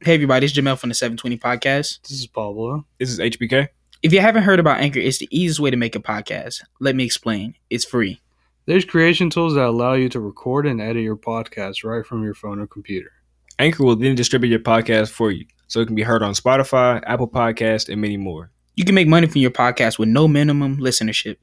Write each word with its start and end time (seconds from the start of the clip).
Hey 0.00 0.14
everybody, 0.14 0.46
it's 0.46 0.54
Jamel 0.54 0.78
from 0.78 0.90
the 0.90 0.94
720 0.94 1.38
Podcast. 1.38 2.02
This 2.02 2.20
is 2.20 2.28
Pablo. 2.28 2.86
This 3.00 3.10
is 3.10 3.18
HBK. 3.18 3.66
If 4.00 4.12
you 4.12 4.20
haven't 4.20 4.44
heard 4.44 4.60
about 4.60 4.78
Anchor, 4.78 5.00
it's 5.00 5.18
the 5.18 5.26
easiest 5.32 5.58
way 5.58 5.72
to 5.72 5.76
make 5.76 5.96
a 5.96 5.98
podcast. 5.98 6.62
Let 6.78 6.94
me 6.94 7.04
explain. 7.04 7.56
It's 7.68 7.84
free. 7.84 8.20
There's 8.66 8.84
creation 8.84 9.28
tools 9.28 9.54
that 9.54 9.66
allow 9.66 9.94
you 9.94 10.08
to 10.10 10.20
record 10.20 10.68
and 10.68 10.80
edit 10.80 11.02
your 11.02 11.16
podcast 11.16 11.82
right 11.82 12.06
from 12.06 12.22
your 12.22 12.34
phone 12.34 12.60
or 12.60 12.68
computer. 12.68 13.10
Anchor 13.58 13.82
will 13.82 13.96
then 13.96 14.14
distribute 14.14 14.50
your 14.50 14.60
podcast 14.60 15.10
for 15.10 15.32
you, 15.32 15.46
so 15.66 15.80
it 15.80 15.86
can 15.86 15.96
be 15.96 16.04
heard 16.04 16.22
on 16.22 16.32
Spotify, 16.32 17.02
Apple 17.04 17.28
Podcast, 17.28 17.88
and 17.88 18.00
many 18.00 18.16
more. 18.16 18.52
You 18.76 18.84
can 18.84 18.94
make 18.94 19.08
money 19.08 19.26
from 19.26 19.40
your 19.40 19.50
podcast 19.50 19.98
with 19.98 20.08
no 20.08 20.28
minimum 20.28 20.76
listenership. 20.78 21.38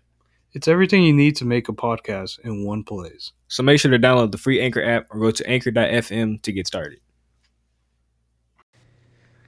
It's 0.53 0.69
everything 0.69 1.03
you 1.03 1.11
need 1.11 1.35
to 1.35 1.45
make 1.45 1.67
a 1.67 1.73
podcast 1.73 2.39
in 2.39 2.63
one 2.63 2.85
place. 2.85 3.33
So 3.49 3.63
make 3.63 3.81
sure 3.81 3.91
to 3.91 3.99
download 3.99 4.31
the 4.31 4.37
free 4.37 4.61
Anchor 4.61 4.81
app 4.81 5.07
or 5.09 5.19
go 5.19 5.31
to 5.31 5.45
anchor.fm 5.45 6.41
to 6.41 6.51
get 6.53 6.67
started. 6.67 6.99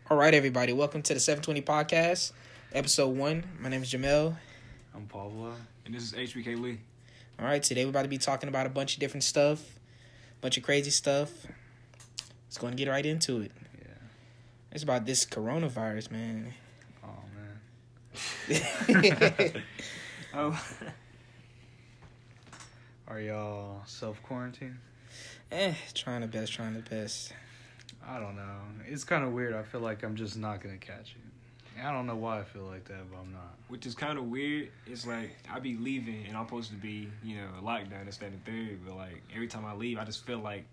All 0.09 0.17
right, 0.17 0.33
everybody, 0.33 0.73
welcome 0.73 1.01
to 1.01 1.13
the 1.13 1.19
720 1.19 1.61
Podcast, 1.61 2.31
episode 2.71 3.17
one. 3.17 3.43
My 3.59 3.69
name 3.69 3.83
is 3.83 3.91
Jamel. 3.91 4.35
I'm 4.95 5.05
Pablo. 5.07 5.53
And 5.85 5.93
this 5.93 6.03
is 6.03 6.13
HBK 6.13 6.59
Lee. 6.59 6.79
All 7.39 7.45
right, 7.45 7.61
today 7.61 7.83
we're 7.85 7.89
about 7.89 8.03
to 8.03 8.07
be 8.07 8.17
talking 8.17 8.47
about 8.49 8.65
a 8.65 8.69
bunch 8.69 8.93
of 8.93 8.99
different 8.99 9.23
stuff, 9.23 9.59
a 9.59 10.41
bunch 10.41 10.57
of 10.57 10.63
crazy 10.63 10.91
stuff. 10.91 11.31
Let's 12.47 12.57
go 12.57 12.67
and 12.67 12.77
get 12.77 12.87
right 12.87 13.05
into 13.05 13.41
it. 13.41 13.51
Yeah. 13.79 13.87
It's 14.71 14.83
about 14.83 15.05
this 15.05 15.25
coronavirus, 15.25 16.11
man. 16.11 16.53
Oh 17.03 17.23
man. 18.49 19.63
Oh. 20.33 20.61
Are 23.07 23.19
y'all 23.19 23.81
self 23.85 24.21
quarantine? 24.21 24.77
eh, 25.51 25.73
trying 25.95 26.21
the 26.21 26.27
best, 26.27 26.53
trying 26.53 26.73
the 26.75 26.81
best. 26.81 27.33
I 28.07 28.19
don't 28.19 28.35
know. 28.35 28.43
It's 28.87 29.03
kind 29.03 29.23
of 29.23 29.33
weird. 29.33 29.53
I 29.53 29.63
feel 29.63 29.81
like 29.81 30.03
I'm 30.03 30.15
just 30.15 30.37
not 30.37 30.61
gonna 30.61 30.77
catch 30.77 31.15
it. 31.15 31.81
I 31.83 31.91
don't 31.91 32.07
know 32.07 32.15
why 32.15 32.39
I 32.39 32.43
feel 32.43 32.63
like 32.63 32.85
that, 32.85 33.11
but 33.11 33.19
I'm 33.19 33.31
not. 33.31 33.53
Which 33.67 33.85
is 33.85 33.93
kind 33.93 34.17
of 34.17 34.25
weird. 34.25 34.69
It's 34.87 35.05
like 35.05 35.31
I 35.51 35.59
be 35.59 35.75
leaving 35.77 36.25
and 36.27 36.35
I'm 36.35 36.45
supposed 36.47 36.71
to 36.71 36.75
be, 36.77 37.07
you 37.23 37.35
know, 37.35 37.47
lockdown 37.61 38.01
and 38.01 38.11
that 38.11 38.21
and 38.23 38.45
third, 38.45 38.79
but 38.85 38.95
like 38.95 39.21
every 39.35 39.47
time 39.47 39.65
I 39.65 39.73
leave, 39.75 39.99
I 39.99 40.03
just 40.05 40.25
feel 40.25 40.39
like 40.39 40.65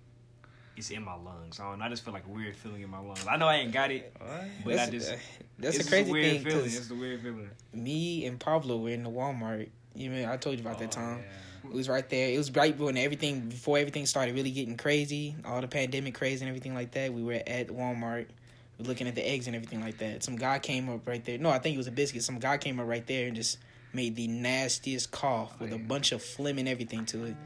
it's 0.77 0.91
in 0.91 1.05
my 1.05 1.15
lungs. 1.15 1.61
I, 1.61 1.71
don't, 1.71 1.83
I 1.83 1.89
just 1.89 2.05
feel 2.05 2.15
like 2.15 2.25
a 2.27 2.31
weird 2.31 2.57
feeling 2.57 2.83
in 2.83 2.89
my 2.91 2.99
lungs. 3.01 3.27
I 3.29 3.37
know 3.37 3.47
I 3.47 3.57
ain't 3.57 3.73
got 3.73 3.91
it, 3.91 4.15
What? 4.19 4.45
but 4.65 4.77
that's 4.77 4.89
I 4.89 4.91
just 4.93 5.13
uh, 5.13 5.17
that's 5.59 5.77
it's 5.77 5.77
a 5.77 5.79
just 5.81 5.91
crazy 5.91 6.13
weird 6.13 6.33
thing 6.37 6.45
feeling. 6.45 6.63
'cause 6.63 6.77
It's 6.77 6.89
the 6.89 6.95
weird 6.95 7.21
feeling. 7.21 7.51
me 7.73 8.25
and 8.27 8.41
Pablo 8.41 8.79
were 8.79 8.89
in 8.91 9.03
the 9.03 9.11
Walmart. 9.11 9.69
You 9.95 10.11
know, 10.11 10.33
I 10.33 10.37
told 10.39 10.57
you 10.59 10.63
about 10.65 10.79
that 10.79 10.91
time. 10.91 11.19
Yeah. 11.19 11.25
It 11.65 11.73
was 11.73 11.89
right 11.89 12.09
there. 12.09 12.31
It 12.31 12.39
was 12.39 12.55
right 12.55 12.77
when 12.79 12.97
everything 12.97 13.49
before 13.49 13.79
everything 13.79 14.07
started 14.07 14.35
really 14.35 14.51
getting 14.51 14.77
crazy, 14.77 15.35
all 15.45 15.61
the 15.61 15.69
pandemic 15.69 16.15
crazy 16.15 16.45
and 16.45 16.49
everything 16.49 16.75
like 16.75 16.93
that. 16.93 17.13
We 17.13 17.23
were 17.23 17.41
at 17.47 17.69
Walmart, 17.69 18.27
looking 18.79 19.09
at 19.09 19.15
the 19.15 19.27
eggs 19.27 19.47
and 19.47 19.57
everything 19.57 19.81
like 19.81 19.99
that. 19.99 20.23
Some 20.23 20.37
guy 20.37 20.59
came 20.59 20.89
up 20.89 21.07
right 21.07 21.25
there. 21.25 21.39
No, 21.39 21.51
I 21.51 21.59
think 21.59 21.75
it 21.75 21.79
was 21.79 21.87
a 21.87 21.93
biscuit. 21.93 22.23
Some 22.23 22.39
guy 22.39 22.59
came 22.59 22.79
up 22.79 22.87
right 22.87 23.07
there 23.07 23.27
and 23.27 23.37
just 23.37 23.59
made 23.93 24.17
the 24.17 24.27
nastiest 24.27 25.11
cough 25.11 25.59
with 25.61 25.73
a 25.73 25.79
bunch 25.79 26.13
of 26.13 26.23
phlegm 26.23 26.59
and 26.59 26.69
everything 26.69 27.07
to 27.07 27.25
it. 27.27 27.37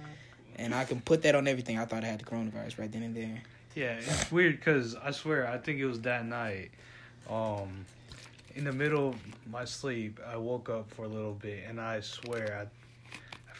And 0.56 0.74
I 0.74 0.84
can 0.84 1.00
put 1.00 1.22
that 1.22 1.34
on 1.34 1.46
everything. 1.46 1.78
I 1.78 1.84
thought 1.84 2.02
I 2.02 2.08
had 2.08 2.20
the 2.20 2.24
coronavirus 2.24 2.78
right 2.78 2.90
then 2.90 3.02
and 3.02 3.14
there. 3.14 3.42
Yeah, 3.74 3.98
it's 3.98 4.32
weird 4.32 4.58
because 4.58 4.96
I 4.96 5.12
swear 5.12 5.46
I 5.46 5.58
think 5.58 5.78
it 5.78 5.86
was 5.86 6.00
that 6.00 6.26
night. 6.26 6.70
Um, 7.30 7.84
in 8.56 8.64
the 8.64 8.72
middle 8.72 9.10
of 9.10 9.16
my 9.48 9.64
sleep, 9.64 10.18
I 10.26 10.36
woke 10.36 10.68
up 10.68 10.90
for 10.90 11.04
a 11.04 11.08
little 11.08 11.34
bit, 11.34 11.64
and 11.68 11.80
I 11.80 12.00
swear 12.00 12.58
I, 12.58 12.62
I 12.62 12.68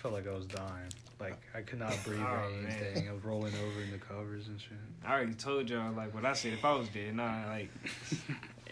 felt 0.01 0.15
like 0.15 0.27
I 0.29 0.33
was 0.35 0.47
dying. 0.47 0.89
Like 1.21 1.37
I 1.55 1.63
could 1.63 1.81
not 1.81 1.95
breathe 2.05 2.21
Oh, 2.23 2.27
or 2.47 2.51
man. 2.63 2.67
anything. 2.71 3.09
I 3.09 3.13
was 3.13 3.25
rolling 3.25 3.53
over 3.55 3.83
in 3.83 3.91
the 3.91 3.99
covers 3.99 4.47
and 4.49 4.61
shit. 4.61 4.73
I 5.05 5.13
already 5.15 5.35
told 5.35 5.69
y'all 5.69 5.93
like 5.93 6.15
what 6.15 6.25
I 6.25 6.33
said. 6.33 6.53
If 6.53 6.65
I 6.65 6.73
was 6.75 6.89
dead. 6.89 7.15
nah, 7.17 7.47
like 7.49 7.71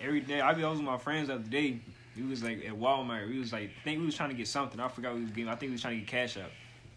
every 0.00 0.20
day 0.20 0.40
I 0.40 0.52
be 0.54 0.62
over 0.62 0.76
with 0.76 0.84
my 0.84 0.98
friends 0.98 1.28
the 1.28 1.34
other 1.34 1.42
day. 1.44 1.80
We 2.16 2.22
was 2.22 2.42
like 2.42 2.64
at 2.64 2.72
Walmart. 2.72 3.28
We 3.28 3.38
was 3.38 3.52
like 3.52 3.70
think 3.84 3.98
we 4.00 4.06
was 4.06 4.14
trying 4.14 4.30
to 4.30 4.36
get 4.36 4.46
something. 4.48 4.78
I 4.80 4.88
forgot 4.88 5.14
we 5.14 5.22
was 5.22 5.30
getting. 5.30 5.48
I 5.48 5.56
think 5.56 5.70
we 5.70 5.72
was 5.74 5.82
trying 5.82 5.94
to 5.94 6.00
get 6.00 6.08
cash 6.08 6.36
up. 6.36 6.50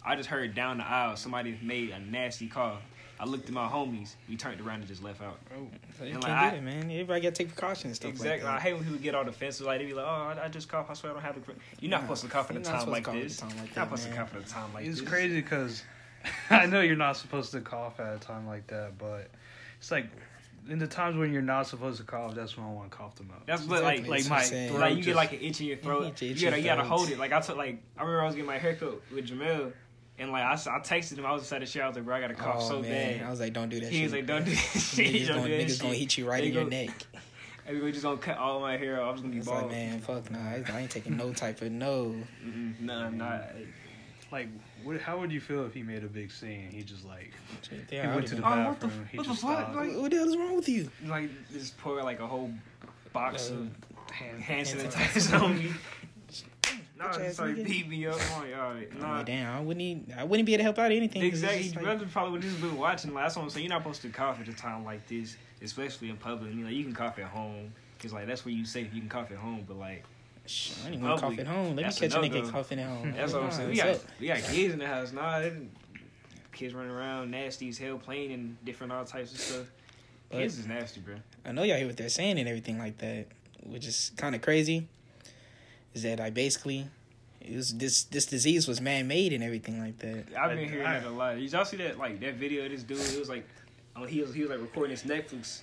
I 0.04 0.16
just 0.16 0.28
heard 0.28 0.54
down 0.54 0.78
the 0.78 0.86
aisle 0.86 1.16
somebody 1.16 1.58
made 1.62 1.90
a 1.90 1.98
nasty 1.98 2.46
call. 2.46 2.78
I 3.20 3.26
looked 3.26 3.46
at 3.48 3.52
my 3.52 3.68
homies. 3.68 4.14
We 4.30 4.36
turned 4.36 4.60
around 4.62 4.78
and 4.80 4.86
just 4.88 5.02
left 5.02 5.20
out. 5.20 5.38
Oh. 5.54 5.66
So 5.98 6.04
you 6.04 6.14
And, 6.14 6.22
can't 6.22 6.24
like, 6.24 6.50
do 6.52 6.56
I- 6.56 6.58
it, 6.58 6.62
man. 6.62 6.90
Everybody 6.90 7.20
got 7.20 7.34
to 7.34 7.44
take 7.44 7.48
precautions 7.48 7.84
and 7.84 7.96
stuff 7.96 8.10
exactly. 8.12 8.48
I 8.48 8.52
like 8.54 8.62
that. 8.62 8.66
hate 8.66 8.74
when 8.74 8.84
people 8.84 8.98
get 8.98 9.14
all 9.14 9.24
defensive. 9.24 9.66
Like 9.66 9.78
they 9.80 9.84
be 9.86 9.92
like, 9.92 10.06
"Oh, 10.06 10.34
I, 10.40 10.44
I 10.44 10.48
just 10.48 10.68
cough. 10.70 10.86
I 10.88 10.94
swear 10.94 11.12
I 11.12 11.14
don't 11.16 11.22
have 11.24 11.34
the." 11.34 11.52
You're 11.80 11.90
not 11.90 11.98
Nah, 11.98 12.02
supposed 12.06 12.22
to 12.22 12.28
cough 12.28 12.50
at 12.50 12.50
a 12.50 12.54
you're 12.54 12.62
not 12.62 12.70
time 12.70 12.80
supposed 12.80 12.92
like 12.92 13.04
to 13.04 13.10
cough 13.10 13.16
at 13.16 13.20
a 13.20 13.24
this. 13.28 13.36
time 13.36 13.48
like 13.50 13.56
You're 13.58 13.76
not 13.76 13.84
supposed 13.98 14.04
to 14.08 14.16
cough 14.16 14.34
at 14.34 14.40
a 14.40 14.48
time 14.50 14.74
like 14.74 14.86
it's 14.86 15.00
crazy 15.02 15.40
because 15.42 15.82
I 16.50 16.66
know 16.66 16.80
you're 16.80 16.96
not 16.96 17.16
supposed 17.18 17.52
to 17.52 17.60
cough 17.60 18.00
at 18.00 18.14
a 18.14 18.18
time 18.18 18.46
like 18.46 18.66
that, 18.68 18.96
but 18.98 19.28
it's 19.78 19.90
like 19.90 20.06
in 20.68 20.78
the 20.78 20.86
times 20.86 21.16
when 21.16 21.32
you're 21.32 21.42
not 21.42 21.66
supposed 21.66 21.98
to 21.98 22.04
cough, 22.04 22.34
that's 22.34 22.56
when 22.56 22.66
I 22.66 22.70
want 22.70 22.90
to 22.90 22.96
cough 22.96 23.16
the 23.16 23.24
most. 23.24 23.46
That's 23.46 23.62
what, 23.64 23.82
like, 23.82 24.00
Exactly, 24.00 24.10
like 24.10 24.24
that's 24.28 24.50
my, 24.52 24.70
what 24.72 24.80
like 24.80 24.90
you 24.90 24.96
Just- 24.96 25.06
get 25.06 25.16
like 25.16 25.32
an 25.32 25.40
itch 25.40 25.60
in 25.60 25.66
your 25.66 25.76
throat. 25.78 26.04
itch- 26.06 26.22
itch 26.22 26.40
you 26.40 26.48
gotta, 26.48 26.58
you 26.60 26.64
gotta 26.66 26.84
hold 26.84 27.10
it. 27.10 27.18
Like 27.18 27.32
I 27.32 27.40
took, 27.40 27.56
like 27.58 27.82
I 27.98 28.00
remember 28.02 28.22
I 28.22 28.26
was 28.26 28.34
getting 28.34 28.46
my 28.46 28.58
haircut 28.58 29.00
with 29.12 29.26
Jamel, 29.28 29.72
and 30.20 30.30
like 30.30 30.42
I, 30.44 30.52
I 30.52 30.78
texted 30.80 31.18
him. 31.18 31.26
I 31.26 31.32
was 31.32 31.42
inside 31.42 31.62
the 31.62 31.66
shower. 31.66 31.84
I 31.84 31.88
was 31.88 31.96
like, 31.96 32.04
bro, 32.04 32.16
I 32.16 32.20
got 32.20 32.30
a 32.30 32.34
cough 32.34 32.56
oh, 32.60 32.68
so 32.68 32.82
man. 32.82 33.18
bad. 33.18 33.26
I 33.26 33.30
was 33.30 33.40
like, 33.40 33.52
don't 33.52 33.68
do 33.70 33.80
that 33.80 33.88
he 33.90 33.96
shit. 33.96 34.04
was 34.04 34.12
like, 34.12 34.26
don't 34.26 34.44
do 34.44 34.50
that 34.52 34.56
shit. 34.58 35.06
Niggas, 35.14 35.26
don't 35.26 35.36
gonna, 35.38 35.48
do 35.48 35.56
that 35.58 35.66
niggas 35.66 35.82
gonna 35.82 35.94
hit 35.94 36.18
you 36.18 36.28
right 36.28 36.42
They 36.42 36.48
in 36.48 36.54
your 36.54 36.68
neck. 36.68 36.90
And 37.66 37.80
we 37.82 37.92
just 37.92 38.02
gonna 38.02 38.16
cut 38.16 38.36
all 38.38 38.58
my 38.60 38.76
hair 38.76 39.00
off. 39.00 39.08
I 39.08 39.12
was 39.12 39.20
gonna 39.20 39.32
be 39.32 39.38
It's 39.38 39.46
bald. 39.46 39.62
like, 39.64 39.70
man, 39.70 40.00
fuck 40.00 40.28
nah. 40.30 40.38
I 40.40 40.64
I 40.72 40.80
ain't 40.80 40.90
taking 40.90 41.16
no 41.16 41.32
type 41.44 41.62
of 41.62 41.70
no. 41.70 42.16
Mm-mm, 42.44 42.80
nah, 42.80 43.10
nah. 43.10 43.38
like, 44.32 44.48
what, 44.82 45.00
how 45.00 45.18
would 45.20 45.30
you 45.30 45.40
feel 45.40 45.64
if 45.66 45.74
he 45.74 45.82
made 45.84 46.02
a 46.02 46.08
big 46.08 46.32
scene? 46.32 46.70
He 46.72 46.82
just 46.82 47.04
like 47.04 47.32
Yeah, 47.90 48.02
he 48.02 48.08
I 48.08 48.14
went 48.16 48.26
to 48.28 48.34
would've 48.36 48.44
the 48.44 48.46
Oh, 48.48 48.64
what 48.70 48.80
the 48.80 48.86
bathroom. 48.88 49.08
he 49.12 49.16
what 49.18 49.26
the 49.26 49.32
just 49.32 49.42
fuck? 49.42 49.74
Like- 49.74 49.96
what 49.96 50.10
the 50.10 50.16
hell 50.16 50.28
is 50.28 50.36
wrong 50.36 50.56
with 50.56 50.68
you? 50.68 50.90
Like 51.06 51.30
just 51.52 51.78
pour 51.78 52.02
like 52.02 52.18
a 52.18 52.26
whole 52.26 52.50
box 53.12 53.50
Uh, 53.50 53.54
of 53.54 53.68
hand, 54.10 54.42
hand 54.42 54.66
hand 54.66 54.66
sanitizer 54.66 55.40
on 55.40 55.56
me. 55.58 55.70
Nah, 57.00 57.06
Bitch 57.06 57.12
ass 57.12 57.18
just 57.18 57.38
like 57.40 57.56
nigga. 57.56 57.66
beat 57.66 57.88
me 57.88 58.06
up. 58.06 58.16
Like, 58.16 58.52
right, 58.54 58.88
oh, 58.94 58.98
nah. 58.98 59.16
like, 59.16 59.26
damn, 59.26 59.56
I 59.56 59.60
wouldn't. 59.60 59.80
Even, 59.80 60.14
I 60.18 60.24
wouldn't 60.24 60.44
be 60.44 60.52
able 60.52 60.58
to 60.60 60.64
help 60.64 60.78
out 60.78 60.92
anything. 60.92 61.22
Exactly. 61.22 61.70
like- 61.70 61.82
Brother 61.82 62.06
probably 62.12 62.32
would 62.32 62.42
just 62.42 62.60
been 62.60 62.76
watching. 62.76 63.14
Like, 63.14 63.24
that's 63.24 63.36
what 63.36 63.42
I'm 63.42 63.50
saying. 63.50 63.64
You're 63.64 63.70
not 63.74 63.82
supposed 63.82 64.02
to 64.02 64.10
cough 64.10 64.38
at 64.38 64.48
a 64.48 64.52
time 64.52 64.84
like 64.84 65.06
this, 65.08 65.36
especially 65.62 66.10
in 66.10 66.18
public. 66.18 66.52
You 66.52 66.64
know, 66.64 66.68
you 66.68 66.84
can 66.84 66.92
cough 66.92 67.18
at 67.18 67.24
home 67.24 67.72
because 67.96 68.12
like 68.12 68.26
that's 68.26 68.44
where 68.44 68.52
you 68.52 68.66
safe. 68.66 68.92
You 68.92 69.00
can 69.00 69.08
cough 69.08 69.30
at 69.30 69.38
home, 69.38 69.64
but 69.66 69.78
like 69.78 70.04
I 70.84 70.90
didn't 70.90 71.02
want 71.02 71.20
to 71.20 71.26
cough 71.26 71.38
at 71.38 71.46
home. 71.46 71.76
Let 71.76 71.76
me 71.76 71.82
catch 71.84 72.02
a 72.02 72.20
a 72.20 72.22
nigga 72.22 72.50
coughing 72.50 72.78
at 72.78 72.88
home. 72.88 73.12
that's 73.16 73.32
what 73.32 73.44
I'm 73.44 73.50
saying. 73.50 73.70
We 73.70 73.76
got 73.76 73.88
up? 73.88 74.00
we 74.20 74.26
got 74.26 74.38
kids 74.38 74.74
in 74.74 74.78
the 74.78 74.86
house. 74.86 75.12
Nah, 75.12 75.42
kids 76.52 76.74
running 76.74 76.92
around 76.92 77.30
nasty 77.30 77.70
as 77.70 77.78
hell, 77.78 77.96
playing 77.96 78.32
and 78.32 78.62
different 78.64 78.92
all 78.92 79.04
types 79.06 79.32
of 79.32 79.40
stuff. 79.40 79.66
But- 80.28 80.38
Kids 80.38 80.58
is 80.58 80.66
nasty, 80.66 81.00
bro. 81.00 81.14
I 81.44 81.52
know 81.52 81.62
y'all 81.62 81.76
hear 81.78 81.86
what 81.86 81.96
they're 81.96 82.08
saying 82.08 82.38
and 82.38 82.48
everything 82.48 82.78
like 82.78 82.98
that, 82.98 83.26
which 83.64 83.86
is 83.86 84.12
kind 84.16 84.34
of 84.34 84.42
crazy. 84.42 84.86
Is 85.94 86.02
that 86.04 86.20
I 86.20 86.30
basically, 86.30 86.86
it 87.40 87.56
was 87.56 87.76
this 87.76 88.04
this 88.04 88.26
disease 88.26 88.68
was 88.68 88.80
man 88.80 89.08
made 89.08 89.32
and 89.32 89.42
everything 89.42 89.80
like 89.80 89.98
that. 89.98 90.26
I've 90.38 90.50
been 90.50 90.68
hearing 90.68 90.84
that 90.84 91.04
a 91.04 91.10
lot. 91.10 91.36
Did 91.36 91.50
y'all 91.50 91.64
see 91.64 91.78
that 91.78 91.98
like 91.98 92.20
that 92.20 92.34
video 92.34 92.64
of 92.64 92.70
this 92.70 92.82
dude? 92.82 92.98
It 92.98 93.18
was 93.18 93.28
like, 93.28 93.46
oh, 93.96 94.04
he 94.04 94.20
was 94.20 94.32
he 94.32 94.42
was 94.42 94.50
like 94.50 94.60
recording 94.60 94.92
this 94.92 95.02
Netflix 95.02 95.62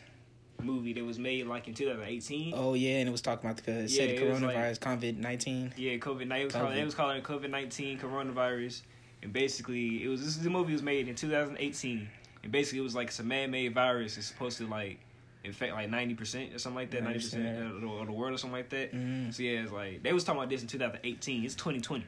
movie 0.64 0.94
that 0.94 1.06
was 1.06 1.20
made 1.20 1.48
like 1.48 1.68
in 1.68 1.74
2018. 1.74 2.54
Oh 2.56 2.74
yeah, 2.74 3.00
and 3.00 3.10
it 3.10 3.12
was 3.12 3.22
talking 3.22 3.50
about 3.50 3.64
the 3.64 3.72
it 3.72 3.90
said 3.90 4.10
Yeah, 4.10 4.16
it 4.16 4.30
was 4.30 4.40
coronavirus, 4.40 4.80
COVID 4.80 5.18
nineteen. 5.18 5.74
Yeah, 5.78 5.98
COVID 5.98 6.28
nineteen. 6.28 6.62
It 6.74 6.86
was 6.86 6.96
calling 6.96 7.18
it 7.18 7.24
COVID 7.24 7.50
nineteen 7.50 8.00
coronavirus, 8.00 8.82
and 9.24 9.32
basically 9.32 10.04
it 10.04 10.08
was 10.08 10.24
this 10.24 10.38
the 10.38 10.50
movie 10.50 10.74
was 10.74 10.84
made 10.84 11.08
in 11.08 11.16
2018, 11.16 12.10
and 12.44 12.52
basically 12.52 12.80
it 12.80 12.84
was 12.84 12.96
like 12.96 13.12
some 13.12 13.28
man 13.28 13.52
made 13.52 13.74
virus. 13.74 14.18
It's 14.18 14.28
supposed 14.28 14.58
to 14.58 14.68
like 14.68 15.00
infect 15.48 15.74
like 15.74 15.90
90 15.90 16.14
percent 16.16 16.54
or 16.54 16.60
something 16.60 16.76
like 16.76 16.92
that, 16.92 17.04
90 17.04 17.20
percent 17.20 17.48
of, 17.66 17.82
the- 17.82 17.88
of 17.88 18.06
the 18.08 18.14
world 18.14 18.34
or 18.34 18.38
something 18.38 18.58
like 18.58 18.70
that. 18.70 18.94
Mm. 18.94 19.34
So 19.34 19.44
yeah, 19.44 19.62
it's 19.64 19.72
like 19.72 20.04
they 20.04 20.14
was 20.14 20.24
talking 20.24 20.40
about 20.40 20.50
this 20.50 20.62
in 20.62 20.68
2018. 20.68 21.44
It's 21.46 21.56
2020. 21.56 22.06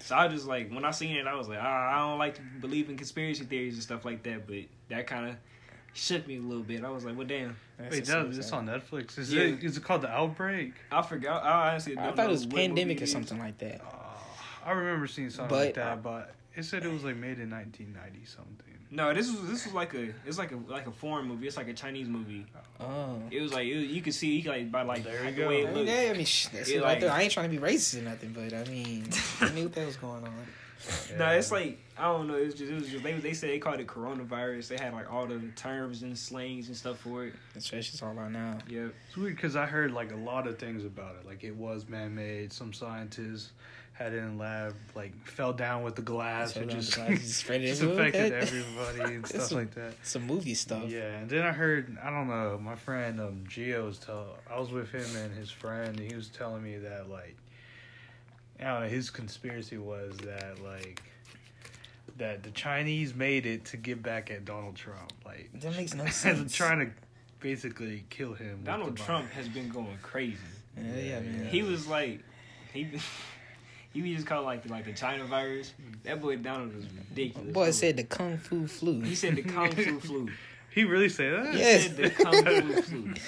So 0.00 0.14
I 0.16 0.28
just 0.28 0.46
like 0.46 0.70
when 0.70 0.84
I 0.84 0.90
seen 0.90 1.16
it, 1.16 1.26
I 1.26 1.34
was 1.34 1.48
like, 1.48 1.58
ah, 1.62 1.94
I 1.94 1.98
don't 2.10 2.18
like 2.18 2.34
to 2.34 2.42
believe 2.60 2.90
in 2.90 2.96
conspiracy 2.96 3.44
theories 3.44 3.74
and 3.74 3.82
stuff 3.82 4.04
like 4.04 4.22
that, 4.24 4.46
but 4.46 4.56
that 4.90 5.06
kind 5.06 5.30
of 5.30 5.36
shook 5.94 6.26
me 6.26 6.36
a 6.36 6.40
little 6.40 6.64
bit. 6.64 6.84
I 6.84 6.90
was 6.90 7.04
like, 7.04 7.16
well, 7.16 7.26
damn, 7.26 7.56
That's 7.78 7.94
Wait, 7.94 8.04
that, 8.06 8.26
it's 8.26 8.52
on 8.52 8.66
Netflix. 8.66 9.16
Is 9.18 9.32
Yeah. 9.32 9.42
it? 9.42 9.62
Is 9.64 9.76
it 9.76 9.84
called 9.84 10.02
The 10.02 10.10
Outbreak? 10.10 10.74
I 10.90 11.00
forgot. 11.02 11.44
I 11.44 11.70
honestly 11.70 11.96
I 11.96 12.06
don't 12.06 12.16
thought 12.16 12.22
know 12.24 12.28
it 12.28 12.32
was 12.32 12.46
pandemic 12.46 12.96
movie 12.96 13.02
or 13.04 13.06
something 13.06 13.38
like 13.38 13.56
that. 13.58 13.80
Uh, 13.80 14.66
I 14.66 14.72
remember 14.72 15.06
seeing 15.06 15.30
something 15.30 15.48
But- 15.56 15.64
like 15.66 15.74
that, 15.74 16.02
but 16.02 16.34
it 16.56 16.64
said 16.64 16.84
it 16.84 16.92
was 16.92 17.04
like 17.04 17.16
made 17.16 17.38
in 17.38 17.50
1990 17.50 18.24
something. 18.26 18.54
No, 18.90 19.12
this 19.12 19.28
was 19.30 19.48
this 19.48 19.64
was 19.64 19.74
like 19.74 19.94
a 19.94 20.10
it's 20.26 20.38
like 20.38 20.52
a 20.52 20.56
like 20.68 20.86
a 20.86 20.92
foreign 20.92 21.26
movie. 21.26 21.46
It's 21.46 21.56
like 21.56 21.68
a 21.68 21.72
Chinese 21.74 22.06
movie. 22.08 22.46
Oh. 22.80 23.18
It 23.30 23.40
was 23.40 23.52
like 23.52 23.66
it 23.66 23.76
was, 23.76 23.86
you 23.86 24.02
could 24.02 24.14
see 24.14 24.42
like 24.46 24.70
by 24.70 24.82
like 24.82 25.02
There 25.04 25.24
you 25.24 25.30
go. 25.32 25.42
the 25.42 25.48
way 25.48 25.56
I 25.56 25.60
it 25.60 25.64
mean, 25.66 25.74
looked. 25.74 25.88
yeah, 25.88 26.10
I 26.10 26.12
mean, 26.16 26.26
sh- 26.26 26.46
that's 26.48 26.68
it 26.68 26.80
like- 26.82 27.02
right. 27.02 27.10
I 27.10 27.22
ain't 27.22 27.32
trying 27.32 27.50
to 27.50 27.56
be 27.56 27.62
racist 27.64 27.98
or 27.98 28.02
nothing, 28.02 28.32
but 28.32 28.52
I 28.52 28.64
mean, 28.70 29.08
I 29.40 29.50
knew 29.50 29.64
what 29.64 29.72
the 29.72 29.80
hell 29.80 29.86
was 29.88 29.96
going 29.96 30.22
on. 30.24 30.46
No, 31.18 31.28
it's 31.30 31.50
like 31.50 31.78
I 31.96 32.04
don't 32.04 32.28
know. 32.28 32.34
It 32.36 32.44
was 32.44 32.54
just 32.54 32.70
it 32.70 32.74
was 32.74 32.88
just 32.88 33.02
they 33.02 33.14
they 33.14 33.32
said 33.32 33.48
they 33.50 33.58
called 33.58 33.80
it 33.80 33.86
coronavirus. 33.86 34.68
They 34.68 34.76
had 34.76 34.92
like 34.92 35.10
all 35.10 35.26
the 35.26 35.40
terms 35.56 36.02
and 36.02 36.16
slangs 36.16 36.68
and 36.68 36.76
stuff 36.76 36.98
for 36.98 37.24
it. 37.24 37.32
That's 37.54 37.72
what 37.72 37.78
it's 37.78 38.02
all 38.02 38.12
about 38.12 38.32
now. 38.32 38.58
Yeah, 38.68 38.88
It's 39.08 39.16
weird 39.16 39.34
because 39.34 39.56
I 39.56 39.64
heard 39.66 39.92
like 39.92 40.12
a 40.12 40.16
lot 40.16 40.46
of 40.46 40.58
things 40.58 40.84
about 40.84 41.16
it. 41.20 41.26
Like 41.26 41.42
it 41.42 41.56
was 41.56 41.88
man-made. 41.88 42.52
Some 42.52 42.72
scientists 42.74 43.52
had 43.94 44.12
it 44.12 44.16
in 44.18 44.36
lab 44.38 44.74
like 44.96 45.14
fell 45.26 45.52
down 45.52 45.82
with 45.84 45.94
the 45.94 46.02
glass 46.02 46.52
Fell 46.52 46.62
and 46.64 46.70
just, 46.72 46.90
the 46.90 46.96
glass, 46.96 47.20
just 47.20 47.36
spread 47.40 47.62
it 47.62 47.66
just 47.68 47.82
affected 47.82 48.32
Okay. 48.32 48.36
everybody 48.40 49.14
and 49.14 49.26
stuff 49.26 49.42
some- 49.42 49.58
like 49.58 49.74
that. 49.74 49.94
Some 50.02 50.26
movie 50.26 50.54
stuff. 50.54 50.84
Yeah, 50.88 51.18
and 51.18 51.30
then 51.30 51.42
I 51.46 51.52
heard 51.52 51.96
I 52.02 52.10
don't 52.10 52.28
know 52.28 52.58
my 52.60 52.74
friend 52.74 53.20
um 53.20 53.44
Gio 53.48 53.84
was 53.86 53.98
tell 53.98 54.36
I 54.50 54.58
was 54.58 54.70
with 54.70 54.90
him 54.90 55.06
and 55.22 55.32
his 55.36 55.50
friend 55.50 55.98
and 55.98 56.10
he 56.10 56.14
was 56.16 56.28
telling 56.28 56.62
me 56.62 56.76
that 56.78 57.08
like 57.08 57.36
I 58.60 58.64
don't 58.64 58.80
know 58.82 58.88
his 58.88 59.10
conspiracy 59.10 59.78
was 59.78 60.16
that 60.18 60.62
like 60.62 61.02
that 62.16 62.42
the 62.42 62.50
Chinese 62.50 63.14
made 63.14 63.46
it 63.46 63.64
to 63.66 63.76
get 63.76 64.02
back 64.02 64.30
at 64.30 64.44
Donald 64.44 64.76
Trump 64.76 65.12
like 65.24 65.50
That 65.60 65.76
makes 65.76 65.94
no 65.94 66.06
sense. 66.10 66.52
trying 66.54 66.78
to 66.80 66.90
basically 67.40 68.04
kill 68.10 68.32
him. 68.34 68.60
Donald 68.64 68.96
Trump 68.96 69.30
has 69.32 69.48
been 69.48 69.68
going 69.68 69.98
crazy. 70.02 70.36
Yeah, 70.76 70.96
yeah, 70.96 71.20
man. 71.20 71.46
He 71.46 71.62
was 71.62 71.86
like, 71.86 72.20
he 72.72 72.88
he 73.94 74.02
was 74.02 74.10
just 74.12 74.26
called 74.26 74.44
like 74.44 74.62
the, 74.62 74.68
like 74.68 74.84
the 74.84 74.92
China 74.92 75.24
virus. 75.24 75.72
That 76.02 76.20
boy 76.20 76.36
Donald 76.36 76.74
was 76.76 76.84
ridiculous. 77.08 77.52
Boy 77.54 77.70
said 77.70 77.96
the 77.96 78.04
kung 78.04 78.36
fu 78.36 78.66
flu. 78.66 79.00
he 79.00 79.14
said 79.14 79.36
the 79.36 79.42
kung 79.42 79.70
fu 79.72 79.98
flu. 80.08 80.28
He 80.70 80.84
really 80.84 81.08
said 81.08 81.32
that? 81.46 81.54
He 81.54 81.60
Yes. 81.60 81.84
said 81.84 81.96
the 81.96 82.10
kung 82.10 82.44
fu 82.44 82.82
flu. 82.82 83.14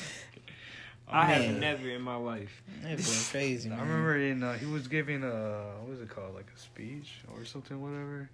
I 1.09 1.25
have 1.27 1.57
never 1.61 1.89
in 1.89 2.03
my 2.03 2.17
life. 2.17 2.63
That 2.83 2.97
boy 2.99 3.03
crazy. 3.31 3.71
I 3.71 3.79
remember 3.81 4.17
in 4.19 4.43
uh, 4.43 4.55
he 4.55 4.67
was 4.67 4.89
giving 4.89 5.23
a 5.23 5.73
what 5.81 5.89
was 5.91 6.01
it 6.01 6.09
called 6.09 6.35
like 6.35 6.49
a 6.55 6.59
speech 6.59 7.21
or 7.33 7.45
something 7.45 7.81
whatever, 7.81 8.29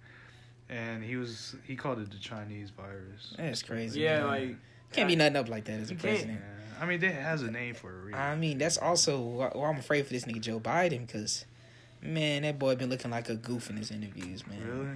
and 0.69 1.03
he 1.03 1.15
was 1.15 1.55
he 1.67 1.75
called 1.75 1.99
it 1.99 2.09
the 2.09 2.17
Chinese 2.17 2.71
virus. 2.71 3.35
That's 3.37 3.61
crazy. 3.61 3.99
Yeah, 3.99 4.19
man. 4.21 4.27
like 4.27 4.55
can't 4.91 5.07
be 5.07 5.15
nothing 5.15 5.35
up 5.35 5.49
like 5.49 5.65
that 5.65 5.79
as 5.81 5.91
a 5.91 5.95
president. 5.95 6.39
Yeah. 6.41 6.83
I 6.83 6.87
mean, 6.87 7.03
it 7.03 7.13
has 7.13 7.43
a 7.43 7.51
name 7.51 7.75
for 7.75 7.91
a 7.91 8.05
reason. 8.05 8.19
I 8.19 8.35
mean, 8.35 8.57
that's 8.57 8.77
also 8.79 9.21
why 9.21 9.49
why 9.53 9.69
I'm 9.69 9.77
afraid 9.77 10.07
for 10.07 10.13
this 10.13 10.25
nigga 10.25 10.41
Joe 10.41 10.59
Biden 10.59 11.05
because, 11.05 11.45
man, 12.03 12.43
that 12.43 12.59
boy 12.59 12.75
been 12.75 12.89
looking 12.89 13.11
like 13.11 13.29
a 13.29 13.35
goof 13.35 13.69
in 13.69 13.77
his 13.77 13.91
interviews, 13.91 14.45
man. 14.47 14.59
really? 14.67 14.87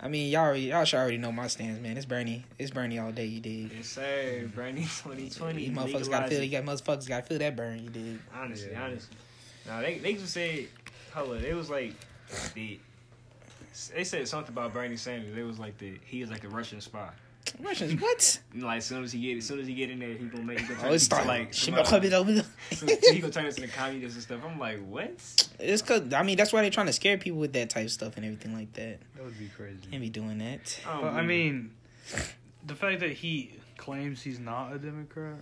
I 0.00 0.08
mean, 0.08 0.30
y'all 0.32 0.42
already, 0.46 0.62
y'all 0.62 0.84
should 0.84 0.98
already 0.98 1.18
know 1.18 1.30
my 1.30 1.46
stance, 1.46 1.80
man. 1.80 1.96
It's 1.96 2.06
Bernie. 2.06 2.44
It's 2.58 2.72
Bernie 2.72 2.98
all 2.98 3.12
day. 3.12 3.26
You 3.26 3.40
dig? 3.40 3.72
yes 3.72 3.86
sir, 3.86 4.40
mm-hmm. 4.42 4.46
Bernie 4.56 4.80
2020. 4.82 5.62
You 5.62 5.70
motherfuckers 5.72 6.10
gotta 6.10 6.28
feel. 6.28 6.42
You 6.42 6.50
got 6.50 6.64
motherfuckers 6.64 7.08
gotta 7.08 7.22
feel 7.22 7.38
that 7.38 7.54
burn. 7.54 7.78
You 7.84 7.88
dig? 7.90 8.18
Honestly, 8.34 8.70
Yeah. 8.72 8.84
honestly. 8.84 9.16
Now 9.66 9.80
they 9.80 9.98
they 9.98 10.14
just 10.14 10.32
said, 10.32 10.66
hold 11.14 11.30
on, 11.30 11.44
it 11.44 11.54
was 11.54 11.70
like 11.70 11.94
the. 12.54 12.78
They 13.94 14.04
said 14.04 14.26
something 14.28 14.52
about 14.52 14.74
Bernie 14.74 14.96
Sanders. 14.96 15.36
It 15.36 15.44
was 15.44 15.58
like 15.58 15.78
the 15.78 15.98
he 16.04 16.20
is 16.20 16.30
like 16.30 16.42
a 16.44 16.48
Russian 16.48 16.80
spy. 16.80 17.08
Russians, 17.60 18.00
what? 18.00 18.40
Like 18.56 18.78
as 18.78 18.84
soon 18.86 19.04
as 19.04 19.12
he 19.12 19.20
get 19.20 19.38
as 19.38 19.46
soon 19.46 19.60
as 19.60 19.66
he 19.66 19.74
get 19.74 19.90
in 19.90 19.98
there, 19.98 20.14
he 20.14 20.24
gonna 20.26 20.44
make 20.44 20.60
he 20.60 20.66
gonna 20.66 20.80
turn 20.80 20.90
Oh, 20.90 20.94
it's 20.94 21.04
start, 21.04 21.26
like 21.26 21.52
Shit, 21.52 21.66
some, 21.66 21.74
my 21.74 21.82
puppy 21.82 22.12
over 22.14 22.32
there. 22.32 22.44
so 22.72 22.86
he 22.86 23.18
gonna 23.20 23.32
turn 23.32 23.46
into 23.46 23.60
the 23.60 23.68
communists 23.68 24.16
and 24.16 24.22
stuff. 24.22 24.40
I'm 24.44 24.58
like, 24.58 24.78
what? 24.86 25.10
It's 25.58 25.82
cause 25.82 26.12
I 26.12 26.22
mean 26.22 26.36
that's 26.36 26.52
why 26.52 26.62
they're 26.62 26.70
trying 26.70 26.86
to 26.86 26.92
scare 26.92 27.18
people 27.18 27.38
with 27.40 27.52
that 27.54 27.70
type 27.70 27.84
of 27.86 27.90
stuff 27.92 28.16
and 28.16 28.24
everything 28.24 28.54
like 28.54 28.72
that. 28.74 28.98
That 29.16 29.24
would 29.24 29.38
be 29.38 29.48
crazy. 29.56 29.78
Can't 29.90 30.02
be 30.02 30.10
doing 30.10 30.38
that. 30.38 30.80
don't 30.84 31.00
But 31.02 31.12
I 31.14 31.22
mean, 31.22 31.70
the 32.66 32.74
fact 32.74 33.00
that 33.00 33.10
he 33.12 33.52
claims 33.76 34.22
he's 34.22 34.38
not 34.38 34.72
a 34.72 34.78
Democrat 34.78 35.36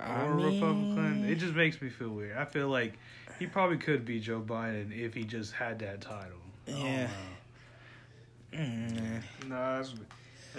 or 0.00 0.04
I 0.04 0.26
a 0.26 0.30
Republican, 0.30 1.22
mean- 1.22 1.30
it 1.32 1.36
just 1.36 1.54
makes 1.54 1.80
me 1.82 1.88
feel 1.88 2.10
weird. 2.10 2.36
I 2.36 2.44
feel 2.44 2.68
like 2.68 2.94
he 3.38 3.46
probably 3.46 3.78
could 3.78 4.04
be 4.04 4.20
Joe 4.20 4.40
Biden 4.40 4.96
if 4.96 5.14
he 5.14 5.24
just 5.24 5.52
had 5.54 5.78
that 5.80 6.00
title. 6.00 6.38
I 6.66 6.70
don't 6.70 6.80
Yeah. 6.84 7.06
know. 7.06 8.58
Mm, 8.58 9.22
Nah, 9.48 9.76
that's, 9.76 9.94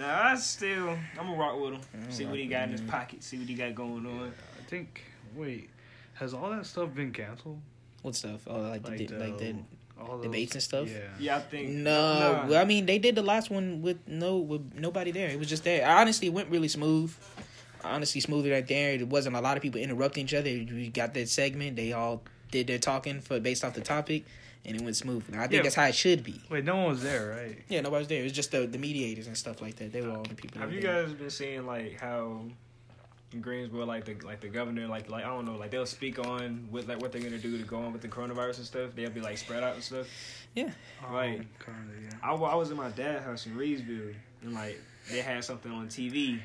nah, 0.00 0.22
I 0.32 0.36
still 0.36 0.90
I'm 1.18 1.26
gonna 1.26 1.36
rock 1.36 1.60
with 1.60 1.74
him. 1.74 1.80
I'm 1.94 2.10
See 2.12 2.24
what 2.26 2.38
he 2.38 2.46
got 2.46 2.64
in 2.64 2.72
his 2.72 2.80
pocket. 2.80 3.22
See 3.22 3.38
what 3.38 3.46
he 3.48 3.54
got 3.54 3.74
going 3.74 4.06
on. 4.06 4.32
I 4.58 4.62
think. 4.68 5.02
Wait, 5.36 5.70
has 6.14 6.34
all 6.34 6.50
that 6.50 6.66
stuff 6.66 6.92
been 6.94 7.12
canceled? 7.12 7.60
what 8.02 8.14
stuff? 8.16 8.40
Oh, 8.46 8.60
like 8.60 8.82
the, 8.82 8.90
Like, 8.90 9.10
like 9.10 9.38
the 9.38 9.54
all 10.00 10.16
those- 10.16 10.22
debates 10.24 10.54
and 10.54 10.62
stuff? 10.62 10.88
Yeah. 10.88 10.98
Yeah, 11.18 11.36
I 11.36 11.40
think. 11.40 11.68
No, 11.70 11.90
nah. 12.32 12.46
well, 12.46 12.60
I 12.60 12.64
mean 12.64 12.86
they 12.86 12.98
did 12.98 13.14
the 13.14 13.22
last 13.22 13.50
one 13.50 13.82
with 13.82 13.98
no 14.08 14.38
with 14.38 14.72
nobody 14.74 15.10
there. 15.10 15.28
It 15.28 15.38
was 15.38 15.48
just 15.48 15.64
there. 15.64 15.86
Honestly, 15.86 16.28
it 16.28 16.32
went 16.32 16.50
really 16.50 16.68
smooth. 16.68 17.14
Honestly, 17.84 18.20
smoother 18.20 18.50
right 18.50 18.66
there. 18.66 18.92
It 18.94 19.08
wasn't 19.08 19.36
a 19.36 19.40
lot 19.40 19.56
of 19.56 19.62
people 19.62 19.80
interrupting 19.80 20.24
each 20.24 20.34
other. 20.34 20.50
We 20.50 20.90
got 20.92 21.14
that 21.14 21.28
segment. 21.28 21.76
They 21.76 21.92
all 21.92 22.22
did 22.50 22.66
their 22.66 22.78
talking 22.78 23.20
for 23.20 23.38
based 23.40 23.64
off 23.64 23.74
the 23.74 23.80
topic, 23.80 24.24
and 24.64 24.76
it 24.76 24.82
went 24.82 24.96
smooth. 24.96 25.24
And 25.28 25.36
I 25.36 25.42
think 25.42 25.52
Yeah. 25.54 25.62
that's 25.62 25.74
how 25.74 25.84
it 25.86 25.94
should 25.94 26.22
be. 26.22 26.40
Wait, 26.50 26.64
no 26.64 26.76
one 26.76 26.88
was 26.90 27.02
there, 27.02 27.30
right? 27.30 27.58
Yeah, 27.68 27.80
nobody 27.80 28.00
was 28.00 28.08
there. 28.08 28.20
It 28.20 28.24
was 28.24 28.32
just 28.32 28.50
the 28.52 28.66
the 28.66 28.78
mediators 28.78 29.26
and 29.26 29.36
stuff 29.36 29.60
like 29.62 29.76
that. 29.76 29.92
They 29.92 30.00
were 30.02 30.10
all 30.10 30.22
the 30.22 30.34
people. 30.34 30.60
Have 30.60 30.70
you 30.72 30.76
were 30.76 30.82
there. 30.82 31.02
guys 31.04 31.12
been 31.14 31.30
seeing 31.30 31.66
like 31.66 31.98
how 32.00 32.42
in 33.32 33.40
Greensboro, 33.40 33.86
like 33.86 34.04
the 34.04 34.14
like 34.26 34.40
the 34.40 34.48
governor, 34.48 34.86
like 34.88 35.08
like 35.08 35.24
I 35.24 35.28
don't 35.28 35.44
know, 35.46 35.56
like 35.56 35.70
they'll 35.70 35.86
speak 35.86 36.18
on 36.18 36.66
what 36.70 36.86
like 36.88 37.00
what 37.00 37.12
they're 37.12 37.22
gonna 37.22 37.38
do 37.38 37.56
to 37.58 37.64
go 37.64 37.78
on 37.78 37.92
with 37.92 38.02
the 38.02 38.08
coronavirus 38.08 38.58
and 38.58 38.66
stuff. 38.66 38.90
They'll 38.94 39.10
be 39.10 39.20
like 39.20 39.38
spread 39.38 39.62
out 39.62 39.74
and 39.74 39.82
stuff. 39.84 40.06
Right. 40.56 41.38
Um, 41.40 41.46
kinda, 41.64 41.92
yeah. 42.02 42.10
I, 42.22 42.34
wa- 42.34 42.50
I 42.50 42.54
was 42.56 42.70
in 42.72 42.76
my 42.76 42.90
dad's 42.90 43.24
house 43.24 43.46
in 43.46 43.54
Reidsville, 43.56 44.14
and 44.42 44.52
like 44.52 44.80
they 45.10 45.20
had 45.20 45.44
something 45.44 45.70
on 45.72 45.86
TV. 45.88 46.40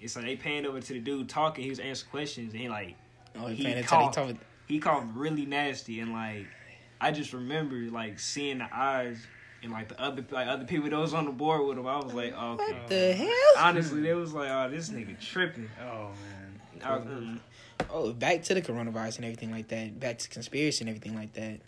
It's 0.00 0.16
like 0.16 0.24
they 0.24 0.36
panned 0.36 0.66
over 0.66 0.80
to 0.80 0.92
the 0.94 0.98
dude 1.00 1.28
talking. 1.28 1.62
He 1.64 1.70
was 1.70 1.78
answering 1.78 2.10
questions, 2.10 2.52
and 2.54 2.62
he 2.62 2.68
like 2.68 2.96
Oh, 3.36 3.46
he 3.46 3.62
paying 3.62 3.78
attention. 3.78 3.98
They 4.08 4.32
coughed. 4.32 4.36
he 4.68 4.78
coughed 4.78 5.06
really 5.14 5.46
nasty, 5.46 6.00
and 6.00 6.12
like 6.12 6.46
I 7.02 7.10
just 7.10 7.32
remember 7.32 7.74
like 7.90 8.20
seeing 8.20 8.58
the 8.58 8.68
eyes 8.72 9.18
and 9.60 9.72
like 9.72 9.88
the 9.88 10.00
other 10.00 10.24
like 10.30 10.46
other 10.46 10.64
people 10.64 10.88
that 10.88 10.96
was 10.96 11.12
on 11.12 11.24
the 11.24 11.32
board 11.32 11.66
with 11.66 11.76
him. 11.76 11.86
I 11.86 11.96
was 11.96 12.14
like, 12.14 12.32
okay. 12.32 12.72
What 12.72 12.88
the 12.88 13.12
hell? 13.12 13.28
Honestly, 13.58 14.02
they 14.02 14.14
was 14.14 14.32
like, 14.32 14.48
oh, 14.48 14.70
this 14.70 14.88
nigga 14.88 15.20
tripping. 15.20 15.68
Oh 15.80 16.10
man. 16.10 16.60
Was, 16.80 17.06
mm. 17.06 17.38
Oh, 17.90 18.12
back 18.12 18.44
to 18.44 18.54
the 18.54 18.62
coronavirus 18.62 19.16
and 19.16 19.24
everything 19.24 19.50
like 19.50 19.66
that. 19.68 19.98
Back 19.98 20.18
to 20.18 20.28
conspiracy 20.28 20.82
and 20.82 20.88
everything 20.88 21.16
like 21.16 21.32
that. 21.32 21.58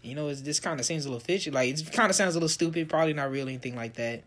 You 0.00 0.14
know, 0.14 0.28
it's, 0.28 0.40
this 0.40 0.58
kind 0.58 0.80
of 0.80 0.86
seems 0.86 1.04
a 1.04 1.08
little 1.08 1.20
fishy. 1.20 1.50
Like 1.50 1.68
it 1.68 1.92
kind 1.92 2.08
of 2.08 2.16
sounds 2.16 2.34
a 2.34 2.38
little 2.38 2.48
stupid. 2.48 2.88
Probably 2.88 3.12
not 3.12 3.30
real 3.30 3.48
anything 3.48 3.76
like 3.76 3.94
that. 3.94 4.22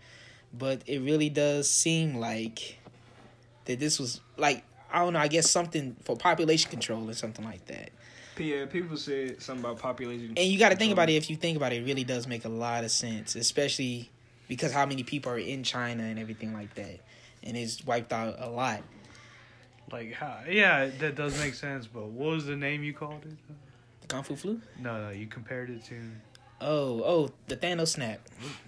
But 0.53 0.83
it 0.85 0.99
really 0.99 1.29
does 1.29 1.67
seem 1.67 2.17
like 2.17 2.77
that 3.65 3.79
this 3.79 3.99
was 3.99 4.21
like 4.37 4.63
I 4.93 4.99
don't 4.99 5.13
know. 5.13 5.19
I 5.19 5.27
guess 5.27 5.49
something 5.49 5.95
for 6.03 6.15
population 6.15 6.69
control 6.69 7.09
or 7.09 7.13
something 7.13 7.43
like 7.43 7.65
that. 7.65 7.89
Yeah, 8.37 8.65
people 8.65 8.97
said 8.97 9.41
something 9.41 9.63
about 9.63 9.79
population. 9.79 10.33
And 10.37 10.47
you 10.47 10.59
got 10.59 10.69
to 10.69 10.75
think 10.75 10.91
about 10.91 11.09
it. 11.09 11.13
If 11.13 11.29
you 11.29 11.35
think 11.35 11.57
about 11.57 11.73
it, 11.73 11.81
it 11.81 11.85
really 11.85 12.03
does 12.03 12.27
make 12.27 12.45
a 12.45 12.49
lot 12.49 12.83
of 12.83 12.91
sense, 12.91 13.35
especially 13.35 14.09
because 14.47 14.71
how 14.71 14.85
many 14.85 15.03
people 15.03 15.31
are 15.31 15.37
in 15.37 15.63
China 15.63 16.03
and 16.03 16.19
everything 16.19 16.53
like 16.53 16.73
that, 16.75 16.99
and 17.43 17.55
it's 17.55 17.85
wiped 17.85 18.13
out 18.13 18.35
a 18.39 18.49
lot. 18.49 18.81
Like 19.91 20.13
how? 20.13 20.39
Yeah, 20.49 20.89
that 20.99 21.15
does 21.15 21.39
make 21.39 21.53
sense. 21.53 21.87
But 21.87 22.07
what 22.07 22.31
was 22.31 22.45
the 22.45 22.55
name 22.55 22.83
you 22.83 22.93
called 22.93 23.23
it? 23.25 23.37
The 24.01 24.07
Kung 24.07 24.23
Fu 24.23 24.35
flu. 24.35 24.61
No, 24.79 25.01
no, 25.01 25.09
you 25.11 25.27
compared 25.27 25.69
it 25.69 25.85
to 25.85 25.95
Oh, 26.61 27.03
oh, 27.03 27.31
the 27.47 27.57
Thanos 27.57 27.89
snap. 27.89 28.19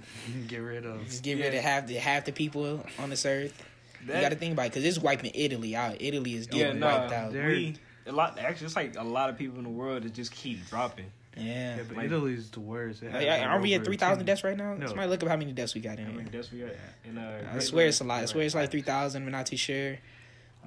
get 0.48 0.58
rid 0.58 0.86
of. 0.86 1.06
Just 1.06 1.24
get 1.24 1.38
Yeah. 1.38 1.46
rid 1.46 1.56
of 1.56 1.64
half 1.64 1.88
the 1.88 1.96
half 1.96 2.26
the 2.26 2.32
people 2.32 2.86
on 3.00 3.10
this 3.10 3.26
earth. 3.26 3.64
That, 4.06 4.16
you 4.16 4.22
got 4.22 4.30
to 4.30 4.36
think 4.36 4.54
about 4.54 4.68
it 4.68 4.74
because 4.74 4.86
it's 4.86 5.00
wiping 5.00 5.32
Italy 5.34 5.76
out. 5.76 5.98
Italy 6.00 6.36
is 6.36 6.48
yeah, 6.52 6.66
getting 6.66 6.80
nah, 6.80 7.00
wiped 7.00 7.14
out. 7.14 7.34
We 7.34 7.76
a 8.08 8.12
lot. 8.12 8.38
Actually, 8.40 8.68
it's 8.68 8.76
like 8.76 8.96
a 8.98 9.04
lot 9.04 9.30
of 9.30 9.38
people 9.38 9.58
in 9.58 9.64
the 9.64 9.70
world 9.70 10.04
that 10.04 10.14
just 10.14 10.32
keep 10.32 10.68
dropping. 10.70 11.06
Yeah. 11.36 11.78
Yeah, 11.78 11.84
but 11.88 11.98
Like- 11.98 12.06
Italy's 12.08 12.50
the 12.50 12.60
worst. 12.62 13.04
It 13.04 13.14
Like, 13.14 13.28
has, 13.28 13.42
aren't 13.44 13.62
we 13.62 13.74
at 13.76 13.86
three 13.86 13.98
thousand 13.98 14.26
deaths 14.26 14.44
right 14.44 14.58
now? 14.58 14.74
No. 14.74 14.88
Somebody 14.88 15.08
look 15.10 15.22
up 15.22 15.30
how 15.30 15.36
many 15.38 15.52
deaths 15.52 15.76
we 15.76 15.82
got 15.82 16.00
in 16.00 16.06
I 16.08 16.10
here. 16.10 16.18
mean, 16.18 16.30
that's 16.32 16.52
we 16.52 16.60
got. 16.62 16.70
In, 17.06 17.18
uh, 17.18 17.44
I 17.48 17.52
Great 17.54 17.64
swear 17.64 17.88
it's 17.88 18.02
a 18.02 18.04
lot. 18.04 18.24
I 18.24 18.26
swear 18.26 18.44
it's 18.46 18.56
like 18.56 18.72
three 18.72 18.82
thousand. 18.82 19.24
We're 19.24 19.30
not 19.32 19.46
too 19.46 19.58
sure, 19.58 19.98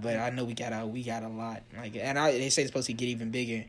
but 0.01 0.17
I 0.17 0.31
know 0.31 0.45
we 0.45 0.55
got 0.55 0.73
a 0.73 0.87
we 0.87 1.03
got 1.03 1.23
a 1.25 1.29
lot. 1.29 1.63
Like, 1.77 1.97
and 1.97 2.17
I, 2.19 2.33
they 2.33 2.51
say 2.51 2.63
it's 2.63 2.71
supposed 2.71 2.87
to 2.87 2.93
get 2.93 3.07
even 3.09 3.31
bigger. 3.33 3.65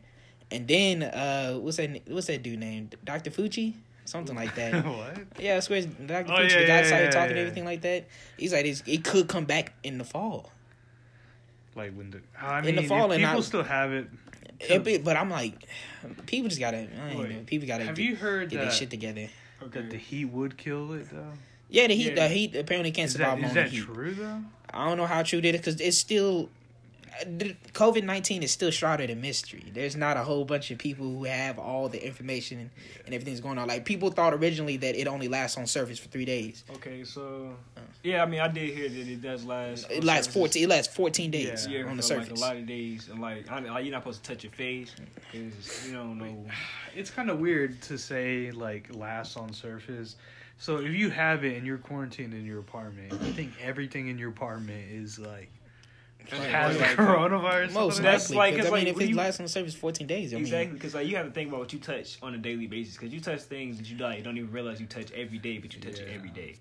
And 0.51 0.67
then 0.67 1.01
uh, 1.03 1.53
what's 1.55 1.77
that? 1.77 2.01
What's 2.07 2.27
that 2.27 2.43
dude 2.43 2.59
named 2.59 2.95
Doctor 3.03 3.31
Fauci? 3.31 3.73
Something 4.05 4.35
like 4.35 4.53
that. 4.55 4.85
what? 4.85 5.17
yeah, 5.39 5.55
I 5.55 5.59
swear 5.61 5.79
it's 5.79 5.87
Doctor 5.87 6.33
Oh, 6.33 6.35
Fauci. 6.37 6.49
yeah, 6.51 6.59
the 6.59 6.67
guy 6.67 6.79
yeah, 6.81 6.83
started 6.83 7.05
yeah, 7.05 7.11
talking 7.11 7.35
yeah. 7.35 7.41
everything 7.41 7.65
like 7.65 7.81
that. 7.81 8.07
He's 8.37 8.51
like, 8.53 8.65
it 8.65 9.03
could 9.03 9.27
come 9.27 9.45
back 9.45 9.73
in 9.83 9.97
the 9.97 10.03
fall. 10.03 10.51
Like 11.75 11.93
when 11.93 12.11
the 12.11 12.21
I 12.39 12.59
In 12.59 12.65
mean, 12.65 12.75
the 12.75 12.83
fall 12.83 13.11
and 13.11 13.21
people 13.23 13.37
I- 13.37 13.41
still 13.41 13.63
have 13.63 13.91
it. 13.93 14.07
It 14.59 14.83
be- 14.83 14.97
but 14.99 15.17
I'm 15.17 15.29
like, 15.29 15.53
people 16.27 16.47
just 16.49 16.59
gotta. 16.59 16.77
I 16.77 17.09
ain't 17.09 17.19
Wait, 17.19 17.29
know. 17.31 17.43
People 17.47 17.67
gotta 17.67 17.85
Have 17.85 17.95
get, 17.95 18.03
you 18.03 18.15
heard 18.15 18.49
get 18.49 18.57
their 18.57 18.65
that, 18.65 18.73
shit 18.73 18.89
together. 18.91 19.27
that 19.71 19.89
the 19.89 19.97
heat 19.97 20.25
would 20.25 20.57
kill 20.57 20.93
it 20.93 21.09
though? 21.11 21.31
Yeah, 21.69 21.87
the 21.87 21.95
heat. 21.95 22.09
Yeah. 22.15 22.27
The 22.27 22.33
heat 22.33 22.55
apparently 22.55 22.91
can't 22.91 23.07
Is 23.07 23.13
survive 23.13 23.39
that, 23.39 23.45
is 23.45 23.49
on 23.49 23.55
that 23.55 23.69
the 23.71 23.75
heat. 23.77 23.83
true 23.85 24.13
though? 24.13 24.41
I 24.73 24.87
don't 24.87 24.97
know 24.97 25.07
how 25.07 25.23
true 25.23 25.41
that 25.41 25.55
is 25.55 25.61
because 25.61 25.81
it's 25.81 25.97
still 25.97 26.49
COVID 27.73 28.03
nineteen 28.03 28.43
is 28.43 28.51
still 28.51 28.71
shrouded 28.71 29.09
in 29.09 29.21
mystery. 29.21 29.63
There's 29.73 29.95
not 29.95 30.17
a 30.17 30.23
whole 30.23 30.45
bunch 30.45 30.71
of 30.71 30.77
people 30.77 31.05
who 31.05 31.23
have 31.25 31.59
all 31.59 31.89
the 31.89 32.05
information 32.05 32.69
and 33.05 33.13
everything's 33.13 33.39
going 33.39 33.57
on. 33.57 33.67
Like 33.67 33.85
people 33.85 34.11
thought 34.11 34.33
originally 34.33 34.77
that 34.77 34.95
it 34.95 35.07
only 35.07 35.27
lasts 35.27 35.57
on 35.57 35.67
surface 35.67 35.99
for 35.99 36.09
three 36.09 36.25
days. 36.25 36.63
Okay, 36.75 37.03
so 37.03 37.55
uh. 37.77 37.81
yeah, 38.03 38.23
I 38.23 38.25
mean, 38.25 38.39
I 38.39 38.47
did 38.47 38.73
hear 38.75 38.89
that 38.89 39.07
it 39.07 39.21
does 39.21 39.45
last. 39.45 39.89
It 39.89 40.03
lasts 40.03 40.27
on 40.27 40.33
fourteen. 40.33 40.63
It 40.63 40.69
lasts 40.69 40.93
fourteen 40.93 41.31
days 41.31 41.67
Yeah, 41.67 41.83
on 41.83 41.97
the 41.97 42.03
surface. 42.03 42.29
like 42.29 42.37
a 42.37 42.41
lot 42.41 42.55
of 42.57 42.65
days, 42.67 43.09
and 43.09 43.21
like, 43.21 43.49
I, 43.51 43.59
like 43.59 43.83
you're 43.85 43.91
not 43.91 44.03
supposed 44.03 44.23
to 44.23 44.33
touch 44.33 44.43
your 44.43 44.51
face 44.53 44.95
because 45.31 45.87
you 45.87 45.93
don't 45.93 46.17
know. 46.17 46.45
It's 46.93 47.09
kind 47.09 47.29
of 47.29 47.39
weird 47.39 47.81
to 47.83 47.97
say 47.97 48.51
like 48.51 48.93
lasts 48.93 49.37
on 49.37 49.53
surface. 49.53 50.17
So 50.57 50.77
if 50.77 50.91
you 50.91 51.09
have 51.09 51.45
it 51.45 51.57
and 51.57 51.65
you're 51.65 51.77
quarantined 51.77 52.33
in 52.33 52.45
your 52.45 52.59
apartment, 52.59 53.13
I 53.13 53.31
think 53.31 53.51
everything 53.61 54.09
in 54.09 54.17
your 54.17 54.29
apartment 54.29 54.91
is 54.91 55.17
like 55.17 55.49
has 56.29 56.77
Like, 56.77 56.89
coronavirus. 56.97 57.73
Most? 57.73 58.01
That's 58.01 58.29
likely. 58.29 58.37
like- 58.37 58.55
'cause, 58.57 58.71
I 58.71 58.75
mean, 58.75 58.79
like, 58.85 58.87
if 58.89 58.93
what 58.95 59.03
it 59.03 59.05
do 59.07 59.11
you- 59.11 59.17
lasts 59.17 59.39
on 59.39 59.45
the 59.45 59.49
surface 59.51 59.75
14 59.75 60.07
days, 60.07 60.33
I 60.33 60.37
Exactly, 60.37 60.73
because 60.75 60.93
like 60.93 61.07
you 61.07 61.15
have 61.17 61.25
to 61.25 61.31
think 61.31 61.49
about 61.49 61.59
what 61.59 61.73
you 61.73 61.79
touch 61.79 62.17
on 62.21 62.33
a 62.33 62.37
daily 62.37 62.67
basis. 62.67 62.95
Because 62.95 63.13
you 63.13 63.19
touch 63.19 63.41
things 63.41 63.77
that 63.77 63.89
you 63.89 63.97
like 63.97 64.23
don't 64.23 64.37
even 64.37 64.51
realize 64.51 64.79
you 64.79 64.87
touch 64.87 65.11
every 65.13 65.37
day, 65.39 65.57
but 65.57 65.73
you 65.73 65.81
touch 65.81 65.99
it 65.99 66.09
every 66.13 66.29
day. 66.29 66.55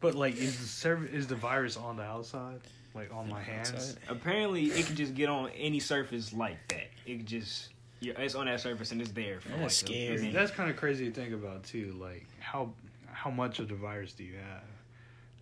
But 0.00 0.14
like, 0.14 0.36
is 0.36 0.58
the 0.60 0.66
serv- 0.66 1.14
is 1.14 1.26
the 1.26 1.36
virus 1.36 1.76
on 1.76 1.96
the 1.96 2.02
outside? 2.02 2.60
Like 2.94 3.12
on 3.12 3.28
my 3.28 3.40
hands? 3.42 3.72
Outside. 3.72 3.96
Apparently, 4.08 4.64
it 4.66 4.86
can 4.86 4.94
just 4.96 5.14
get 5.14 5.28
on 5.28 5.50
any 5.50 5.80
surface 5.80 6.32
like 6.32 6.58
that. 6.68 6.90
It 7.06 7.16
can 7.18 7.26
just 7.26 7.70
yeah, 8.00 8.12
it's 8.18 8.34
on 8.34 8.46
that 8.46 8.60
surface 8.60 8.92
and 8.92 9.00
it's 9.00 9.12
there. 9.12 9.40
For 9.40 9.48
That's 9.48 9.60
like 9.60 9.70
a- 9.70 9.70
scary. 9.70 10.14
it's- 10.16 10.32
That's 10.34 10.50
kind 10.50 10.68
of 10.70 10.76
crazy 10.76 11.06
to 11.06 11.10
think 11.12 11.32
about 11.32 11.64
too. 11.64 11.92
Like 11.98 12.26
how 12.38 12.72
how 13.06 13.30
much 13.30 13.58
of 13.60 13.68
the 13.68 13.74
virus 13.74 14.12
do 14.12 14.24
you 14.24 14.34
have? 14.36 14.62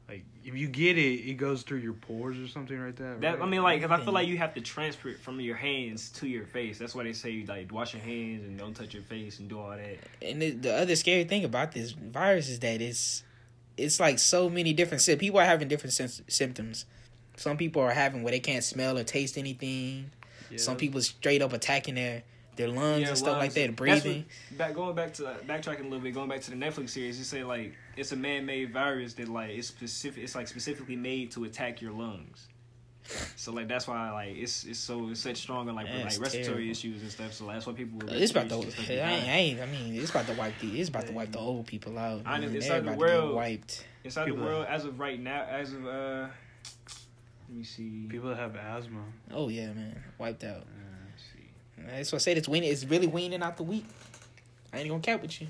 Like 0.08 0.24
if 0.44 0.54
you 0.54 0.68
get 0.68 0.98
it, 0.98 1.20
it 1.28 1.34
goes 1.34 1.62
through 1.62 1.78
your 1.78 1.92
pores 1.94 2.38
or 2.38 2.48
something 2.48 2.78
like 2.84 2.96
that. 2.96 3.20
That 3.20 3.38
right? 3.38 3.42
I 3.42 3.48
mean, 3.48 3.62
like, 3.62 3.80
'cause 3.80 3.90
I 3.90 4.02
feel 4.02 4.12
like 4.12 4.26
mm. 4.26 4.30
you 4.30 4.38
have 4.38 4.54
to 4.54 4.60
transfer 4.60 5.08
it 5.08 5.20
from 5.20 5.40
your 5.40 5.56
hands 5.56 6.10
to 6.10 6.26
your 6.26 6.44
face. 6.46 6.78
That's 6.78 6.94
why 6.94 7.04
they 7.04 7.12
say 7.12 7.44
like 7.46 7.72
wash 7.72 7.94
your 7.94 8.02
hands 8.02 8.44
and 8.44 8.58
don't 8.58 8.74
touch 8.74 8.94
your 8.94 9.04
face 9.04 9.38
and 9.38 9.48
do 9.48 9.58
all 9.58 9.70
that. 9.70 9.98
And 10.20 10.42
the, 10.42 10.50
the 10.50 10.74
other 10.74 10.96
scary 10.96 11.24
thing 11.24 11.44
about 11.44 11.72
this 11.72 11.92
virus 11.92 12.48
is 12.48 12.58
that 12.60 12.82
it's 12.82 13.22
it's 13.76 14.00
like 14.00 14.18
so 14.18 14.48
many 14.50 14.72
different 14.72 15.06
people 15.18 15.40
are 15.40 15.44
having 15.46 15.68
different 15.68 15.92
sym- 15.92 16.24
symptoms. 16.28 16.84
Some 17.36 17.56
people 17.56 17.82
are 17.82 17.92
having 17.92 18.22
where 18.22 18.32
they 18.32 18.40
can't 18.40 18.64
smell 18.64 18.98
or 18.98 19.04
taste 19.04 19.38
anything. 19.38 20.10
Yeah, 20.50 20.58
Some 20.58 20.76
people 20.76 21.00
straight 21.00 21.40
up 21.40 21.52
attacking 21.52 21.94
their 21.94 22.24
their 22.56 22.68
lungs 22.68 23.02
Yeah, 23.02 23.08
and 23.08 23.18
stuff 23.18 23.38
like 23.38 23.52
that, 23.54 23.60
That's 23.76 24.02
breathing. 24.02 24.24
Back 24.58 24.74
going 24.74 24.94
back 24.94 25.14
to 25.14 25.22
backtracking 25.46 25.80
a 25.80 25.84
little 25.84 26.00
bit, 26.00 26.12
going 26.14 26.28
back 26.28 26.40
to 26.42 26.50
the 26.50 26.56
Netflix 26.56 26.90
series, 26.90 27.18
you 27.18 27.24
say 27.24 27.44
like 27.44 27.74
it's 27.96 28.12
a 28.12 28.16
man-made 28.16 28.72
virus 28.72 29.14
that 29.14 29.28
like 29.28 29.50
it's 29.50 29.68
specific. 29.68 30.22
It's 30.24 30.34
like 30.34 30.48
specifically 30.48 30.96
made 30.96 31.30
to 31.32 31.44
attack 31.44 31.80
your 31.80 31.92
lungs. 31.92 32.48
So 33.36 33.50
like 33.52 33.66
that's 33.66 33.88
why 33.88 34.12
like 34.12 34.36
it's 34.36 34.62
it's 34.64 34.78
so 34.78 35.08
it's 35.10 35.20
such 35.20 35.36
strong 35.38 35.68
on 35.68 35.74
like 35.74 35.86
with, 35.86 36.02
That's 36.02 36.16
like 36.18 36.22
respiratory 36.24 36.54
terrible. 36.54 36.70
issues 36.70 37.02
and 37.02 37.10
stuff. 37.10 37.32
So 37.32 37.46
that's 37.46 37.66
why 37.66 37.72
people. 37.72 37.98
with 37.98 38.10
It's 38.12 38.30
about 38.30 38.48
to. 38.50 38.56
respiratory 38.58 39.00
I 39.00 39.10
ain't. 39.12 39.60
I 39.60 39.66
mean, 39.66 39.94
it's 40.00 40.10
about 40.10 40.26
to 40.28 40.34
wipe 40.34 40.56
the. 40.60 40.78
It's 40.80 40.88
about 40.88 41.06
to 41.08 41.12
wipe 41.12 41.32
the 41.32 41.38
old 41.40 41.66
people 41.66 41.98
out. 41.98 42.22
I 42.24 42.38
know, 42.38 42.46
man. 42.46 42.56
it's 42.56 42.68
like 42.68 42.84
the 42.84 42.92
about 42.92 43.00
to 43.00 43.06
get 43.06 43.18
world- 43.22 43.34
wiped. 43.34 43.86
Inside 44.04 44.24
People- 44.26 44.40
the 44.40 44.46
world, 44.46 44.66
as 44.68 44.84
of 44.84 44.98
right 45.00 45.18
now, 45.20 45.42
as 45.50 45.72
of 45.72 45.84
uh, 45.86 46.26
let 47.48 47.56
me 47.56 47.64
see. 47.64 48.06
people 48.08 48.28
that 48.30 48.38
have 48.38 48.54
asthma. 48.56 49.02
Oh 49.32 49.48
yeah, 49.48 49.72
man, 49.72 50.00
wiped 50.18 50.44
out. 50.44 50.56
Let's 50.58 50.66
see. 50.68 50.81
That's 51.86 52.12
what 52.12 52.16
I 52.16 52.20
said. 52.20 52.38
It's 52.38 52.48
weaning. 52.48 52.70
It's 52.70 52.84
really 52.84 53.06
weaning 53.06 53.42
out 53.42 53.56
the 53.56 53.62
weak. 53.62 53.84
I 54.72 54.78
ain't 54.78 54.88
gonna 54.88 55.00
cap 55.00 55.22
with 55.22 55.40
you. 55.40 55.48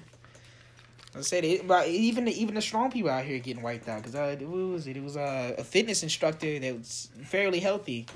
I 1.15 1.21
said 1.21 1.45
it, 1.45 1.69
but 1.69 1.89
even 1.89 2.25
the, 2.25 2.41
even 2.41 2.55
the 2.55 2.63
strong 2.63 2.91
people 2.91 3.11
out 3.11 3.25
here 3.25 3.39
getting 3.39 3.63
wiped 3.63 3.87
out. 3.89 4.03
Cause 4.03 4.15
uh, 4.15 4.35
what 4.41 4.51
was 4.51 4.87
it? 4.87 4.97
It 4.97 5.03
was 5.03 5.17
uh, 5.17 5.55
a 5.59 5.65
fitness 5.65 6.03
instructor 6.03 6.59
that 6.59 6.79
was 6.79 7.11
fairly 7.25 7.61
healthy, 7.61 8.07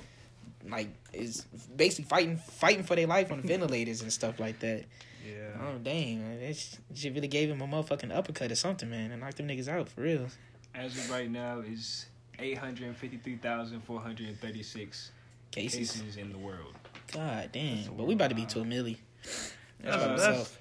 like 0.68 0.88
is 1.12 1.42
basically 1.76 2.06
fighting 2.06 2.36
fighting 2.38 2.84
for 2.84 2.96
their 2.96 3.06
life 3.06 3.30
on 3.30 3.42
ventilators 3.42 4.00
and 4.00 4.12
stuff 4.12 4.40
like 4.40 4.60
that. 4.60 4.84
Yeah. 5.26 5.48
Oh 5.60 5.78
dang, 5.78 6.20
man, 6.20 6.40
that 6.40 6.56
shit 6.94 7.14
really 7.14 7.28
gave 7.28 7.50
him 7.50 7.60
a 7.60 7.66
motherfucking 7.66 8.16
uppercut 8.16 8.50
or 8.50 8.54
something, 8.54 8.88
man, 8.88 9.10
and 9.10 9.20
knocked 9.20 9.36
them 9.36 9.48
niggas 9.48 9.68
out 9.68 9.88
for 9.88 10.00
real. 10.00 10.28
As 10.74 10.96
of 10.96 11.10
right 11.10 11.30
now, 11.30 11.60
is 11.60 12.06
eight 12.38 12.56
hundred 12.56 12.96
fifty-three 12.96 13.36
thousand 13.36 13.82
four 13.82 14.00
hundred 14.00 14.40
thirty-six 14.40 15.10
Cases. 15.50 15.92
cases 15.92 16.16
in 16.16 16.32
the 16.32 16.38
world. 16.38 16.74
God 17.12 17.50
damn, 17.52 17.94
but 17.96 18.06
we 18.06 18.14
about 18.14 18.28
to 18.30 18.34
be 18.34 18.42
lot. 18.42 18.50
to 18.50 18.60
a 18.60 18.64
milli. 18.64 18.96
That's 19.80 19.96
Uh, 19.96 20.08
by 20.08 20.16
that's, 20.16 20.56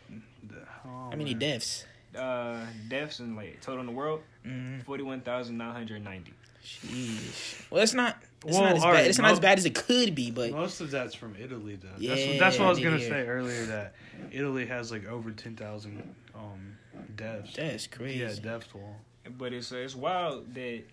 oh, 0.85 0.89
How 1.09 1.09
many 1.11 1.31
man. 1.31 1.39
deaths? 1.39 1.85
Uh, 2.17 2.65
deaths 2.87 3.19
and 3.19 3.35
like 3.35 3.59
total 3.61 3.81
in 3.81 3.85
the 3.87 3.91
world, 3.91 4.21
Mm-hmm. 4.45 4.81
forty-one 4.81 5.21
thousand 5.21 5.57
nine 5.57 5.73
hundred 5.73 6.03
ninety. 6.03 6.33
Sheesh. 6.63 7.69
Well, 7.69 7.83
it's 7.83 7.93
not. 7.93 8.17
It's 8.45 8.53
Well, 8.53 8.63
not 8.63 8.75
as 8.77 8.83
alright, 8.83 9.01
bad. 9.03 9.07
It's 9.09 9.19
not 9.19 9.31
as 9.31 9.39
bad 9.39 9.57
as 9.59 9.65
it 9.65 9.75
could 9.75 10.15
be, 10.15 10.31
but 10.31 10.51
Most 10.51 10.81
of 10.81 10.89
that's 10.91 11.13
from 11.15 11.35
Italy, 11.39 11.75
though. 11.75 11.87
Yeah, 11.97 12.15
that's, 12.15 12.39
that's 12.39 12.59
what 12.59 12.65
I 12.65 12.69
was 12.69 12.79
gonna 12.79 12.97
did 12.99 13.09
say 13.09 13.25
earlier. 13.27 13.65
That 13.65 13.93
Italy 14.31 14.65
has 14.65 14.91
like 14.91 15.05
over 15.07 15.31
ten 15.31 15.55
thousand 15.55 16.01
um, 16.33 16.77
deaths. 17.15 17.53
that's 17.55 17.87
crazy. 17.87 18.19
Yeah, 18.19 18.33
death 18.41 18.71
toll. 18.71 18.95
But 19.37 19.53
it's 19.53 19.71
uh, 19.71 19.77
it's 19.77 19.95
wild 19.95 20.53
that 20.55 20.83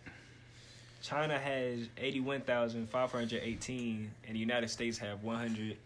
China 1.02 1.38
has 1.38 1.88
eighty-one 1.98 2.40
thousand 2.42 2.88
five 2.88 3.10
hundred 3.12 3.42
eighteen, 3.42 4.10
and 4.26 4.34
the 4.36 4.40
United 4.40 4.68
States 4.70 4.96
have 4.98 5.22
one 5.24 5.36
hundred 5.36 5.76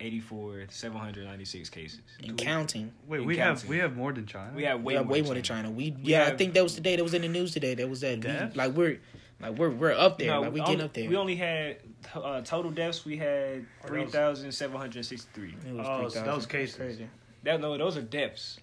eighty-four 0.00 0.64
seven 0.68 0.98
hundred 0.98 1.26
ninety-six 1.26 1.70
cases. 1.70 2.00
and 2.22 2.36
counting. 2.36 2.92
Wait, 3.06 3.20
In 3.20 3.26
we 3.26 3.36
have 3.38 3.64
we 3.66 3.78
have 3.78 3.96
more 3.96 4.12
than 4.12 4.26
China. 4.26 4.52
We 4.54 4.64
have 4.64 4.80
We 4.80 4.84
way, 4.86 4.94
have 4.94 5.06
more, 5.06 5.12
way 5.12 5.18
than 5.20 5.26
more 5.26 5.34
than 5.34 5.42
China. 5.44 5.70
We, 5.70 5.92
We 5.92 6.10
yeah, 6.10 6.26
I 6.26 6.36
think 6.36 6.54
that 6.54 6.62
was 6.62 6.74
today. 6.74 6.96
That 6.96 7.02
was 7.04 7.14
in 7.14 7.22
the 7.22 7.28
news 7.28 7.52
today. 7.52 7.74
That 7.74 7.88
was 7.88 8.00
that. 8.00 8.18
We, 8.52 8.56
like 8.58 8.72
we're 8.72 8.98
like 9.40 9.56
we're 9.58 9.70
we're 9.70 9.92
up 9.92 10.18
there. 10.18 10.32
No, 10.32 10.40
like 10.42 10.52
we 10.52 10.60
only- 10.60 10.72
getting 10.72 10.84
up 10.84 10.92
there. 10.92 11.08
We 11.08 11.16
only 11.16 11.36
had 11.36 11.76
uh, 12.14 12.40
total 12.40 12.72
deaths. 12.72 13.04
We 13.04 13.16
had 13.18 13.28
Oh, 13.28 13.64
that 13.82 13.88
three 13.88 14.02
was- 14.02 14.12
thousand 14.12 14.50
seven 14.52 14.76
hundred 14.76 15.04
sixty-three. 15.04 15.54
It 15.68 15.72
was 15.74 15.86
Oh, 15.88 16.08
so 16.08 16.20
3,000. 16.20 16.24
that 16.26 16.34
was 16.36 16.46
cases. 16.46 16.76
Crazy. 16.76 17.08
That 17.44 17.60
no, 17.60 17.78
those 17.78 17.96
are 17.96 18.02
deaths. 18.02 18.58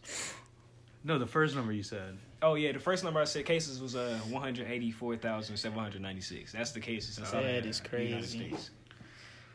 No, 1.06 1.18
the 1.18 1.26
first 1.28 1.56
number 1.56 1.72
you 1.72 1.84
said. 1.84 2.18
Oh 2.42 2.56
yeah, 2.56 2.72
the 2.72 2.80
first 2.80 3.04
number 3.04 3.20
I 3.20 3.26
said 3.26 3.46
cases 3.46 3.82
was 3.82 3.96
uh 3.96 4.20
one 4.30 4.42
hundred 4.42 4.72
eighty-four 4.72 5.18
thousand 5.18 5.58
seven 5.58 5.78
hundred 5.78 6.02
ninety-six. 6.02 6.52
That's 6.54 6.72
the 6.72 6.80
cases 6.80 7.18
inside 7.18 7.44
That 7.44 7.66
United 7.66 7.82
crazy. 7.84 8.56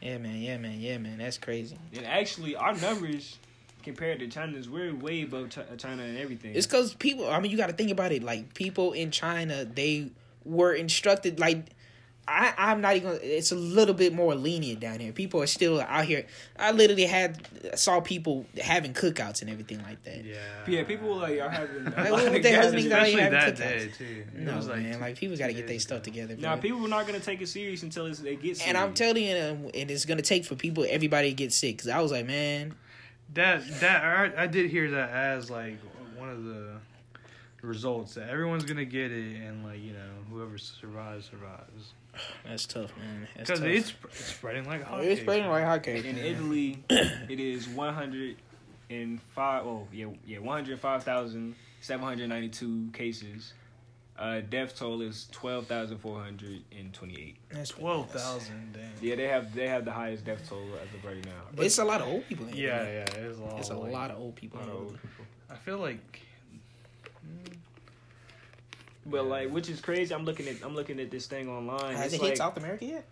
Yeah, 0.03 0.19
man. 0.19 0.41
Yeah, 0.41 0.59
man. 0.59 0.81
Yeah, 0.81 0.99
man. 0.99 1.19
That's 1.19 1.39
crazy. 1.39 1.79
And 1.97 2.05
actually, 2.05 2.57
our 2.57 2.75
numbers 2.75 3.39
compared 3.83 4.19
to 4.19 4.29
China's, 4.29 4.69
we're 4.69 4.95
way 4.95 5.23
above 5.23 5.51
Chi- 5.51 5.65
China 5.79 6.03
and 6.03 6.19
everything. 6.19 6.55
It's 6.55 6.67
because 6.67 6.93
people. 6.95 7.29
I 7.29 7.41
mean, 7.41 7.51
you 7.51 7.57
got 7.57 7.69
to 7.69 7.75
think 7.75 7.91
about 7.91 8.13
it. 8.13 8.23
Like 8.23 8.53
people 8.53 8.93
in 8.93 9.11
China, 9.11 9.65
they 9.65 10.11
were 10.45 10.75
instructed. 10.75 11.41
Like 11.41 11.71
I, 12.27 12.55
I'm 12.57 12.81
not 12.81 12.97
even. 12.97 13.19
It's 13.23 13.53
a 13.53 13.55
little 13.55 13.95
bit 13.95 14.15
more 14.15 14.35
lenient 14.35 14.81
down 14.81 14.99
here. 14.99 15.13
People 15.13 15.43
are 15.43 15.47
still 15.47 15.81
out 15.81 16.07
here. 16.07 16.27
I 16.59 16.71
literally 16.73 17.05
had 17.05 17.47
saw 17.75 18.01
people 18.01 18.47
having 18.63 18.95
cookouts 18.95 19.43
and 19.43 19.51
everything 19.51 19.83
like 19.83 20.03
that. 20.05 20.25
Yeah. 20.25 20.37
yeah, 20.67 20.85
people 20.85 21.17
like 21.17 21.39
are 21.39 21.51
having. 21.51 21.85
Like, 21.85 22.11
what 22.11 22.43
the 22.43 22.49
hell 22.51 22.75
is 22.75 22.75
niggas 22.75 22.91
out 22.93 23.03
Especially 23.03 23.11
here 23.13 23.21
having 23.21 23.33
that 23.39 23.55
cookouts? 23.55 23.59
day 23.59 23.91
too. 23.99 24.25
It 24.35 24.41
No 24.41 24.57
was 24.57 24.69
man, 24.69 25.01
like 25.01 25.17
people 25.17 25.37
got 25.37 25.49
to 25.49 25.53
get 25.55 25.67
their 25.67 25.79
stuff 25.79 26.03
together. 26.03 26.35
Now 26.37 26.55
bro. 26.55 26.63
people 26.63 26.85
are 26.85 26.89
not 26.89 27.07
gonna 27.07 27.21
take 27.21 27.43
it 27.43 27.49
serious 27.49 27.83
until 27.83 28.07
it's, 28.07 28.21
they 28.21 28.37
get. 28.37 28.57
Serious. 28.57 28.63
and 28.67 28.79
I'm 28.79 28.95
telling 28.95 29.25
you, 29.25 29.37
um, 29.37 29.71
and 29.75 29.91
it's 29.91 30.05
gonna 30.07 30.23
take 30.23 30.45
for 30.47 30.55
people, 30.55 30.87
everybody 30.89 31.29
to 31.29 31.35
get 31.35 31.53
sick. 31.53 31.79
Cause 31.79 31.89
I 31.89 32.01
was 32.01 32.11
like, 32.11 32.27
man, 32.27 32.75
That 33.35 33.63
that 33.81 34.03
I, 34.03 34.45
I 34.45 34.47
did 34.47 34.71
hear 34.71 34.91
that 34.93 35.11
as 35.11 35.51
like 35.51 35.77
one 36.17 36.31
of 36.31 36.43
the 36.45 36.79
results 37.65 38.15
that 38.15 38.29
everyone's 38.29 38.65
gonna 38.65 38.85
get 38.85 39.11
it 39.11 39.37
and 39.43 39.65
like 39.65 39.81
you 39.81 39.93
know 39.93 40.11
whoever 40.31 40.59
survives 40.59 41.27
survives 41.31 41.93
that's 42.49 42.65
tough, 42.67 42.93
man. 42.97 43.27
Because 43.37 43.59
tough. 43.59 43.69
it's, 43.69 43.93
it's 44.05 44.25
spreading 44.27 44.67
like 44.67 44.85
hotcakes. 44.85 45.03
it's 45.05 45.21
spreading 45.23 45.49
like 45.49 45.65
hotcakes. 45.65 46.05
in 46.05 46.15
man. 46.15 46.25
Italy, 46.25 46.85
it 46.89 47.41
is 47.41 47.69
one 47.69 47.93
hundred 47.93 48.37
and 48.89 49.21
five. 49.35 49.67
Oh 49.67 49.89
yeah, 49.93 50.07
yeah, 50.25 50.39
one 50.39 50.55
hundred 50.57 50.79
five 50.79 51.03
thousand 51.03 51.57
seven 51.81 52.05
hundred 52.07 52.29
ninety-two 52.29 52.91
cases. 52.93 53.53
Uh, 54.17 54.41
death 54.49 54.77
toll 54.79 55.03
is 55.03 55.27
twelve 55.33 55.67
thousand 55.67 55.99
four 55.99 56.21
hundred 56.23 56.63
and 56.79 56.93
twenty-eight. 56.95 57.35
That's 57.51 57.71
Twelve 57.71 58.09
thousand, 58.11 58.75
dang. 58.75 58.93
Yeah, 59.01 59.17
they 59.17 59.27
have 59.27 59.53
they 59.53 59.67
have 59.67 59.85
the 59.85 59.91
highest 59.91 60.25
death 60.25 60.49
toll 60.49 60.63
as 60.81 60.95
of 60.97 61.05
right 61.05 61.25
now. 61.27 61.33
But 61.57 61.67
it's 61.67 61.79
a 61.79 61.85
lot 61.85 62.01
of 62.01 62.07
old 62.07 62.29
people. 62.29 62.47
In 62.47 62.55
Yeah, 62.55 62.81
Italy. 62.85 62.95
yeah, 62.95 63.27
it's 63.29 63.39
a 63.39 63.43
lot. 63.43 63.59
It's 63.59 63.71
a 63.71 63.75
lot 63.75 64.11
of 64.13 64.19
old 64.21 64.37
people. 64.37 64.61
lot 64.61 64.69
in 64.69 64.71
of 64.71 64.77
Italy. 64.77 64.91
old 64.93 65.01
people. 65.03 65.25
I 65.51 65.57
feel 65.57 65.79
like 65.79 66.21
But 69.07 69.27
like, 69.27 69.51
which 69.51 69.69
is 69.69 69.81
crazy. 69.81 70.15
I'm 70.15 70.25
looking 70.25 70.49
at 70.49 70.57
I'm 70.65 70.75
looking 70.75 70.99
at 71.01 71.11
this 71.11 71.27
thing 71.27 71.49
online. 71.49 71.95
Has 71.97 72.07
It's 72.07 72.15
it 72.15 72.21
like, 72.23 72.29
hit 72.31 72.39
South 72.39 72.57
America 72.57 72.85
yet? 72.87 73.05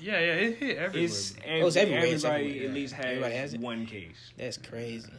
yeah, 0.00 0.12
yeah, 0.18 0.32
it 0.34 0.56
hit 0.58 0.76
everywhere. 0.78 1.04
It's, 1.04 1.32
bro. 1.32 1.42
every, 1.44 1.62
Oh, 1.62 1.66
it's 1.66 1.76
everywhere, 1.76 1.98
Everybody 2.02 2.14
it's 2.14 2.24
everywhere, 2.24 2.54
at 2.56 2.68
yeah. 2.68 2.74
least 2.74 2.94
has, 2.94 3.04
Everybody 3.06 3.34
has 3.34 3.54
it? 3.54 3.60
one 3.60 3.86
case. 3.86 4.32
That's 4.36 4.56
crazy. 4.58 5.10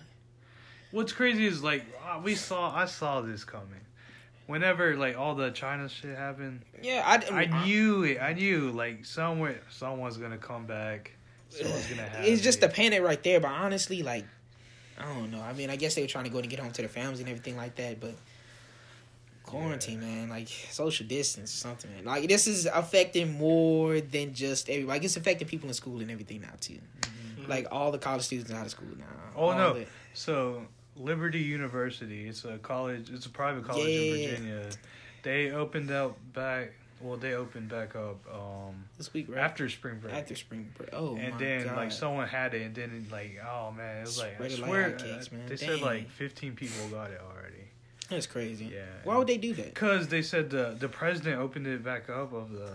What's 0.91 1.11
crazy 1.13 1.45
is 1.45 1.61
like 1.63 1.85
uh, 2.09 2.19
we 2.23 2.35
saw, 2.35 2.73
I 2.75 2.85
saw 2.85 3.21
this 3.21 3.43
coming. 3.43 3.67
Whenever 4.47 4.95
like 4.95 5.17
all 5.17 5.35
the 5.35 5.51
China 5.51 5.87
shit 5.89 6.17
happened, 6.17 6.61
Yeah, 6.81 7.03
I, 7.05 7.41
I 7.43 7.65
knew 7.65 8.03
it. 8.03 8.19
I 8.21 8.33
knew 8.33 8.71
like 8.71 9.05
somewhere 9.05 9.59
someone's 9.69 10.17
gonna 10.17 10.37
come 10.37 10.65
back. 10.65 11.11
Someone's 11.49 11.87
gonna 11.87 12.01
have. 12.09 12.25
It's 12.25 12.41
just 12.41 12.59
it. 12.59 12.61
the 12.61 12.69
panic 12.69 13.01
right 13.03 13.21
there. 13.21 13.39
But 13.41 13.51
honestly, 13.51 14.01
like, 14.01 14.25
I 14.97 15.03
don't 15.13 15.29
know. 15.31 15.41
I 15.41 15.51
mean, 15.53 15.69
I 15.69 15.75
guess 15.75 15.95
they 15.95 16.01
were 16.01 16.07
trying 16.07 16.23
to 16.25 16.29
go 16.29 16.39
and 16.39 16.49
get 16.49 16.59
home 16.59 16.71
to 16.71 16.81
their 16.81 16.89
families 16.89 17.19
and 17.19 17.27
everything 17.29 17.55
like 17.57 17.75
that. 17.75 17.99
But 18.01 18.15
quarantine, 19.51 19.99
man, 19.99 20.29
like 20.29 20.47
social 20.47 21.05
distance 21.05 21.53
or 21.53 21.57
something, 21.57 21.91
man. 21.93 22.05
Like 22.05 22.27
this 22.27 22.47
is 22.47 22.65
affecting 22.65 23.37
more 23.37 23.99
than 24.01 24.33
just 24.33 24.69
everybody. 24.69 24.87
Like, 24.99 25.03
it's 25.03 25.17
affecting 25.17 25.47
people 25.47 25.67
in 25.67 25.73
school 25.73 25.99
and 25.99 26.09
everything 26.09 26.41
now 26.41 26.53
too. 26.59 26.79
Like 27.47 27.67
all 27.71 27.91
the 27.91 27.97
college 27.97 28.23
students 28.23 28.51
out 28.51 28.65
of 28.65 28.71
school 28.71 28.87
now. 28.97 29.05
Oh, 29.35 29.49
All 29.49 29.57
no. 29.57 29.73
the- 29.73 29.85
So 30.13 30.65
Liberty 30.95 31.39
University, 31.39 32.27
it's 32.27 32.45
a 32.45 32.57
college, 32.59 33.09
it's 33.11 33.25
a 33.25 33.29
private 33.29 33.65
college 33.65 33.87
Yeah. 33.87 34.01
in 34.13 34.29
Virginia. 34.29 34.69
They 35.23 35.51
opened 35.51 35.91
up 35.91 36.17
back. 36.33 36.73
Well, 36.99 37.17
they 37.17 37.33
opened 37.33 37.69
back 37.69 37.95
up 37.95 38.19
um, 38.31 38.85
this 38.97 39.11
week, 39.11 39.25
right? 39.27 39.39
after 39.39 39.67
spring 39.69 39.97
break. 39.99 40.13
After 40.13 40.35
spring 40.35 40.71
break. 40.77 40.89
Oh 40.93 41.15
and 41.15 41.37
then 41.39 41.63
God. 41.65 41.75
like 41.77 41.91
someone 41.91 42.27
had 42.27 42.53
it, 42.53 42.61
and 42.61 42.75
then 42.75 43.07
like 43.11 43.39
oh 43.43 43.71
man, 43.71 43.97
it 43.97 44.01
was 44.01 44.19
like 44.19 44.39
I 44.39 44.43
it 44.45 44.51
like 44.59 44.67
swear 44.67 44.89
hotcakes, 44.91 45.31
uh, 45.33 45.35
man. 45.35 45.45
they 45.47 45.55
Dang. 45.55 45.69
said 45.69 45.81
like 45.81 46.09
15 46.11 46.53
people 46.55 46.87
got 46.89 47.09
it 47.09 47.19
already. 47.27 47.60
That's 48.11 48.27
crazy. 48.27 48.65
Yeah. 48.65 48.81
Why 49.05 49.17
would 49.17 49.27
they 49.27 49.37
do 49.37 49.53
that? 49.53 49.73
Because 49.73 50.09
they 50.09 50.21
said 50.21 50.49
the 50.49 50.75
the 50.77 50.89
president 50.89 51.39
opened 51.41 51.65
it 51.65 51.83
back 51.83 52.09
up 52.09 52.33
of 52.33 52.51
the 52.51 52.71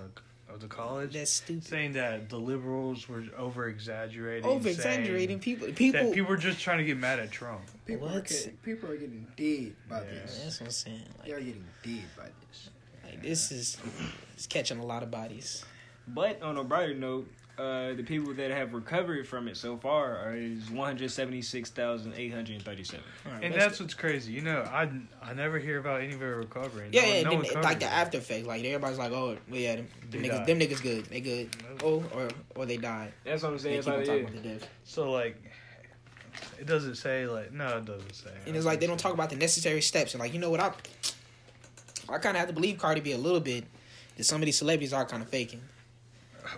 of 0.49 0.61
the 0.61 0.67
college, 0.69 1.13
That's 1.13 1.31
stupid. 1.31 1.65
saying 1.65 1.93
that 1.93 2.31
the 2.31 2.39
liberals 2.39 3.07
were 3.09 3.25
over 3.37 3.69
exaggerating, 3.69 4.49
Over 4.49 4.69
exaggerating 4.71 5.39
people. 5.39 5.69
People. 5.73 6.03
That 6.05 6.15
people 6.15 6.31
were 6.31 6.37
just 6.39 6.61
trying 6.61 6.79
to 6.79 6.85
get 6.85 6.97
mad 6.97 7.19
at 7.19 7.31
Trump. 7.31 7.61
People 7.85 8.09
are 8.09 8.13
What? 8.15 8.25
getting, 8.29 8.57
people 8.59 8.91
are 8.91 8.97
getting 8.97 9.27
dead 9.37 9.75
by 9.89 9.99
Yeah. 10.05 10.11
this. 10.23 10.41
That's 10.43 10.61
what 10.61 10.67
I'm 10.69 10.73
saying. 10.73 11.03
Like, 11.19 11.27
They 11.27 11.33
Like, 11.33 11.43
are 11.43 11.45
getting 11.45 11.65
dead 11.85 12.05
by 12.17 12.29
this. 12.49 12.71
like 13.05 13.23
this 13.23 13.53
is 13.53 13.77
it's 14.35 14.47
catching 14.47 14.79
a 14.79 14.87
lot 14.87 15.03
of 15.03 15.11
bodies. 15.11 15.63
But 16.09 16.41
on 16.41 16.57
a 16.57 16.65
brighter 16.65 16.95
note, 16.95 17.29
uh, 17.59 17.95
the 17.95 18.03
people 18.03 18.35
that 18.35 18.51
have 18.51 18.75
recovered 18.75 19.27
from 19.27 19.49
it 19.49 19.57
so 19.57 19.77
far 19.79 20.17
are 20.19 20.37
is 20.37 20.71
one 20.71 20.87
hundred 20.87 21.11
seventy 21.11 21.41
six 21.41 21.71
thousand 21.71 22.13
eight 22.17 22.33
hundred 22.33 22.61
thirty 22.63 22.85
seven. 22.85 23.05
All 23.25 23.33
right, 23.33 23.45
And 23.45 23.55
let's 23.55 23.65
that's 23.65 23.81
what's 23.81 23.95
crazy. 23.95 24.33
You 24.33 24.43
know, 24.43 24.61
I, 24.63 24.91
I 25.23 25.33
never 25.35 25.59
hear 25.59 25.79
about 25.79 26.01
anybody 26.03 26.25
recovering. 26.27 26.93
Yeah, 26.93 27.01
no, 27.03 27.07
yeah, 27.09 27.23
no 27.23 27.31
then, 27.31 27.39
one 27.39 27.47
covers 27.49 27.65
like 27.65 27.81
the 27.81 27.87
after 27.87 28.19
effects, 28.19 28.47
like 28.47 28.63
everybody's 28.65 28.99
like, 28.99 29.13
oh, 29.13 29.39
well, 29.51 29.59
yeah, 29.61 29.77
them, 29.77 29.89
them 30.11 30.23
They 30.23 30.29
niggas, 30.29 30.33
died. 30.39 30.47
them 30.47 30.59
niggas 30.61 30.83
good, 30.83 31.05
they 31.07 31.21
good. 31.21 31.49
Oh, 31.83 32.05
or 32.15 32.29
or 32.55 32.67
they 32.67 32.77
died. 32.77 33.13
That's 33.25 33.43
what 33.43 33.53
I'm 33.53 33.57
They 33.59 33.81
saying. 33.81 33.83
keep 33.83 33.93
on 33.93 33.99
like, 34.01 34.07
yeah. 34.07 34.13
about 34.15 34.33
the 34.43 34.49
death, 34.49 34.69
So 34.85 35.11
like, 35.11 35.43
it 36.61 36.67
doesn't 36.67 36.97
say 36.97 37.27
like 37.27 37.53
no, 37.53 37.79
it 37.79 37.85
doesn't 37.87 38.15
say. 38.15 38.31
and 38.47 38.55
it's 38.55 38.67
like 38.67 38.81
they 38.81 38.87
don't 38.87 39.01
talk 39.01 39.15
about 39.15 39.31
the 39.31 39.37
necessary 39.37 39.81
steps. 39.81 40.13
And 40.15 40.21
like, 40.21 40.35
you 40.35 40.39
know 40.41 40.51
what, 40.51 40.61
I 40.61 40.73
I 42.09 42.19
kind 42.19 42.37
of 42.37 42.41
have 42.41 42.49
to 42.49 42.55
believe 42.55 42.79
Cardi 42.79 43.01
B 43.01 43.13
a 43.13 43.19
little 43.19 43.41
bit 43.41 43.65
that 44.17 44.25
some 44.25 44.41
of 44.43 44.47
these 44.47 44.59
celebrities 44.59 44.93
are 44.93 45.05
kind 45.07 45.23
of 45.23 45.29
faking. 45.31 45.63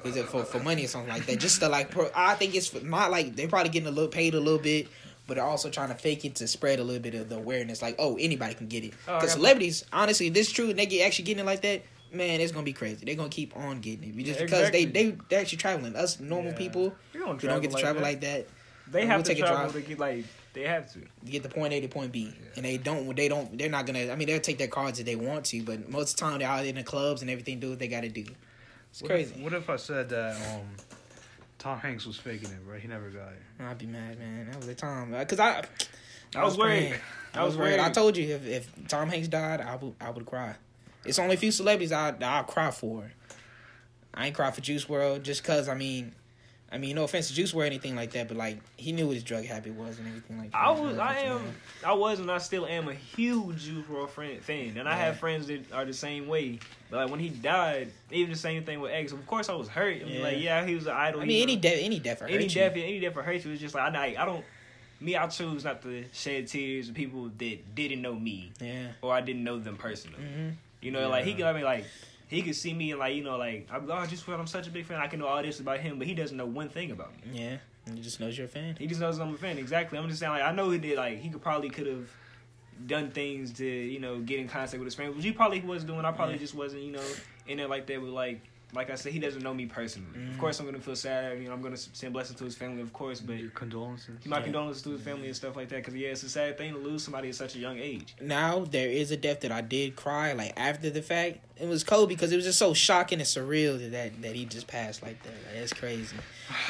Is 0.04 0.16
it 0.16 0.26
for 0.26 0.44
for 0.44 0.58
money 0.60 0.84
or 0.84 0.88
something 0.88 1.10
like 1.12 1.26
that? 1.26 1.38
Just 1.38 1.60
to 1.60 1.68
like, 1.68 1.90
pro, 1.90 2.10
I 2.14 2.34
think 2.34 2.54
it's 2.54 2.72
not 2.82 3.10
like 3.10 3.36
they're 3.36 3.48
probably 3.48 3.70
getting 3.70 3.88
a 3.88 3.92
little 3.92 4.10
paid 4.10 4.34
a 4.34 4.40
little 4.40 4.58
bit, 4.58 4.88
but 5.26 5.34
they're 5.34 5.44
also 5.44 5.70
trying 5.70 5.88
to 5.88 5.94
fake 5.94 6.24
it 6.24 6.36
to 6.36 6.48
spread 6.48 6.78
a 6.78 6.84
little 6.84 7.02
bit 7.02 7.14
of 7.14 7.28
the 7.28 7.36
awareness. 7.36 7.82
Like, 7.82 7.96
oh, 7.98 8.16
anybody 8.18 8.54
can 8.54 8.66
get 8.68 8.84
it. 8.84 8.92
Oh, 9.06 9.14
Because 9.16 9.30
got- 9.30 9.36
celebrities, 9.38 9.84
honestly, 9.92 10.28
if 10.28 10.34
this 10.34 10.46
is 10.48 10.52
true 10.52 10.70
and 10.70 10.78
they 10.78 10.86
get 10.86 11.06
actually 11.06 11.24
getting 11.26 11.42
it 11.42 11.46
like 11.46 11.62
that, 11.62 11.82
man, 12.12 12.40
it's 12.40 12.52
gonna 12.52 12.64
be 12.64 12.72
crazy. 12.72 13.04
They're 13.04 13.14
gonna 13.14 13.28
keep 13.28 13.56
on 13.56 13.80
getting 13.80 14.04
it 14.18 14.24
just 14.24 14.38
Yeah, 14.40 14.44
because 14.46 14.70
they 14.70 14.82
exactly. 14.82 15.10
they 15.10 15.16
they're 15.28 15.40
actually 15.40 15.58
traveling. 15.58 15.94
Us 15.96 16.18
normal 16.20 16.52
Yeah. 16.52 16.58
people 16.58 16.94
We 17.12 17.20
don't, 17.20 17.40
who 17.40 17.48
don't 17.48 17.60
get 17.60 17.70
to 17.72 17.76
travel 17.78 18.00
that. 18.02 18.08
like 18.08 18.20
that, 18.22 18.46
They 18.90 19.00
We'll 19.00 19.08
have 19.08 19.22
to 19.22 19.28
take 19.34 19.38
a 19.38 19.46
travel 19.46 19.70
drive. 19.70 19.82
to 19.84 19.88
get 19.88 19.98
like 19.98 20.24
they 20.54 20.62
have 20.62 20.90
to. 20.94 21.00
you 21.22 21.30
get 21.30 21.42
the 21.42 21.50
point 21.50 21.74
A 21.74 21.80
to 21.82 21.88
point 21.88 22.10
B, 22.10 22.32
and 22.56 22.64
they 22.64 22.78
don't 22.78 23.14
they 23.14 23.28
don't 23.28 23.56
they're 23.58 23.68
not 23.68 23.84
gonna. 23.86 24.10
I 24.10 24.16
mean, 24.16 24.26
they'll 24.26 24.40
take 24.40 24.56
their 24.58 24.66
cards 24.66 24.98
if 24.98 25.04
they 25.04 25.14
want 25.14 25.44
to, 25.46 25.62
but 25.62 25.88
most 25.90 26.12
of 26.14 26.16
the 26.16 26.20
time 26.22 26.38
they're 26.38 26.48
out 26.48 26.64
in 26.64 26.76
the 26.76 26.82
clubs 26.82 27.20
and 27.20 27.30
everything. 27.30 27.60
Do 27.60 27.68
what 27.70 27.78
they 27.78 27.86
got 27.88 28.00
to 28.00 28.08
do. 28.08 28.24
It's 28.90 29.02
What 29.02 29.10
crazy. 29.10 29.34
If, 29.36 29.42
what 29.42 29.52
if 29.52 29.70
I 29.70 29.76
said 29.76 30.08
that 30.10 30.36
um, 30.54 30.66
Tom 31.58 31.78
Hanks 31.78 32.06
was 32.06 32.16
faking 32.16 32.50
it, 32.50 32.64
bro? 32.64 32.78
He 32.78 32.88
never 32.88 33.10
got 33.10 33.32
it. 33.32 33.62
I'd 33.62 33.78
be 33.78 33.86
mad, 33.86 34.18
man. 34.18 34.46
That 34.46 34.56
was 34.56 34.66
the 34.66 34.74
time 34.74 35.12
because 35.12 35.40
I. 35.40 35.64
I 36.34 36.44
was 36.44 36.58
worried. 36.58 36.94
I 37.34 37.40
I 37.40 37.44
was 37.44 37.56
worried. 37.56 37.78
I 37.78 37.90
told 37.90 38.16
you 38.16 38.34
if, 38.34 38.46
if 38.46 38.88
Tom 38.88 39.08
Hanks 39.08 39.28
died, 39.28 39.60
I 39.60 39.76
would 39.76 39.94
I 40.00 40.10
would 40.10 40.26
cry. 40.26 40.54
It's 41.04 41.18
only 41.18 41.34
a 41.34 41.38
few 41.38 41.52
celebrities 41.52 41.92
I 41.92 42.14
I'll 42.20 42.44
cry 42.44 42.70
for. 42.70 43.10
I 44.12 44.26
ain't 44.26 44.34
cry 44.34 44.50
for 44.50 44.60
Juice 44.60 44.84
WRLD 44.86 45.22
just 45.22 45.44
cause 45.44 45.68
I 45.68 45.74
mean, 45.74 46.12
I 46.70 46.76
mean 46.76 46.96
no 46.96 47.04
offense 47.04 47.28
to 47.28 47.34
Juice 47.34 47.52
WRLD 47.52 47.56
or 47.60 47.64
anything 47.64 47.96
like 47.96 48.10
that, 48.10 48.28
but 48.28 48.36
like 48.36 48.58
he 48.76 48.92
knew 48.92 49.06
what 49.06 49.14
his 49.14 49.22
drug 49.24 49.44
habit 49.44 49.72
was 49.74 49.98
and 49.98 50.06
everything 50.08 50.38
like 50.38 50.50
that. 50.52 50.58
I 50.58 50.70
was, 50.70 50.98
I 50.98 51.14
man. 51.14 51.26
am, 51.26 51.54
I 51.86 51.92
was, 51.94 52.20
and 52.20 52.30
I 52.30 52.36
still 52.38 52.66
am 52.66 52.88
a 52.88 52.94
huge 52.94 53.64
Juice 53.64 53.86
WRLD 53.86 54.08
friend, 54.10 54.42
fan, 54.42 54.76
and 54.76 54.86
I 54.88 54.94
have 54.94 55.18
friends 55.18 55.46
that 55.46 55.72
are 55.72 55.86
the 55.86 55.94
same 55.94 56.28
way. 56.28 56.58
But 56.90 56.98
like 56.98 57.10
when 57.10 57.20
he 57.20 57.30
died, 57.30 57.90
even 58.10 58.32
the 58.32 58.38
same 58.38 58.64
thing 58.64 58.80
with 58.80 58.92
X. 58.92 59.12
Of 59.12 59.26
course, 59.26 59.48
I 59.48 59.54
was 59.54 59.68
hurt. 59.68 60.02
I 60.02 60.04
mean, 60.04 60.16
Yeah. 60.16 60.22
like, 60.22 60.40
yeah, 60.40 60.66
he 60.66 60.74
was 60.74 60.86
an 60.86 60.92
idol. 60.94 61.20
I 61.22 61.24
mean 61.24 61.42
any 61.42 61.56
death 61.56 61.78
any 61.80 61.98
death 62.00 62.22
any 62.22 62.44
you. 62.44 62.50
death, 62.50 62.72
any 62.74 63.00
death 63.00 63.14
for 63.14 63.22
hurt 63.22 63.44
you. 63.44 63.52
It's 63.52 63.60
just 63.62 63.74
like 63.74 63.94
I, 63.94 64.16
I 64.18 64.24
don't. 64.26 64.44
Me, 65.00 65.16
I 65.16 65.26
choose 65.28 65.64
not 65.64 65.80
to 65.82 66.04
shed 66.12 66.48
tears 66.48 66.88
of 66.88 66.94
people 66.96 67.30
that 67.38 67.74
didn't 67.74 68.02
know 68.02 68.14
me 68.16 68.50
Yeah. 68.60 68.88
or 69.00 69.14
I 69.14 69.20
didn't 69.20 69.44
know 69.44 69.58
them 69.58 69.76
personally. 69.76 70.18
hmm 70.18 70.48
You 70.82 70.90
know, 70.90 71.08
like 71.08 71.24
he 71.24 71.32
Yeah. 71.32 71.48
I 71.48 71.52
mean, 71.54 71.62
like 71.64 71.84
he 72.28 72.42
could 72.42 72.54
see 72.54 72.72
me 72.74 72.90
and 72.92 73.00
like 73.00 73.14
you 73.14 73.24
know, 73.24 73.36
like 73.36 73.66
I'm, 73.72 73.90
oh, 73.90 74.06
just 74.06 74.28
I'm 74.28 74.46
such 74.46 74.66
a 74.66 74.70
big 74.70 74.86
fan. 74.86 75.00
I 75.00 75.06
can 75.08 75.18
know 75.20 75.26
all 75.26 75.42
this 75.42 75.60
about 75.60 75.80
him, 75.80 75.98
but 75.98 76.06
he 76.06 76.14
doesn't 76.14 76.36
know 76.36 76.46
one 76.46 76.68
thing 76.68 76.90
about 76.90 77.12
me. 77.16 77.40
Yeah. 77.40 77.56
He 77.92 78.00
just 78.00 78.20
knows 78.20 78.36
you're 78.36 78.46
a 78.46 78.50
fan. 78.50 78.76
He 78.78 78.86
just 78.86 79.00
knows 79.00 79.18
I'm 79.18 79.34
a 79.34 79.38
fan. 79.38 79.56
Exactly. 79.58 79.98
I'm 79.98 80.06
just 80.08 80.20
saying, 80.20 80.32
like 80.32 80.42
I 80.42 80.52
know 80.52 80.68
he 80.70 80.78
did. 80.78 80.98
Like 80.98 81.18
he 81.20 81.30
could 81.30 81.40
probably 81.42 81.70
could 81.70 81.86
have 81.86 82.08
done 82.86 83.10
things 83.10 83.52
to 83.54 83.66
you 83.66 83.98
know 83.98 84.20
get 84.20 84.38
in 84.38 84.46
contact 84.48 84.74
with 84.74 84.84
his 84.86 84.94
friends, 84.94 85.16
which 85.16 85.24
he 85.24 85.32
probably 85.32 85.60
was 85.60 85.84
doing. 85.84 86.04
I 86.04 86.12
probably 86.12 86.34
Yeah. 86.34 86.40
just 86.40 86.54
wasn't 86.54 86.82
you 86.82 86.92
know 86.92 87.02
in 87.46 87.56
there 87.58 87.68
like 87.68 87.86
that 87.86 88.00
with 88.00 88.10
like. 88.10 88.40
Like 88.74 88.90
I 88.90 88.96
said, 88.96 89.12
he 89.14 89.18
doesn't 89.18 89.42
know 89.42 89.54
me 89.54 89.64
personally. 89.64 90.10
Of 90.14 90.34
Mhm. 90.36 90.38
course, 90.38 90.60
I'm 90.60 90.66
gonna 90.66 90.78
feel 90.78 90.94
sad. 90.94 91.38
You 91.38 91.46
know, 91.48 91.54
I'm 91.54 91.62
gonna 91.62 91.76
send 91.78 92.12
blessings 92.12 92.38
to 92.38 92.44
his 92.44 92.54
family, 92.54 92.82
of 92.82 92.92
course. 92.92 93.18
But 93.18 93.38
Your 93.38 93.48
condolences. 93.50 94.26
my 94.26 94.36
Yeah. 94.38 94.42
condolences 94.42 94.82
to 94.82 94.90
his 94.90 95.00
family 95.00 95.26
and 95.28 95.34
stuff 95.34 95.56
like 95.56 95.70
that. 95.70 95.76
Because 95.76 95.94
yeah, 95.94 96.08
it's 96.08 96.22
a 96.22 96.28
sad 96.28 96.58
thing 96.58 96.74
to 96.74 96.78
lose 96.78 97.02
somebody 97.02 97.30
at 97.30 97.34
such 97.34 97.54
a 97.56 97.58
young 97.58 97.78
age. 97.78 98.14
now 98.20 98.66
there 98.70 98.88
is 98.90 99.10
a 99.10 99.16
death 99.16 99.40
that 99.40 99.52
I 99.52 99.62
did 99.62 99.96
cry 99.96 100.32
like 100.34 100.52
after 100.58 100.90
the 100.90 101.00
fact. 101.00 101.38
It 101.58 101.66
was 101.66 101.82
cold 101.82 102.10
because 102.10 102.30
it 102.30 102.36
was 102.36 102.44
just 102.44 102.58
so 102.58 102.74
shocking 102.74 103.20
and 103.20 103.26
surreal 103.26 103.78
that 103.80 103.90
that, 103.92 104.22
that 104.22 104.36
he 104.36 104.44
just 104.44 104.66
passed 104.66 105.02
like 105.02 105.22
that. 105.22 105.32
Like, 105.32 105.62
it's 105.62 105.72
crazy. 105.72 106.14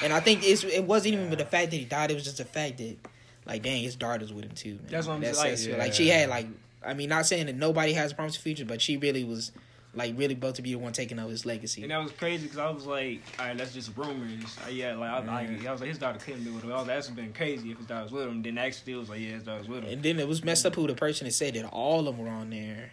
And 0.03 0.13
I 0.13 0.21
think 0.21 0.45
it's 0.45 0.63
it 0.63 0.85
wasn't 0.85 1.15
even 1.15 1.31
the 1.31 1.45
fact 1.45 1.73
that 1.73 1.77
he 1.79 1.85
died. 1.85 2.13
It 2.13 2.15
was 2.15 2.25
just 2.25 2.37
the 2.39 2.45
fact 2.45 2.79
that 2.79 2.97
like 3.45 3.63
dang, 3.63 3.83
his 3.83 3.97
daughter's 3.97 4.33
with 4.33 4.45
him 4.45 4.53
too. 4.53 4.75
Man. 4.75 4.87
That's 4.89 5.07
what 5.09 5.15
I'm 5.15 5.21
That's- 5.21 5.39
like, 5.39 5.47
that's- 5.51 5.67
yeah. 5.67 5.77
like 5.79 5.93
she 5.95 6.09
had 6.09 6.29
like 6.29 6.47
I 6.87 6.95
mean 6.95 7.09
not 7.09 7.27
saying 7.27 7.47
that 7.47 7.57
nobody 7.57 7.93
has 7.95 8.13
a 8.13 8.15
promising 8.15 8.41
future, 8.41 8.65
but 8.65 8.81
she 8.81 8.97
really 8.97 9.25
was 9.25 9.51
like 9.95 10.17
really 10.19 10.35
about 10.35 10.55
to 10.57 10.63
be 10.63 10.73
the 10.73 10.79
one 10.79 10.93
taking 10.93 11.19
over 11.19 11.31
his 11.31 11.47
legacy. 11.47 11.83
And 11.83 11.91
that 11.91 12.03
was 12.03 12.13
crazy 12.13 12.45
because 12.45 12.59
I 12.59 12.71
was 12.71 12.87
like, 12.87 13.21
all 13.39 13.47
right, 13.47 13.57
that's 13.57 13.73
just 13.73 13.97
rumors. 13.97 14.57
Uh, 14.65 14.71
yeah, 14.71 14.95
like 14.95 15.11
I, 15.11 15.59
I, 15.65 15.69
I 15.69 15.73
was 15.73 15.81
like, 15.81 15.89
his 15.89 15.99
daughter 15.99 16.19
couldn't 16.19 16.45
be 16.45 16.51
with 16.51 16.63
him. 16.63 16.73
I 16.73 16.77
was 16.77 16.87
like, 16.87 16.97
that's 16.97 17.11
been 17.11 17.33
crazy 17.33 17.71
if 17.71 17.79
his 17.79 17.87
daughter 17.87 18.05
was 18.05 18.13
with 18.13 18.29
him. 18.29 18.43
Then 18.43 18.59
actually, 18.59 18.93
it 18.93 18.97
was 18.97 19.09
like, 19.09 19.21
yeah, 19.21 19.31
his 19.31 19.45
daughter 19.45 19.61
was 19.61 19.69
with 19.69 19.85
him. 19.85 19.93
And 19.93 20.03
then 20.03 20.19
it 20.19 20.29
was 20.29 20.45
messed 20.45 20.67
up 20.67 20.75
who 20.75 20.87
the 20.87 20.95
person 20.95 21.27
that 21.27 21.33
said 21.33 21.55
that 21.55 21.65
all 21.67 22.07
of 22.07 22.17
them 22.17 22.25
were 22.25 22.31
on 22.31 22.51
there. 22.51 22.93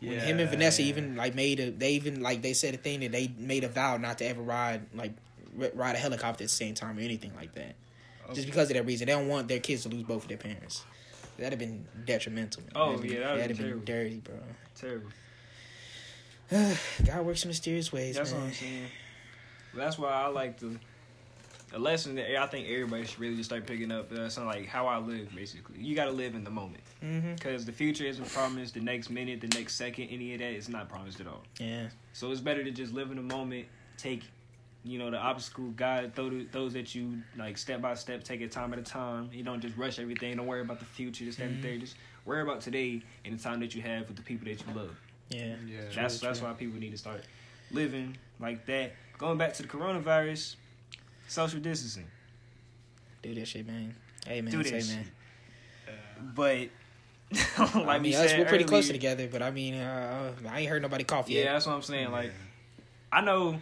When 0.00 0.18
him 0.18 0.40
and 0.40 0.48
Vanessa 0.48 0.80
even 0.82 1.14
like 1.16 1.34
made 1.34 1.60
a 1.60 1.70
they 1.70 1.92
even 1.92 2.22
like 2.22 2.40
they 2.40 2.54
said 2.54 2.72
a 2.72 2.78
thing 2.78 3.00
that 3.00 3.12
they 3.12 3.30
made 3.36 3.64
a 3.64 3.68
vow 3.68 3.98
not 3.98 4.16
to 4.18 4.26
ever 4.26 4.40
ride 4.40 4.86
like 4.94 5.12
r- 5.60 5.70
ride 5.74 5.94
a 5.94 5.98
helicopter 5.98 6.42
at 6.42 6.48
the 6.48 6.54
same 6.54 6.72
time 6.74 6.96
or 6.96 7.02
anything 7.02 7.32
like 7.36 7.54
that. 7.54 7.74
Just 8.32 8.46
because 8.46 8.70
of 8.70 8.76
that 8.76 8.86
reason, 8.86 9.06
they 9.08 9.12
don't 9.12 9.28
want 9.28 9.48
their 9.48 9.60
kids 9.60 9.82
to 9.82 9.90
lose 9.90 10.04
both 10.04 10.22
of 10.22 10.28
their 10.28 10.38
parents. 10.38 10.84
That'd 11.36 11.52
have 11.52 11.58
been 11.58 11.86
detrimental. 12.06 12.62
Man. 12.62 12.70
Oh, 12.76 12.96
That'd 12.96 13.10
yeah, 13.10 13.18
that'd 13.20 13.40
that'd 13.40 13.56
have 13.56 13.66
been 13.66 13.84
dirty, 13.84 14.18
bro. 14.24 14.36
Terrible. 14.74 15.10
God 17.04 17.24
works 17.26 17.44
in 17.44 17.48
mysterious 17.48 17.92
ways, 17.92 18.16
That's 18.16 18.32
what. 18.32 18.42
I'm 18.42 18.52
saying. 18.52 18.86
That's 19.74 19.98
why 19.98 20.10
I 20.10 20.26
like 20.26 20.58
the 20.58 20.76
a 21.72 21.78
lesson 21.78 22.16
that 22.16 22.36
I 22.42 22.46
think 22.46 22.66
everybody 22.68 23.04
should 23.06 23.20
really 23.20 23.36
just 23.36 23.48
start 23.48 23.64
picking 23.64 23.92
up. 23.92 24.10
Uh, 24.10 24.28
something 24.28 24.48
like 24.48 24.66
how 24.66 24.88
I 24.88 24.98
live, 24.98 25.32
basically. 25.34 25.78
You 25.78 25.94
got 25.94 26.06
to 26.06 26.10
live 26.10 26.34
in 26.34 26.42
the 26.42 26.50
moment 26.50 26.82
because 27.36 27.64
the 27.64 27.70
future 27.72 28.04
isn't 28.04 28.28
promised. 28.32 28.74
The 28.74 28.80
next 28.80 29.08
minute, 29.10 29.40
the 29.40 29.46
next 29.56 29.76
second, 29.76 30.08
any 30.10 30.34
of 30.34 30.40
that 30.40 30.52
is 30.52 30.68
not 30.68 30.88
promised 30.88 31.20
at 31.20 31.28
all. 31.28 31.42
Yeah, 31.60 31.86
So 32.12 32.32
it's 32.32 32.40
better 32.40 32.64
to 32.64 32.70
just 32.72 32.92
live 32.92 33.10
in 33.10 33.16
the 33.16 33.22
moment. 33.34 33.66
Take, 33.96 34.24
you 34.82 34.98
know, 34.98 35.10
the 35.12 35.18
obstacle 35.18 35.66
guide 35.76 36.12
those 36.16 36.46
those 36.50 36.72
that 36.72 36.92
you 36.96 37.22
like 37.38 37.56
step 37.56 37.80
by 37.80 37.94
step. 37.94 38.24
Take 38.24 38.40
it 38.40 38.50
time 38.50 38.72
at 38.72 38.80
a 38.80 38.82
time. 38.82 39.30
You 39.32 39.44
don't 39.44 39.60
just 39.60 39.76
rush 39.76 40.00
everything. 40.00 40.36
Don't 40.38 40.46
worry 40.48 40.62
about 40.62 40.80
the 40.80 40.86
future. 40.86 41.24
Just 41.24 41.38
Mhm. 41.38 41.44
everything. 41.44 41.78
Just 41.80 41.94
worry 42.24 42.42
about 42.42 42.60
today 42.62 43.00
and 43.24 43.38
the 43.38 43.42
time 43.42 43.60
that 43.60 43.76
you 43.76 43.82
have 43.82 44.08
with 44.08 44.16
the 44.16 44.22
people 44.22 44.46
that 44.48 44.60
you 44.66 44.74
love. 44.74 44.96
Yeah. 45.30 45.54
Yeah. 45.66 45.80
That's 45.94 46.18
True, 46.18 46.28
that's 46.28 46.38
true. 46.40 46.48
why 46.48 46.54
people 46.54 46.78
need 46.78 46.90
to 46.90 46.98
start 46.98 47.22
living 47.70 48.16
like 48.38 48.66
that. 48.66 48.92
Going 49.18 49.38
back 49.38 49.54
to 49.54 49.62
the 49.62 49.68
coronavirus, 49.68 50.56
social 51.28 51.60
distancing. 51.60 52.06
Do 53.22 53.34
that 53.34 53.46
shit, 53.46 53.66
man. 53.66 53.94
Hey, 54.26 54.40
man. 54.40 54.52
Do 54.52 54.62
say, 54.64 54.70
this 54.70 54.90
man. 54.90 55.06
But 56.34 56.68
like 57.58 57.86
I 57.86 57.98
we 57.98 58.14
us, 58.14 58.30
said 58.30 58.38
we're 58.38 58.46
pretty 58.46 58.64
close 58.64 58.88
together, 58.88 59.28
but 59.30 59.42
I 59.42 59.50
mean, 59.50 59.74
uh, 59.74 60.32
I 60.48 60.60
ain't 60.60 60.68
heard 60.68 60.82
nobody 60.82 61.04
cough 61.04 61.28
Yeah, 61.28 61.44
yet. 61.44 61.52
that's 61.52 61.66
what 61.66 61.74
I'm 61.74 61.82
saying. 61.82 62.10
Like 62.10 62.32
I 63.12 63.20
know 63.20 63.58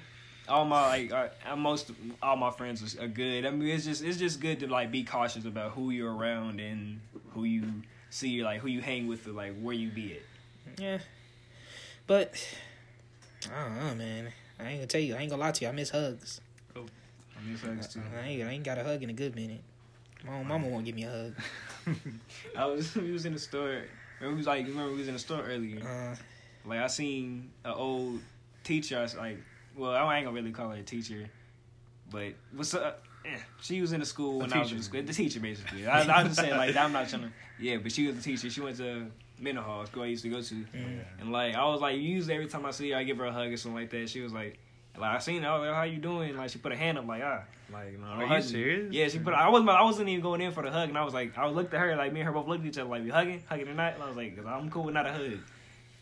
all 0.48 0.64
my 0.64 0.86
like 0.88 1.12
uh, 1.12 1.28
uh, 1.46 1.56
most 1.56 1.90
all 2.22 2.36
my 2.36 2.50
friends 2.50 2.96
are, 2.96 3.04
are 3.04 3.08
good. 3.08 3.44
I 3.44 3.50
mean, 3.50 3.68
it's 3.68 3.84
just 3.84 4.02
it's 4.02 4.16
just 4.16 4.40
good 4.40 4.60
to 4.60 4.66
like 4.68 4.90
be 4.90 5.04
cautious 5.04 5.44
about 5.44 5.72
who 5.72 5.90
you're 5.90 6.12
around 6.12 6.60
and 6.60 7.00
who 7.34 7.44
you 7.44 7.82
see, 8.10 8.42
like 8.42 8.60
who 8.60 8.68
you 8.68 8.80
hang 8.80 9.06
with, 9.06 9.26
or, 9.26 9.32
like 9.32 9.58
where 9.60 9.74
you 9.74 9.90
be 9.90 10.14
at. 10.14 10.80
Yeah. 10.80 10.98
But 12.08 12.34
I 13.54 13.64
don't 13.64 13.76
know, 13.76 13.94
man. 13.94 14.32
I 14.58 14.64
ain't 14.64 14.76
gonna 14.78 14.86
tell 14.88 15.00
you. 15.00 15.14
I 15.14 15.18
ain't 15.18 15.30
gonna 15.30 15.40
lie 15.42 15.52
to 15.52 15.64
you. 15.64 15.68
I 15.68 15.72
miss 15.72 15.90
hugs. 15.90 16.40
I 16.74 16.80
mean, 17.46 17.56
hugs 17.56 17.94
too. 17.94 18.00
I 18.20 18.26
ain't, 18.26 18.42
I 18.42 18.50
ain't 18.50 18.64
got 18.64 18.78
a 18.78 18.82
hug 18.82 19.00
in 19.04 19.10
a 19.10 19.12
good 19.12 19.36
minute. 19.36 19.60
My 20.26 20.32
own 20.38 20.48
mama 20.48 20.66
won't 20.66 20.84
give 20.84 20.96
me 20.96 21.04
a 21.04 21.10
hug. 21.10 21.34
I 22.56 22.64
was 22.66 22.92
we 22.96 23.12
was 23.12 23.24
in 23.26 23.32
the 23.34 23.38
store. 23.38 23.82
Remember, 24.18 24.34
we 24.34 24.34
was 24.38 24.46
like 24.48 24.66
remember 24.66 24.90
we 24.92 24.98
was 24.98 25.06
in 25.08 25.14
the 25.14 25.20
store 25.20 25.42
earlier. 25.42 25.80
Uh, 25.86 26.16
Like 26.68 26.80
I 26.80 26.86
seen 26.88 27.50
an 27.64 27.72
old 27.72 28.20
teacher. 28.64 28.98
I 28.98 29.02
was 29.02 29.14
like, 29.14 29.38
well, 29.76 29.92
I 29.92 30.16
ain't 30.16 30.24
gonna 30.26 30.34
really 30.34 30.50
call 30.50 30.70
her 30.70 30.76
a 30.76 30.82
teacher, 30.82 31.28
but 32.10 32.32
what's 32.52 32.74
up? 32.74 33.04
Eh, 33.24 33.36
she 33.60 33.80
was 33.80 33.92
in 33.92 34.00
the 34.00 34.06
school 34.06 34.40
when 34.40 34.52
I 34.52 34.58
was 34.60 34.70
in 34.72 34.78
teacher. 34.78 34.84
school. 34.88 35.02
The 35.02 35.12
teacher, 35.12 35.40
basically. 35.40 35.86
I, 35.86 36.02
I 36.02 36.22
was 36.22 36.30
just 36.34 36.40
saying, 36.40 36.56
like, 36.56 36.74
I'm 36.76 36.92
not 36.92 37.08
trying 37.08 37.22
to. 37.28 37.30
Yeah, 37.60 37.76
but 37.76 37.92
she 37.92 38.06
was 38.08 38.16
a 38.18 38.22
teacher. 38.22 38.48
She 38.50 38.60
went 38.60 38.76
to 38.78 39.06
mental 39.40 39.62
hall 39.64 39.84
school 39.86 40.02
I 40.02 40.06
used 40.06 40.22
to 40.24 40.28
go 40.30 40.40
to, 40.40 40.54
mm, 40.54 41.00
and 41.20 41.32
like 41.32 41.54
I 41.54 41.64
was 41.66 41.80
like, 41.80 41.98
usually 41.98 42.34
every 42.34 42.46
time 42.46 42.66
I 42.66 42.70
see 42.70 42.90
her, 42.90 42.96
I 42.98 43.04
give 43.04 43.18
her 43.18 43.26
a 43.26 43.32
hug 43.32 43.52
or 43.52 43.56
something 43.56 43.80
like 43.80 43.90
that. 43.90 44.08
She 44.08 44.20
was 44.20 44.32
like. 44.32 44.58
Like 44.98 45.14
I 45.14 45.18
seen 45.20 45.42
her, 45.42 45.48
I 45.48 45.58
was 45.58 45.66
like, 45.68 45.76
"How 45.76 45.82
you 45.84 45.98
doing?" 45.98 46.36
Like 46.36 46.50
she 46.50 46.58
put 46.58 46.72
a 46.72 46.76
hand 46.76 46.98
up, 46.98 47.06
like 47.06 47.22
ah, 47.24 47.44
like 47.72 47.96
no, 48.00 48.06
Are 48.06 48.22
you 48.22 48.26
hug 48.26 48.38
me. 48.38 48.42
serious? 48.42 48.92
Yeah, 48.92 49.06
she 49.06 49.20
put. 49.20 49.32
I 49.32 49.48
wasn't. 49.48 49.70
I 49.70 49.84
wasn't 49.84 50.08
even 50.08 50.22
going 50.22 50.40
in 50.40 50.50
for 50.50 50.64
the 50.64 50.72
hug, 50.72 50.88
and 50.88 50.98
I 50.98 51.04
was 51.04 51.14
like, 51.14 51.38
I 51.38 51.46
looked 51.48 51.72
at 51.72 51.78
her, 51.78 51.94
like 51.94 52.12
me 52.12 52.18
and 52.18 52.26
her 52.26 52.32
both 52.32 52.48
looked 52.48 52.62
at 52.62 52.66
each 52.66 52.78
other, 52.78 52.90
like 52.90 53.04
we 53.04 53.10
hugging, 53.10 53.40
hugging 53.48 53.68
or 53.68 53.74
not. 53.74 53.94
And 53.94 54.02
I 54.02 54.08
was 54.08 54.16
like, 54.16 54.36
i 54.44 54.50
I'm 54.50 54.68
cool 54.70 54.82
with 54.82 54.94
not 54.94 55.06
a 55.06 55.12
hug, 55.12 55.38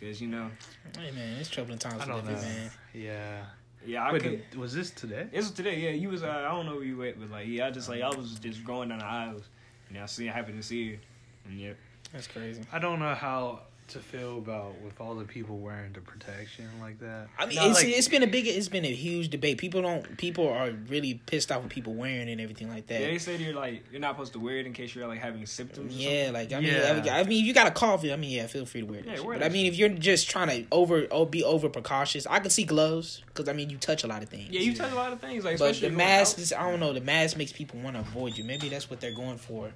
because 0.01 0.19
you 0.23 0.29
know, 0.29 0.51
hey 0.99 1.11
man, 1.11 1.37
it's 1.39 1.51
troubling 1.51 1.77
times 1.77 2.01
I 2.01 2.07
we 2.07 2.13
don't 2.13 2.25
live 2.25 2.37
in, 2.39 2.43
know. 2.43 2.49
man. 2.49 2.71
Yeah. 2.95 3.45
Yeah, 3.85 4.03
I 4.09 4.13
Wait, 4.15 4.23
could. 4.23 4.59
was 4.59 4.73
this 4.73 4.91
today? 4.93 5.27
It 5.31 5.37
was 5.37 5.51
today. 5.51 5.79
Yeah, 5.79 5.91
you 5.91 6.09
was. 6.09 6.23
Uh, 6.23 6.29
I 6.31 6.49
don't 6.55 6.65
know 6.65 6.77
where 6.77 6.85
you 6.85 6.97
went, 6.97 7.21
but 7.21 7.31
like, 7.31 7.49
yeah, 7.49 7.67
I 7.67 7.71
just 7.73 7.91
like 7.91 8.01
I 8.01 8.09
was 8.09 8.37
just 8.37 8.65
going 8.65 8.89
down 8.89 9.01
the 9.01 9.05
aisles, 9.05 9.43
and 9.91 9.99
I 9.99 10.07
see, 10.07 10.27
I 10.27 10.33
happened 10.33 10.57
to 10.63 10.67
see 10.67 10.93
her, 10.93 10.99
and 11.45 11.61
yeah, 11.61 11.73
That's 12.13 12.27
crazy. 12.29 12.63
I 12.73 12.79
don't 12.79 12.99
know 12.99 13.15
how 13.15 13.61
to 13.89 14.01
feel 14.01 14.39
about 14.39 14.75
with 14.83 15.01
all 15.01 15.15
the 15.15 15.25
people 15.25 15.59
wearing 15.59 15.93
the 15.93 16.01
protection 16.01 16.65
like 16.81 16.99
that. 16.99 17.29
I 17.39 17.47
mean, 17.47 17.55
No, 17.55 17.71
it's, 17.71 17.85
like- 17.85 17.87
it's 17.97 18.09
been 18.09 18.25
a 18.25 18.27
big, 18.27 18.49
it's 18.49 18.69
been 18.69 18.85
a 18.85 18.93
huge 18.93 19.29
debate. 19.29 19.59
People 19.59 19.81
don't, 19.83 20.17
people 20.19 20.49
are 20.49 20.73
really 20.89 21.15
pissed 21.27 21.53
off 21.53 21.63
with 21.63 21.71
people 21.71 21.95
wearing 21.95 22.29
it 22.29 22.33
and 22.33 22.41
everything 22.41 22.69
like 22.69 22.89
that. 22.89 23.01
yeah. 23.01 23.07
They 23.07 23.19
said 23.19 23.39
you're 23.39 23.55
like 23.55 23.85
you're 23.93 24.01
not 24.01 24.17
supposed 24.17 24.33
to 24.33 24.41
wear 24.41 24.57
it 24.59 24.67
in 24.67 24.73
case 24.73 24.93
you're 24.93 25.07
like 25.07 25.21
having 25.21 25.47
symptoms. 25.47 25.95
or 25.95 25.99
Yeah, 26.01 26.31
like 26.33 26.53
I 26.53 26.59
mean, 26.59 26.73
Yeah. 26.73 27.01
I, 27.13 27.21
I 27.21 27.23
mean, 27.25 27.45
you 27.45 27.55
got 27.55 27.69
a 27.69 27.71
cough. 27.71 28.05
I 28.05 28.17
mean, 28.17 28.31
yeah, 28.33 28.49
feel 28.49 28.67
free 28.67 28.81
to 28.81 28.87
wear 28.89 28.99
it. 28.99 29.07
Yeah, 29.07 29.15
shit. 29.17 29.25
wear 29.25 29.39
But 29.39 29.47
I 29.47 29.51
mean, 29.51 29.67
if 29.67 29.77
you're 29.77 29.89
just 29.91 30.29
trying 30.29 30.49
to 30.49 30.67
over, 30.73 31.07
oh, 31.13 31.25
be 31.25 31.45
over 31.45 31.69
precautious, 31.69 32.27
I 32.27 32.41
can 32.41 32.51
see 32.51 32.65
gloves 32.65 33.23
because 33.27 33.49
I 33.49 33.53
mean, 33.53 33.71
you 33.71 33.77
touch 33.77 34.03
a 34.03 34.09
lot 34.09 34.21
of 34.25 34.29
things. 34.29 34.51
Yeah, 34.51 34.63
you 34.63 34.75
touch 34.75 34.91
a 34.91 34.97
lot 34.97 35.13
of 35.13 35.21
things 35.21 35.45
like. 35.45 35.61
but 35.61 35.77
the 35.81 35.91
mask 35.91 36.39
out. 36.39 36.43
is, 36.43 36.53
I 36.53 36.69
don't 36.69 36.81
know, 36.81 36.93
the 36.93 37.01
mask 37.03 37.37
makes 37.37 37.53
people 37.53 37.79
want 37.79 37.95
to 37.95 38.01
avoid 38.01 38.37
you. 38.37 38.43
Maybe 38.43 38.69
that's 38.69 38.91
what 38.91 39.01
they're 39.01 39.15
going 39.15 39.39
for. 39.39 39.71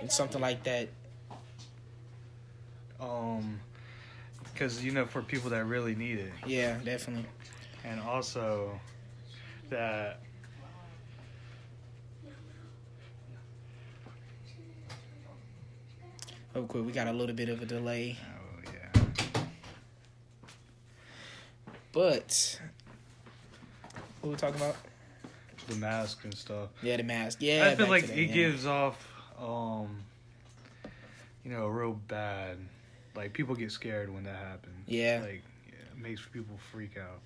and 0.00 0.10
something 0.10 0.40
like 0.40 0.64
that. 0.64 0.88
Um, 3.00 3.60
because 4.52 4.84
you 4.84 4.90
know, 4.92 5.06
for 5.06 5.22
people 5.22 5.50
that 5.50 5.64
really 5.66 5.94
need 5.94 6.18
it, 6.18 6.32
Yeah, 6.46 6.78
definitely. 6.84 7.26
and 7.84 8.00
also 8.00 8.78
that 9.70 10.20
Oh, 16.54 16.64
cool. 16.64 16.82
We 16.82 16.92
got 16.92 17.06
a 17.06 17.12
little 17.12 17.34
bit 17.36 17.48
of 17.50 17.62
a 17.62 17.66
delay, 17.66 18.16
oh 18.20 18.70
yeah, 18.72 19.02
but 21.92 22.60
what 24.20 24.30
we 24.30 24.36
talking 24.36 24.56
about? 24.60 24.76
the 25.68 25.74
mask 25.76 26.24
and 26.24 26.34
stuff. 26.34 26.70
Yeah, 26.82 26.96
the 26.96 27.02
mask. 27.02 27.38
Yeah, 27.42 27.68
I 27.70 27.74
feel 27.76 27.88
like 27.88 28.08
it 28.08 28.16
yeah. 28.16 28.34
gives 28.34 28.64
off, 28.66 29.06
um, 29.38 29.98
you 31.44 31.50
know, 31.52 31.66
a 31.66 31.70
real 31.70 31.92
bad. 31.92 32.56
Like 33.18 33.32
people 33.32 33.54
get 33.56 33.72
scared 33.72 34.14
when 34.14 34.22
that 34.24 34.36
happens. 34.36 34.84
Yeah. 34.86 35.20
like 35.22 35.42
yeah, 35.66 35.74
it 35.92 35.98
makes 36.00 36.22
people 36.32 36.56
freak 36.70 36.96
out. 36.96 37.20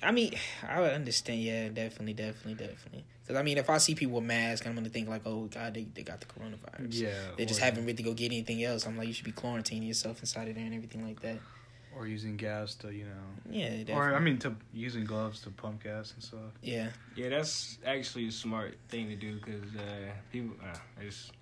I 0.00 0.12
mean, 0.12 0.34
I 0.68 0.80
would 0.80 0.92
understand. 0.92 1.40
Yeah, 1.42 1.68
definitely, 1.70 2.14
definitely, 2.14 2.54
definitely. 2.54 3.04
Because 3.24 3.36
I 3.36 3.42
mean, 3.42 3.58
if 3.58 3.68
I 3.68 3.78
see 3.78 3.94
people 3.96 4.14
with 4.16 4.24
masks, 4.24 4.64
I'm 4.66 4.74
gonna 4.74 4.88
think 4.88 5.08
like, 5.08 5.22
oh 5.26 5.46
god, 5.52 5.74
they, 5.74 5.86
they 5.92 6.02
got 6.02 6.20
the 6.20 6.26
coronavirus. 6.26 6.88
Yeah, 6.92 7.10
They 7.36 7.46
just 7.46 7.58
haven't 7.60 7.84
really 7.84 8.02
go 8.02 8.14
get 8.14 8.26
anything 8.26 8.62
else. 8.62 8.86
I'm 8.86 8.96
like, 8.96 9.08
you 9.08 9.12
should 9.12 9.24
be 9.26 9.32
quarantining 9.32 9.86
yourself 9.88 10.20
inside 10.20 10.48
of 10.48 10.54
there 10.54 10.64
and 10.64 10.74
everything 10.74 11.04
like 11.04 11.20
that. 11.22 11.38
or 11.96 12.06
using 12.06 12.36
gas 12.36 12.74
to 12.76 12.92
you 12.92 13.04
know, 13.06 13.50
Yeah, 13.50 13.70
definitely. 13.70 13.94
or 13.94 14.14
I 14.14 14.20
mean, 14.20 14.38
to 14.38 14.54
using 14.72 15.04
gloves 15.04 15.40
to 15.42 15.50
pump 15.50 15.82
gas 15.82 16.14
and 16.14 16.22
stuff. 16.22 16.52
yeah, 16.62 16.90
Yeah, 17.16 17.30
that's 17.30 17.78
actually 17.84 18.28
a 18.28 18.32
smart 18.32 18.76
thing 18.88 19.08
to 19.08 19.16
do 19.16 19.34
because 19.40 19.74
uh, 19.74 20.12
people. 20.32 20.54
Uh, 20.62 20.76
I 21.00 21.04
just, 21.04 21.32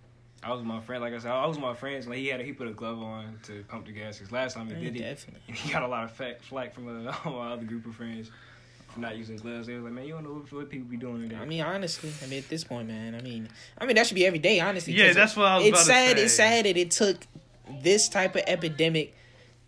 I 0.46 0.50
was 0.50 0.58
with 0.60 0.66
my 0.68 0.80
friend. 0.80 1.02
Like 1.02 1.12
I 1.12 1.18
said, 1.18 1.30
I 1.32 1.44
was 1.46 1.56
with 1.56 1.64
my 1.64 1.74
friends. 1.74 2.06
Like 2.06 2.18
he 2.18 2.28
had, 2.28 2.40
a, 2.40 2.44
he 2.44 2.52
put 2.52 2.68
a 2.68 2.72
glove 2.72 3.02
on 3.02 3.38
to 3.44 3.64
pump 3.68 3.86
the 3.86 3.92
gas. 3.92 4.18
Cause 4.20 4.30
last 4.30 4.54
time 4.54 4.68
he 4.68 4.74
Yeah, 4.74 4.90
did 4.90 4.96
it, 5.02 5.26
he 5.46 5.72
got 5.72 5.82
a 5.82 5.88
lot 5.88 6.04
of 6.04 6.12
fat 6.12 6.42
flack 6.42 6.74
from 6.74 6.86
uh, 6.88 7.12
my 7.30 7.52
other 7.52 7.64
group 7.64 7.84
of 7.86 7.94
friends 7.96 8.30
for 8.88 9.00
not 9.00 9.16
using 9.16 9.36
gloves. 9.36 9.66
They 9.66 9.74
was 9.74 9.82
like, 9.84 9.92
man, 9.92 10.04
you 10.06 10.14
don't 10.14 10.24
know 10.24 10.34
what, 10.34 10.52
what 10.52 10.70
people 10.70 10.86
be 10.88 10.96
doing 10.96 11.22
today. 11.22 11.36
I 11.36 11.44
mean, 11.46 11.62
honestly, 11.62 12.12
I 12.22 12.26
mean, 12.26 12.38
at 12.38 12.48
this 12.48 12.62
point, 12.64 12.86
man, 12.88 13.14
I 13.16 13.20
mean, 13.22 13.48
I 13.78 13.86
mean, 13.86 13.96
that 13.96 14.06
should 14.06 14.14
be 14.14 14.24
every 14.26 14.38
day, 14.38 14.60
honestly. 14.60 14.92
Yeah, 14.92 15.06
'cause 15.06 15.16
that's 15.16 15.36
what 15.36 15.46
I 15.46 15.56
was 15.56 15.66
It's 15.66 15.78
about 15.82 15.86
sad. 15.86 16.10
to 16.10 16.16
say. 16.18 16.24
It's 16.24 16.34
sad 16.34 16.64
that 16.66 16.76
it 16.76 16.90
took 16.92 17.16
this 17.82 18.08
type 18.08 18.36
of 18.36 18.42
epidemic 18.46 19.14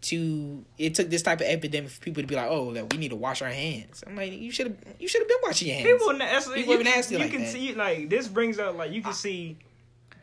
to. 0.03 0.65
It 0.79 0.95
took 0.95 1.11
this 1.11 1.23
type 1.23 1.41
of 1.41 1.47
epidemic 1.49 1.91
for 1.91 2.01
people 2.01 2.23
to 2.23 2.27
be 2.29 2.37
like, 2.37 2.47
oh, 2.49 2.73
that 2.75 2.93
we 2.93 2.99
need 2.99 3.09
to 3.09 3.17
wash 3.17 3.43
our 3.43 3.49
hands. 3.49 4.05
I'm 4.07 4.15
like, 4.15 4.33
you 4.33 4.53
should 4.53 4.69
have. 4.69 4.77
You 5.01 5.09
should 5.09 5.23
have 5.23 5.29
been 5.29 5.39
washing 5.43 5.69
your 5.69 5.77
hands. 5.79 5.89
people, 5.91 6.13
na- 6.13 6.19
that's, 6.27 6.49
People 6.49 6.75
you, 6.75 6.81
are 6.81 6.85
nasty 6.85 7.15
you 7.17 7.21
like 7.21 7.33
can 7.33 7.41
that. 7.41 7.53
see 7.53 7.75
like 7.75 8.09
this 8.09 8.29
brings 8.29 8.59
up 8.61 8.77
like 8.77 8.93
you 8.93 9.03
can 9.03 9.13
see 9.13 9.57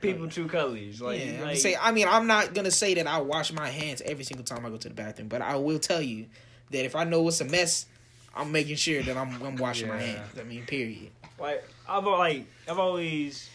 people 0.06 0.28
true 0.30 0.48
colors. 0.48 1.02
Like, 1.02 1.26
yeah, 1.26 1.42
like 1.44 1.58
say. 1.58 1.76
I 1.80 1.92
mean, 1.92 2.08
I'm 2.08 2.28
not 2.28 2.54
gonna 2.54 2.72
say 2.72 2.94
that 2.96 3.08
I 3.08 3.20
wash 3.20 3.52
my 3.52 3.70
hands 3.70 4.02
every 4.06 4.24
single 4.24 4.46
time 4.46 4.66
I 4.66 4.70
go 4.70 4.78
to 4.78 4.88
the 4.90 4.94
bathroom, 4.94 5.28
but 5.28 5.42
I 5.42 5.56
will 5.56 5.80
tell 5.80 6.02
you 6.02 6.28
that 6.72 6.86
if 6.86 6.96
I 6.96 7.04
know 7.04 7.28
it's 7.28 7.42
a 7.42 7.46
mess, 7.46 7.86
I'm 8.36 8.52
making 8.52 8.76
sure 8.76 9.02
that 9.02 9.16
I'm, 9.16 9.42
I'm 9.42 9.56
washing 9.56 9.88
my 9.88 10.02
hands. 10.02 10.40
I 10.40 10.44
mean, 10.44 10.66
period. 10.66 11.12
Like 11.40 11.64
I've 11.88 12.06
like 12.06 12.46
I've 12.70 12.80
always 12.80 13.50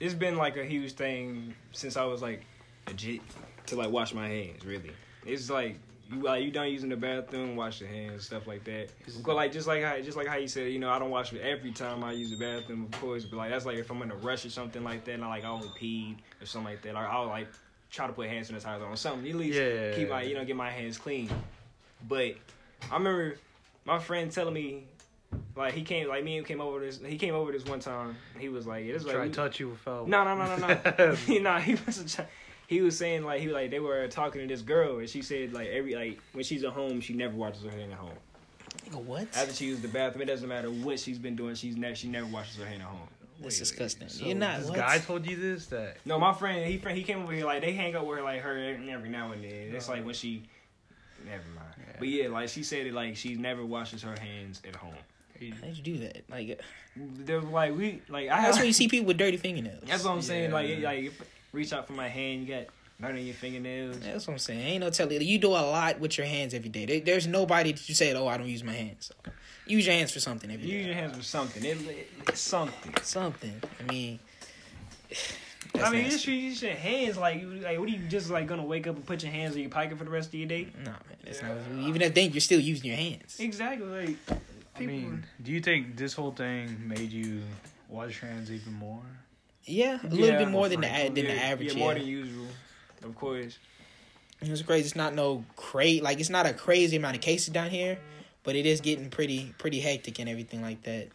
it's 0.00 0.14
been 0.14 0.36
like 0.36 0.56
a 0.56 0.64
huge 0.64 0.92
thing 0.92 1.54
since 1.72 1.96
I 1.96 2.04
was 2.04 2.22
like 2.22 2.44
legit 2.88 3.20
to 3.66 3.76
like 3.76 3.90
wash 3.90 4.12
my 4.14 4.28
hands. 4.28 4.64
Really, 4.64 4.92
it's 5.24 5.50
like 5.50 5.78
you 6.12 6.22
like 6.22 6.44
you 6.44 6.50
done 6.50 6.70
using 6.70 6.88
the 6.90 6.96
bathroom, 6.96 7.56
wash 7.56 7.80
your 7.80 7.88
hands, 7.88 8.26
stuff 8.26 8.46
like 8.46 8.64
that. 8.64 8.88
Because 8.98 9.16
like 9.26 9.52
just 9.52 9.66
like 9.66 9.82
how 9.82 9.98
just 10.00 10.16
like 10.16 10.26
how 10.26 10.36
you 10.36 10.48
said, 10.48 10.72
you 10.72 10.78
know, 10.78 10.90
I 10.90 10.98
don't 10.98 11.10
wash 11.10 11.32
every 11.34 11.72
time 11.72 12.04
I 12.04 12.12
use 12.12 12.30
the 12.30 12.36
bathroom, 12.36 12.84
of 12.84 13.00
course. 13.00 13.24
But 13.24 13.36
like 13.38 13.50
that's 13.50 13.66
like 13.66 13.76
if 13.76 13.90
I'm 13.90 14.02
in 14.02 14.10
a 14.10 14.16
rush 14.16 14.44
or 14.44 14.50
something 14.50 14.84
like 14.84 15.04
that, 15.04 15.12
and 15.14 15.24
I 15.24 15.28
like 15.28 15.44
I 15.44 15.48
only 15.48 15.68
peed 15.68 16.16
or 16.40 16.46
something 16.46 16.72
like 16.72 16.82
that, 16.82 16.94
like 16.94 17.06
I'll 17.06 17.26
like 17.26 17.48
try 17.90 18.06
to 18.06 18.12
put 18.12 18.28
hand 18.28 18.46
sanitizer 18.46 18.82
on 18.84 18.92
or 18.92 18.96
something. 18.96 19.28
At 19.28 19.36
least 19.36 19.58
Yeah, 19.58 19.94
keep 19.94 20.08
my 20.10 20.22
you 20.22 20.34
know 20.34 20.44
get 20.44 20.56
my 20.56 20.70
hands 20.70 20.98
clean. 20.98 21.30
But 22.08 22.34
I 22.90 22.94
remember 22.96 23.36
my 23.84 23.98
friend 23.98 24.30
telling 24.30 24.54
me 24.54 24.84
like 25.56 25.74
he 25.74 25.82
came 25.82 26.08
like 26.08 26.24
me 26.24 26.36
and 26.36 26.46
him 26.46 26.58
came 26.58 26.60
over 26.60 26.80
this 26.80 27.00
he 27.04 27.18
came 27.18 27.34
over 27.34 27.52
this 27.52 27.64
one 27.64 27.80
time. 27.80 28.16
He 28.38 28.48
was 28.48 28.66
like, 28.66 28.84
is 28.84 29.04
like 29.04 29.14
Try 29.14 29.26
we- 29.26 29.32
touch 29.32 29.60
you 29.60 29.70
without. 29.70 30.08
no, 30.08 30.24
no, 30.24 30.36
no, 30.36 30.56
no, 30.56 30.66
no. 30.66 31.16
know, 31.40 31.56
he 31.58 31.76
was 31.86 32.04
he 32.72 32.80
was 32.80 32.96
saying 32.96 33.24
like 33.24 33.40
he 33.40 33.48
like 33.48 33.70
they 33.70 33.80
were 33.80 34.06
talking 34.08 34.40
to 34.40 34.46
this 34.46 34.62
girl 34.62 34.98
and 34.98 35.08
she 35.08 35.22
said 35.22 35.52
like 35.52 35.68
every 35.68 35.94
like 35.94 36.18
when 36.32 36.44
she's 36.44 36.64
at 36.64 36.72
home 36.72 37.00
she 37.00 37.12
never 37.14 37.34
washes 37.34 37.62
her 37.62 37.70
hand 37.70 37.92
at 37.92 37.98
home. 37.98 38.10
Nigga, 38.88 39.02
what? 39.04 39.28
After 39.36 39.52
she 39.52 39.66
used 39.66 39.82
the 39.82 39.88
bathroom, 39.88 40.22
it 40.22 40.26
doesn't 40.26 40.48
matter 40.48 40.70
what 40.70 40.98
she's 40.98 41.18
been 41.18 41.36
doing. 41.36 41.54
She's 41.54 41.76
never 41.76 41.94
she 41.94 42.08
never 42.08 42.26
washes 42.26 42.56
her 42.56 42.64
hand 42.66 42.82
at 42.82 42.88
home. 42.88 43.08
That's 43.40 43.58
disgusting. 43.58 44.08
So 44.08 44.24
You're 44.24 44.36
not. 44.36 44.60
This 44.60 44.68
what? 44.68 44.76
guy 44.78 44.98
told 44.98 45.26
you 45.26 45.36
this 45.36 45.66
that 45.66 45.96
No, 46.04 46.18
my 46.18 46.32
friend 46.32 46.64
he 46.70 46.78
friend 46.78 46.96
he 46.96 47.04
came 47.04 47.22
over 47.22 47.32
here 47.32 47.44
like 47.44 47.60
they 47.62 47.72
hang 47.72 47.94
out 47.94 48.06
with 48.06 48.18
her 48.18 48.24
like 48.24 48.40
her 48.40 48.76
every 48.88 49.08
now 49.08 49.32
and 49.32 49.42
then. 49.42 49.74
It's 49.74 49.88
like 49.88 50.04
when 50.04 50.14
she. 50.14 50.42
Never 51.24 51.42
mind. 51.54 51.66
Yeah. 51.78 51.96
But 51.98 52.08
yeah, 52.08 52.28
like 52.28 52.48
she 52.48 52.62
said 52.62 52.86
it 52.86 52.94
like 52.94 53.16
she 53.16 53.34
never 53.34 53.64
washes 53.64 54.02
her 54.02 54.14
hands 54.18 54.60
at 54.66 54.76
home. 54.76 54.94
How'd 55.60 55.76
you 55.76 55.82
do 55.82 55.98
that? 55.98 56.22
Like, 56.30 56.60
They're 56.96 57.40
like 57.40 57.76
we 57.76 58.00
like 58.08 58.28
I 58.28 58.42
that's 58.42 58.46
have. 58.48 58.58
when 58.58 58.66
you 58.66 58.72
see 58.72 58.86
people 58.88 59.06
with 59.08 59.18
dirty 59.18 59.36
fingernails. 59.36 59.82
That's 59.86 60.04
what 60.04 60.12
I'm 60.12 60.22
saying. 60.22 60.52
Like 60.52 60.68
Yeah. 60.68 60.76
like 60.88 61.04
if, 61.04 61.20
reach 61.52 61.72
out 61.72 61.86
for 61.86 61.92
my 61.92 62.08
hand, 62.08 62.40
you 62.46 62.54
got 62.54 62.66
dirt 63.00 63.10
on 63.10 63.24
your 63.24 63.34
fingernails. 63.34 63.98
That's 64.00 64.26
what 64.26 64.34
I'm 64.34 64.38
saying. 64.38 64.60
Ain't 64.60 64.80
no 64.80 64.90
telling. 64.90 65.20
You 65.20 65.38
do 65.38 65.48
a 65.48 65.62
lot 65.62 66.00
with 66.00 66.16
your 66.18 66.26
hands 66.26 66.54
every 66.54 66.68
day. 66.70 67.00
There's 67.00 67.26
nobody 67.26 67.72
that 67.72 67.88
you 67.88 67.94
say, 67.94 68.12
"Oh, 68.14 68.26
I 68.26 68.36
don't 68.36 68.48
use 68.48 68.64
my 68.64 68.72
hands." 68.72 69.06
So, 69.24 69.32
use 69.66 69.86
your 69.86 69.94
hands 69.94 70.12
for 70.12 70.20
something 70.20 70.50
every 70.50 70.66
day. 70.66 70.72
Use 70.72 70.86
your 70.86 70.94
hands 70.94 71.16
for 71.16 71.22
something. 71.22 71.64
It, 71.64 71.78
it- 72.26 72.36
something. 72.36 72.94
Something. 73.02 73.62
I 73.80 73.90
mean, 73.92 74.18
I 75.74 75.90
mean, 75.90 76.02
nasty. 76.02 76.10
just 76.10 76.26
use 76.26 76.62
your 76.62 76.72
hands. 76.74 77.16
Like, 77.16 77.42
like, 77.62 77.78
what 77.78 77.88
are 77.88 77.92
you 77.92 78.06
just 78.08 78.30
like 78.30 78.46
gonna 78.46 78.64
wake 78.64 78.86
up 78.86 78.96
and 78.96 79.06
put 79.06 79.22
your 79.22 79.32
hands 79.32 79.54
in 79.54 79.62
your 79.62 79.70
pocket 79.70 79.96
for 79.98 80.04
the 80.04 80.10
rest 80.10 80.28
of 80.28 80.34
your 80.34 80.48
day? 80.48 80.68
No, 80.78 80.90
man, 80.90 80.98
that's 81.24 81.42
not. 81.42 81.56
Even 81.80 82.02
if 82.02 82.14
then, 82.14 82.30
you're 82.30 82.40
still 82.40 82.60
using 82.60 82.86
your 82.86 82.96
hands. 82.96 83.36
Exactly. 83.40 83.86
Like, 84.06 84.40
I 84.76 84.80
mean, 84.86 85.24
do 85.42 85.50
you 85.52 85.60
think 85.60 85.96
this 85.96 86.12
whole 86.14 86.32
thing 86.32 86.88
made 86.88 87.10
you 87.12 87.42
wash 87.88 88.20
your 88.22 88.30
hands 88.30 88.50
even 88.50 88.72
more? 88.74 89.02
Yeah, 89.64 89.98
a 90.02 90.06
little 90.08 90.26
Yeah, 90.26 90.38
bit 90.38 90.48
more 90.48 90.68
than 90.68 90.80
the 90.80 90.86
yeah, 90.86 91.04
than 91.04 91.14
the 91.14 91.32
average. 91.32 91.68
Yeah, 91.72 91.78
Yeah, 91.78 91.84
more 91.84 91.94
than 91.94 92.06
usual. 92.06 92.46
Of 93.02 93.14
course. 93.14 93.58
it's 94.40 94.62
crazy. 94.62 94.86
It's 94.86 94.96
not 94.96 95.14
no 95.14 95.44
crazy. 95.56 96.00
Like 96.00 96.20
it's 96.20 96.30
not 96.30 96.46
a 96.46 96.52
crazy 96.52 96.96
amount 96.96 97.16
of 97.16 97.22
cases 97.22 97.48
down 97.48 97.70
here, 97.70 97.98
but 98.42 98.56
it 98.56 98.66
is 98.66 98.80
getting 98.80 99.10
pretty 99.10 99.54
pretty 99.58 99.80
hectic 99.80 100.18
and 100.18 100.28
everything 100.28 100.62
like 100.62 100.82
that. 100.82 101.08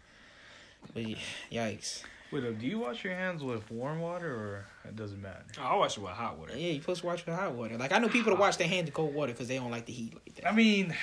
But 0.93 1.03
yikes! 1.51 2.03
Wait, 2.31 2.59
do 2.59 2.67
you 2.67 2.79
wash 2.79 3.03
your 3.03 3.13
hands 3.13 3.41
with 3.41 3.69
warm 3.71 3.99
water 4.01 4.33
or 4.33 4.65
it 4.85 4.95
doesn't 4.95 5.21
matter? 5.21 5.43
I 5.61 5.75
wash 5.75 5.97
it 5.97 6.01
with 6.01 6.11
hot 6.11 6.37
water. 6.37 6.53
Yeah, 6.57 6.71
you 6.71 6.81
supposed 6.81 7.01
to 7.01 7.07
wash 7.07 7.25
with 7.25 7.35
hot 7.35 7.53
water. 7.53 7.77
Like 7.77 7.91
I 7.93 7.99
know 7.99 8.09
people 8.09 8.31
that 8.33 8.39
wash 8.39 8.57
their 8.57 8.67
hands 8.67 8.87
in 8.87 8.93
cold 8.93 9.13
water 9.13 9.31
because 9.31 9.47
they 9.47 9.57
don't 9.57 9.71
like 9.71 9.85
the 9.85 9.93
heat 9.93 10.13
like 10.13 10.35
that. 10.35 10.47
I 10.47 10.51
mean, 10.53 10.93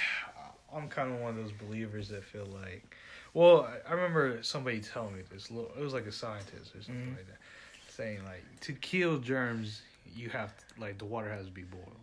I'm 0.74 0.88
kind 0.88 1.12
of 1.12 1.20
one 1.20 1.30
of 1.30 1.36
those 1.36 1.52
believers 1.52 2.08
that 2.08 2.24
feel 2.24 2.46
like, 2.46 2.94
well, 3.34 3.62
I- 3.86 3.90
I 3.90 3.92
remember 3.94 4.42
somebody 4.42 4.80
telling 4.80 5.14
me 5.16 5.22
this. 5.30 5.50
little- 5.50 5.70
It 5.78 5.82
was 5.82 5.92
like 5.92 6.06
a 6.06 6.12
scientist 6.12 6.74
or 6.74 6.82
something 6.82 7.04
Mhm. 7.08 7.16
like 7.16 7.26
that, 7.26 7.38
saying 7.88 8.24
like 8.24 8.42
to 8.62 8.72
kill 8.72 9.18
germs, 9.18 9.82
you 10.16 10.30
have 10.30 10.56
to, 10.56 10.64
like 10.80 10.98
the 10.98 11.04
water 11.04 11.28
has 11.30 11.44
to 11.46 11.52
be 11.52 11.62
boiled. 11.62 11.96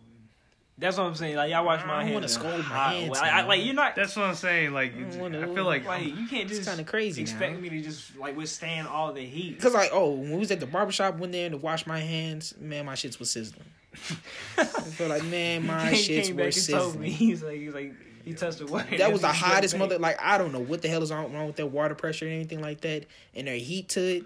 That's 0.78 0.96
what 0.96 1.04
I'm 1.04 1.14
saying. 1.14 1.36
Like, 1.36 1.52
I 1.52 1.60
wash 1.60 1.82
I 1.82 1.86
my 1.86 1.92
don't 1.98 2.02
hands. 2.04 2.14
wanna 2.14 2.24
in 2.24 2.28
scold 2.56 2.68
my 2.68 2.92
hands 2.94 3.10
water. 3.10 3.22
I, 3.24 3.40
I, 3.40 3.42
like, 3.42 3.62
you're 3.64 3.74
not. 3.74 3.94
That's 3.94 4.16
what 4.16 4.24
I'm 4.24 4.34
saying. 4.34 4.72
Like, 4.72 4.94
I 4.96 5.16
wanna- 5.16 5.42
I 5.50 5.54
feel 5.54 5.64
like 5.64 5.84
Like, 5.84 6.04
you 6.06 6.26
can't 6.26 6.48
just 6.48 6.66
kind 6.66 6.80
of 6.80 6.86
crazy 6.86 7.20
expect 7.22 7.54
now. 7.54 7.60
me 7.60 7.68
to 7.68 7.80
just 7.82 8.16
like 8.16 8.36
withstand 8.36 8.88
all 8.88 9.12
the 9.12 9.24
heat. 9.24 9.60
Cause 9.60 9.74
like, 9.74 9.90
oh, 9.92 10.10
when 10.12 10.30
we 10.32 10.38
was 10.38 10.50
at 10.50 10.60
the 10.60 10.66
barbershop, 10.66 11.18
went 11.18 11.32
there 11.32 11.50
to 11.50 11.56
wash 11.58 11.86
my 11.86 12.00
hands, 12.00 12.54
man, 12.58 12.86
my 12.86 12.94
shits 12.94 13.18
was 13.18 13.30
sizzling. 13.30 13.64
I 14.58 14.64
feel 14.64 15.08
like, 15.08 15.22
man, 15.24 15.66
my 15.66 15.92
shits 15.92 16.24
came 16.24 16.36
were 16.36 16.44
back 16.44 16.56
and 16.56 16.68
told 16.68 16.98
me. 16.98 17.10
sizzling. 17.10 17.12
He's 17.12 17.42
like, 17.42 17.56
he's 17.58 17.74
like, 17.74 17.94
he 18.24 18.34
touched 18.34 18.58
the 18.58 18.66
water. 18.66 18.96
That 18.98 19.12
was 19.12 19.22
the 19.22 19.32
hottest 19.32 19.76
mother. 19.76 19.98
Like, 19.98 20.20
I 20.20 20.38
don't 20.38 20.52
know 20.52 20.60
what 20.60 20.82
the 20.82 20.88
hell 20.88 21.02
is 21.02 21.12
wrong 21.12 21.32
wrong 21.32 21.46
with 21.46 21.56
their 21.56 21.66
water 21.66 21.94
pressure 21.94 22.26
or 22.26 22.30
anything 22.30 22.60
like 22.60 22.80
that, 22.82 23.06
and 23.34 23.46
their 23.46 23.56
heat 23.56 23.88
to 23.90 24.00
it. 24.00 24.24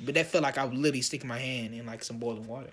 But 0.00 0.14
that 0.14 0.26
felt 0.26 0.42
like 0.42 0.58
I 0.58 0.64
was 0.64 0.76
literally 0.78 1.02
sticking 1.02 1.28
my 1.28 1.38
hand 1.38 1.74
in 1.74 1.86
like 1.86 2.02
some 2.02 2.18
boiling 2.18 2.46
water. 2.46 2.70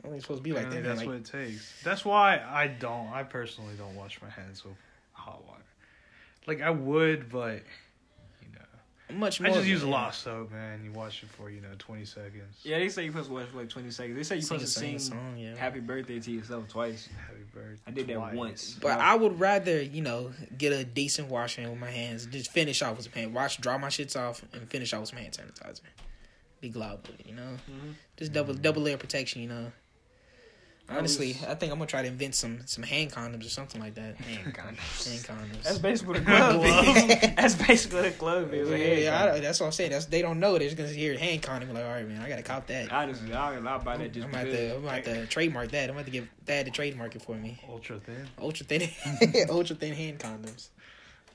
I 0.00 0.02
think 0.02 0.16
it's 0.16 0.24
supposed 0.24 0.40
to 0.40 0.44
be 0.44 0.52
like 0.52 0.70
that. 0.70 0.84
that's 0.84 0.98
Like, 0.98 1.06
what 1.06 1.16
it 1.16 1.24
takes. 1.24 1.82
That's 1.82 2.04
why 2.04 2.40
I 2.46 2.66
don't. 2.66 3.08
I 3.12 3.22
personally 3.22 3.74
don't 3.76 3.96
wash 3.96 4.20
my 4.22 4.28
hands 4.28 4.64
with 4.64 4.74
hot 5.12 5.42
water. 5.46 5.62
Like 6.46 6.60
I 6.60 6.70
would, 6.70 7.30
but 7.30 7.54
you 7.54 7.60
know, 9.10 9.18
more. 9.18 9.28
I 9.28 9.30
just 9.30 9.66
use 9.66 9.82
a 9.82 9.88
lot 9.88 10.08
of 10.10 10.14
soap, 10.14 10.52
man. 10.52 10.82
You 10.84 10.92
watch 10.92 11.22
it 11.22 11.28
for 11.30 11.50
you 11.50 11.60
know 11.60 11.68
twenty 11.78 12.04
seconds. 12.04 12.56
Yeah, 12.62 12.78
they 12.78 12.88
say 12.88 13.04
you're 13.04 13.12
supposed 13.12 13.28
to 13.28 13.34
watch 13.34 13.48
for 13.48 13.58
like 13.58 13.68
20 13.68 13.90
seconds. 13.90 14.16
They 14.16 14.22
say 14.22 14.34
you're 14.36 14.42
supposed 14.42 14.64
to 14.64 14.70
sing 14.70 14.98
sing 14.98 15.16
song, 15.16 15.36
yeah. 15.38 15.54
happy 15.54 15.80
birthday 15.80 16.18
to 16.20 16.30
yourself 16.30 16.68
twice. 16.68 17.08
Happy 17.26 17.44
birthday. 17.54 17.82
I 17.86 17.90
did 17.90 18.06
that 18.08 18.34
once. 18.34 18.78
But 18.80 19.00
I 19.00 19.14
would 19.14 19.38
rather, 19.38 19.82
you 19.82 20.02
know, 20.02 20.32
get 20.58 20.72
a 20.72 20.84
decent 20.84 21.28
washing 21.28 21.68
with 21.70 21.78
my 21.78 21.90
hands. 21.90 22.26
Just 22.26 22.50
finish 22.52 22.82
off 22.82 22.96
with 22.96 23.04
some 23.04 23.12
hand 23.12 23.34
wash, 23.34 23.56
dry 23.58 23.76
my 23.76 23.88
shits 23.88 24.16
off, 24.16 24.42
and 24.52 24.68
finish 24.68 24.92
off 24.92 25.00
with 25.00 25.10
some 25.10 25.18
hand 25.18 25.32
sanitizer. 25.32 25.80
Be 26.60 26.68
glad 26.70 26.98
with 27.02 27.20
it, 27.20 27.26
you 27.26 27.34
know. 27.34 27.56
Mhm. 27.70 27.94
Just 28.16 28.32
double 28.32 28.54
double 28.54 28.82
layer 28.82 28.96
protection, 28.96 29.42
you 29.42 29.48
know. 29.48 29.72
I 30.88 30.98
Honestly, 30.98 31.32
was- 31.32 31.44
I 31.44 31.54
think 31.56 31.72
I'm 31.72 31.78
gonna 31.78 31.88
try 31.88 32.02
to 32.02 32.08
invent 32.08 32.36
some 32.36 32.60
some 32.66 32.84
hand 32.84 33.10
condoms 33.12 33.44
or 33.44 33.48
something 33.48 33.80
like 33.80 33.94
that. 33.96 34.14
Hand 34.16 34.54
condoms. 34.54 35.08
Hand 35.08 35.24
condoms. 35.24 35.62
That's 35.64 35.78
basically 35.78 36.20
what 36.20 36.22
a 36.22 36.24
glove 36.24 36.64
is. 36.64 37.20
That's 37.34 37.54
basically 37.56 37.96
what 38.02 38.06
a 38.06 38.10
glove 38.12 38.54
is. 38.54 38.68
yeah, 38.70 38.76
a 38.76 39.02
yeah. 39.02 39.32
I, 39.34 39.40
that's 39.40 39.58
what 39.58 39.66
I'm 39.66 39.72
saying. 39.72 39.90
That's 39.90 40.06
they 40.06 40.22
don't 40.22 40.38
know. 40.38 40.52
They're 40.52 40.68
just 40.68 40.76
gonna 40.76 40.88
hear 40.90 41.18
hand 41.18 41.42
condom. 41.42 41.72
Like, 41.74 41.84
all 41.84 41.90
right, 41.90 42.06
man, 42.08 42.22
I 42.22 42.28
gotta 42.28 42.44
cop 42.44 42.68
that. 42.68 42.92
Honestly, 42.92 43.32
I'll, 43.32 43.66
I'll 43.68 43.80
buy 43.80 43.96
that 43.96 44.12
just 44.12 44.24
I'm 44.26 44.30
about 44.30 44.44
to, 44.44 44.74
I'm 44.76 44.84
about 44.84 45.04
to 45.04 45.26
trademark 45.26 45.70
that. 45.72 45.90
I'm 45.90 45.96
about 45.96 46.04
to 46.06 46.12
give 46.12 46.28
Thad 46.44 46.66
to 46.66 46.70
trademark 46.70 47.16
it 47.16 47.22
for 47.22 47.34
me. 47.34 47.60
Ultra 47.68 47.98
thin. 47.98 48.28
Ultra 48.40 48.66
thin, 48.66 48.88
ultra 49.50 49.74
thin 49.74 49.92
hand 49.92 50.20
condoms. 50.20 50.68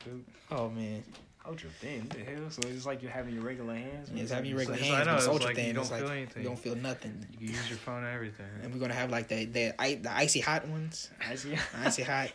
Dude. 0.06 0.24
Oh 0.50 0.70
man, 0.70 1.04
Ultra 1.48 1.70
thin. 1.80 2.02
What 2.02 2.10
the 2.12 2.24
hell? 2.24 2.50
So 2.50 2.62
it's 2.68 2.86
like 2.86 3.02
you're 3.02 3.12
having 3.12 3.34
your 3.34 3.44
regular 3.44 3.74
hands. 3.74 4.10
yeah, 4.14 4.22
it's 4.22 4.32
having 4.32 4.50
your 4.52 4.60
regular 4.60 4.78
It's- 4.78 4.92
hands, 4.94 5.08
I 5.08 5.12
know, 5.12 5.12
but 5.12 5.16
it's 5.18 5.26
it's 5.26 5.34
ultra 5.34 5.48
like 5.48 5.58
you 5.58 5.64
thin. 5.64 5.76
don't 5.76 5.82
It's 5.82 5.92
like 5.92 6.02
feel 6.02 6.12
anything. 6.12 6.44
you 6.44 6.50
don't 6.50 6.60
feel 6.60 6.76
nothing. 6.76 7.26
You 7.32 7.38
can 7.40 7.48
use 7.48 7.70
your 7.70 7.78
phone 7.80 8.04
and 8.04 8.14
everything. 8.14 8.46
And 8.64 8.74
we're 8.74 8.80
gonna 8.80 8.94
have 8.94 9.10
like 9.10 9.28
the 9.28 9.46
the, 9.46 9.74
the 9.80 10.12
icy 10.14 10.40
hot 10.40 10.68
ones, 10.68 11.10
I 11.28 11.36
see. 11.36 11.56
icy 11.84 12.04
hot, 12.04 12.30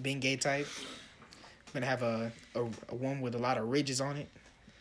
Bengay 0.00 0.40
type. 0.40 0.66
We're 1.68 1.74
gonna 1.80 1.86
have 1.86 2.02
a, 2.02 2.32
a 2.56 2.60
a 2.88 2.94
one 2.94 3.20
with 3.20 3.36
a 3.36 3.38
lot 3.38 3.56
of 3.56 3.68
ridges 3.68 4.00
on 4.00 4.16
it. 4.16 4.28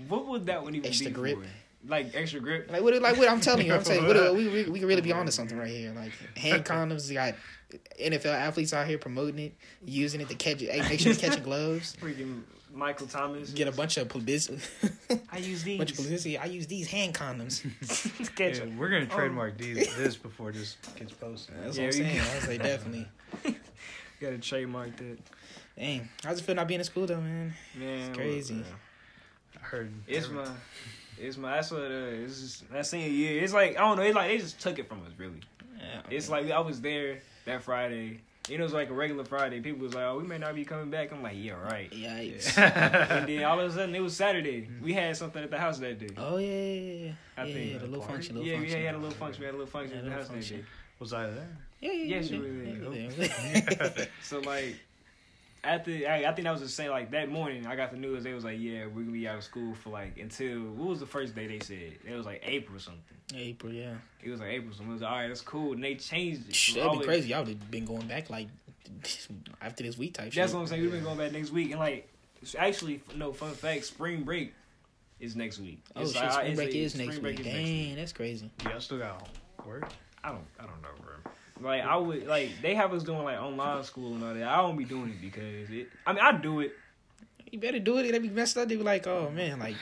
What 0.07 0.25
would 0.27 0.47
that 0.47 0.63
one 0.63 0.73
even 0.73 0.87
Extra 0.87 1.07
be 1.07 1.11
grip. 1.13 1.37
for? 1.39 1.45
Like 1.87 2.11
extra 2.15 2.39
grip. 2.39 2.71
Like 2.71 2.81
what? 2.81 2.99
Like 3.01 3.17
what? 3.17 3.29
I'm 3.29 3.39
telling 3.39 3.67
you, 3.67 3.73
I'm 3.75 3.83
saying 3.83 4.05
what, 4.07 4.35
we 4.35 4.47
we 4.49 4.63
we 4.65 4.79
can 4.79 4.87
really 4.87 5.01
be 5.01 5.11
onto 5.13 5.31
something 5.31 5.57
right 5.57 5.69
here. 5.69 5.93
Like 5.93 6.11
hand 6.37 6.65
condoms, 6.65 7.07
you 7.07 7.13
got 7.13 7.35
NFL 8.01 8.33
athletes 8.33 8.73
out 8.73 8.87
here 8.87 8.97
promoting 8.97 9.39
it, 9.39 9.53
using 9.85 10.19
it 10.21 10.27
to 10.29 10.35
catch 10.35 10.61
it. 10.63 10.71
Hey, 10.71 10.81
make 10.89 10.99
sure 10.99 11.11
you're 11.11 11.21
catching 11.21 11.43
gloves. 11.51 11.95
Freaking 12.01 12.41
Michael 12.79 13.07
Thomas. 13.07 13.51
Get 13.51 13.67
a 13.67 13.71
bunch 13.71 13.97
of 13.97 14.07
publicity. 14.09 14.59
I 15.31 15.37
use 15.37 15.63
these. 15.63 15.77
bunch 15.79 15.91
of 15.91 15.97
publicity. 15.97 16.37
I 16.37 16.45
use 16.45 16.65
these 16.65 16.87
hand 16.89 17.13
condoms. 17.13 17.63
Yeah, 18.39 18.65
we're 18.77 18.89
gonna 18.89 19.07
Oh. 19.11 19.15
trademark 19.15 19.57
these 19.57 19.93
this 19.97 20.15
before 20.15 20.51
this 20.53 20.77
gets 20.95 21.11
posted. 21.11 21.55
That's 21.61 21.77
Yeah, 21.77 21.85
what 21.87 21.95
I'm 21.95 21.99
we- 22.01 22.05
saying. 22.09 22.21
I 22.21 22.35
was 22.35 22.47
like, 22.47 22.63
definitely. 22.63 23.07
Got 24.21 24.29
to 24.31 24.37
trademark 24.39 24.95
that. 24.97 25.17
Dang, 25.77 26.09
how's 26.23 26.39
it 26.39 26.43
feel 26.43 26.55
not 26.55 26.67
being 26.67 26.79
in 26.79 26.83
school 26.85 27.05
though, 27.05 27.21
man? 27.21 27.53
Man, 27.77 28.13
crazy. 28.15 28.55
look, 28.55 28.65
I 29.61 29.65
heard 29.65 29.91
It's 30.07 30.25
every- 30.25 30.37
my, 30.37 30.51
it's 31.19 31.37
my. 31.37 31.55
That's 31.55 31.71
what. 31.71 31.81
Uh, 31.81 32.23
it's 32.23 32.39
just 32.41 32.71
that 32.71 32.85
senior 32.85 33.07
year. 33.09 33.43
It's 33.43 33.53
like 33.53 33.71
I 33.77 33.81
don't 33.81 33.97
know. 33.97 34.03
It's 34.03 34.15
like 34.15 34.29
they 34.29 34.37
just 34.37 34.59
took 34.59 34.79
it 34.79 34.87
from 34.87 34.99
us. 35.01 35.11
Really. 35.17 35.41
Yeah, 35.77 36.01
It's 36.09 36.29
like 36.29 36.49
I 36.49 36.59
was 36.59 36.79
there 36.81 37.19
that 37.45 37.61
Friday. 37.63 38.19
You 38.49 38.57
know, 38.57 38.63
it 38.63 38.65
was 38.65 38.73
like 38.73 38.89
a 38.89 38.93
regular 38.93 39.23
Friday. 39.23 39.59
People 39.61 39.81
was 39.83 39.93
like, 39.93 40.05
"Oh, 40.05 40.17
we 40.17 40.27
may 40.27 40.37
not 40.37 40.55
be 40.55 40.65
coming 40.65 40.89
back." 40.89 41.11
I'm 41.11 41.21
like, 41.21 41.35
"Yeah, 41.37 41.53
right." 41.53 41.89
Yikes. 41.91 42.57
and 42.57 43.27
then 43.27 43.43
all 43.43 43.59
of 43.59 43.69
a 43.69 43.73
sudden, 43.73 43.93
it 43.95 43.99
was 43.99 44.15
Saturday. 44.15 44.67
We 44.81 44.93
had 44.93 45.15
something 45.15 45.43
at 45.43 45.51
the 45.51 45.57
house 45.57 45.77
that 45.79 45.99
day. 45.99 46.09
Oh 46.17 46.37
yeah, 46.37 46.47
yeah, 46.47 46.91
yeah. 47.05 47.11
I 47.37 47.45
yeah, 47.45 47.53
think 47.53 47.71
yeah, 47.71 47.77
the 47.77 47.85
little 47.85 47.99
party? 47.99 48.13
function, 48.13 48.35
little 48.35 48.49
yeah, 48.49 48.57
function. 48.57 48.79
we 48.79 48.85
had 48.85 48.95
a 48.95 48.97
little 48.97 49.11
function. 49.17 49.41
We 49.41 49.45
had 49.45 49.55
a 49.55 49.57
little 49.57 49.71
function 49.71 49.91
Yeah, 49.91 49.97
at 49.99 50.03
the 50.03 50.09
little 50.09 50.35
house 50.35 50.47
that 50.49 50.55
day. 50.55 50.63
Was 50.99 51.13
I 51.13 51.25
there? 51.27 51.47
Yeah, 51.81 51.91
yeah, 51.93 52.03
Yes, 52.17 52.29
you 52.29 52.41
were 52.41 52.47
yeah, 52.47 53.07
there. 53.17 53.27
yeah, 53.27 53.91
yeah. 53.97 54.05
So 54.23 54.39
like, 54.39 54.75
after 55.63 55.91
I, 55.91 56.25
I 56.25 56.33
think 56.33 56.43
that 56.45 56.51
was 56.51 56.61
the 56.61 56.69
same. 56.69 56.91
Like 56.91 57.11
that 57.11 57.29
morning, 57.29 57.67
I 57.67 57.75
got 57.75 57.91
the 57.91 57.97
news. 57.97 58.23
They 58.23 58.33
was 58.33 58.43
like, 58.43 58.59
"Yeah, 58.59 58.85
we're 58.85 59.01
gonna 59.01 59.11
be 59.11 59.27
out 59.27 59.37
of 59.37 59.43
school 59.43 59.73
for 59.75 59.89
like 59.89 60.17
until 60.17 60.59
what 60.61 60.89
was 60.89 60.99
the 60.99 61.05
first 61.05 61.35
day 61.35 61.47
they 61.47 61.59
said? 61.59 61.93
It 62.07 62.13
was 62.15 62.25
like 62.25 62.41
April 62.45 62.77
or 62.77 62.79
something. 62.79 63.03
April, 63.35 63.71
yeah. 63.71 63.93
It 64.23 64.29
was 64.31 64.39
like 64.39 64.49
April. 64.49 64.73
So 64.75 64.83
it 64.83 64.87
was 64.89 65.01
like, 65.01 65.11
all 65.11 65.17
right, 65.17 65.27
that's 65.27 65.41
cool. 65.41 65.73
And 65.73 65.83
they 65.83 65.95
changed 65.95 66.49
it. 66.49 66.55
Shh, 66.55 66.73
That'd 66.73 66.89
all 66.89 66.97
be 66.99 67.05
crazy. 67.05 67.33
I 67.33 67.39
would 67.39 67.47
have 67.49 67.71
been 67.71 67.85
going 67.85 68.07
back 68.07 68.29
like 68.29 68.47
after 69.61 69.83
this 69.83 69.97
week 69.97 70.13
type 70.15 70.25
shit. 70.31 70.35
That's 70.35 70.51
shit. 70.51 70.55
what 70.55 70.61
I'm 70.61 70.67
saying. 70.67 70.81
We've 70.81 70.91
been 70.91 71.03
going 71.03 71.17
back 71.17 71.31
next 71.31 71.51
week, 71.51 71.71
and 71.71 71.79
like, 71.79 72.07
actually, 72.57 73.01
no 73.15 73.33
fun 73.33 73.51
fact. 73.53 73.85
Spring 73.85 74.23
break 74.23 74.53
is 75.19 75.35
next 75.35 75.59
week. 75.59 75.81
Oh 75.95 76.01
It's 76.01 76.13
shit, 76.13 76.23
like- 76.23 76.31
spring 76.33 76.47
it's 76.51 76.55
break 76.57 76.67
like- 76.69 76.75
is 76.77 76.95
next 76.95 77.19
break 77.19 77.37
week. 77.37 77.47
is 77.47 77.53
next 77.53 77.69
Dang, 77.69 77.95
that's 77.95 78.13
crazy. 78.13 78.49
Yeah, 78.65 78.75
I 78.75 78.79
still 78.79 78.97
got 78.99 79.27
work. 79.65 79.89
I 80.23 80.29
don't, 80.29 80.45
I 80.59 80.63
don't 80.63 80.81
know, 80.81 80.89
bro. 81.01 81.31
Like 81.61 81.83
I 81.83 81.95
would, 81.97 82.27
like 82.27 82.51
they 82.61 82.75
have 82.75 82.93
us 82.93 83.03
doing 83.03 83.23
like 83.23 83.39
online 83.39 83.83
school 83.83 84.13
and 84.13 84.23
all 84.23 84.33
that. 84.33 84.43
I 84.43 84.57
don't 84.57 84.77
be 84.77 84.85
doing 84.85 85.09
it 85.09 85.21
because 85.21 85.69
it. 85.69 85.89
I 86.05 86.13
mean, 86.13 86.23
I 86.23 86.31
do 86.31 86.61
it. 86.61 86.73
You 87.51 87.59
better 87.59 87.79
do 87.79 87.97
it. 87.97 88.03
That'd 88.03 88.21
be 88.21 88.29
messed 88.29 88.57
up. 88.57 88.67
They'd 88.67 88.77
be 88.77 88.83
like, 88.83 89.07
oh 89.07 89.29
man, 89.31 89.59
like, 89.59 89.75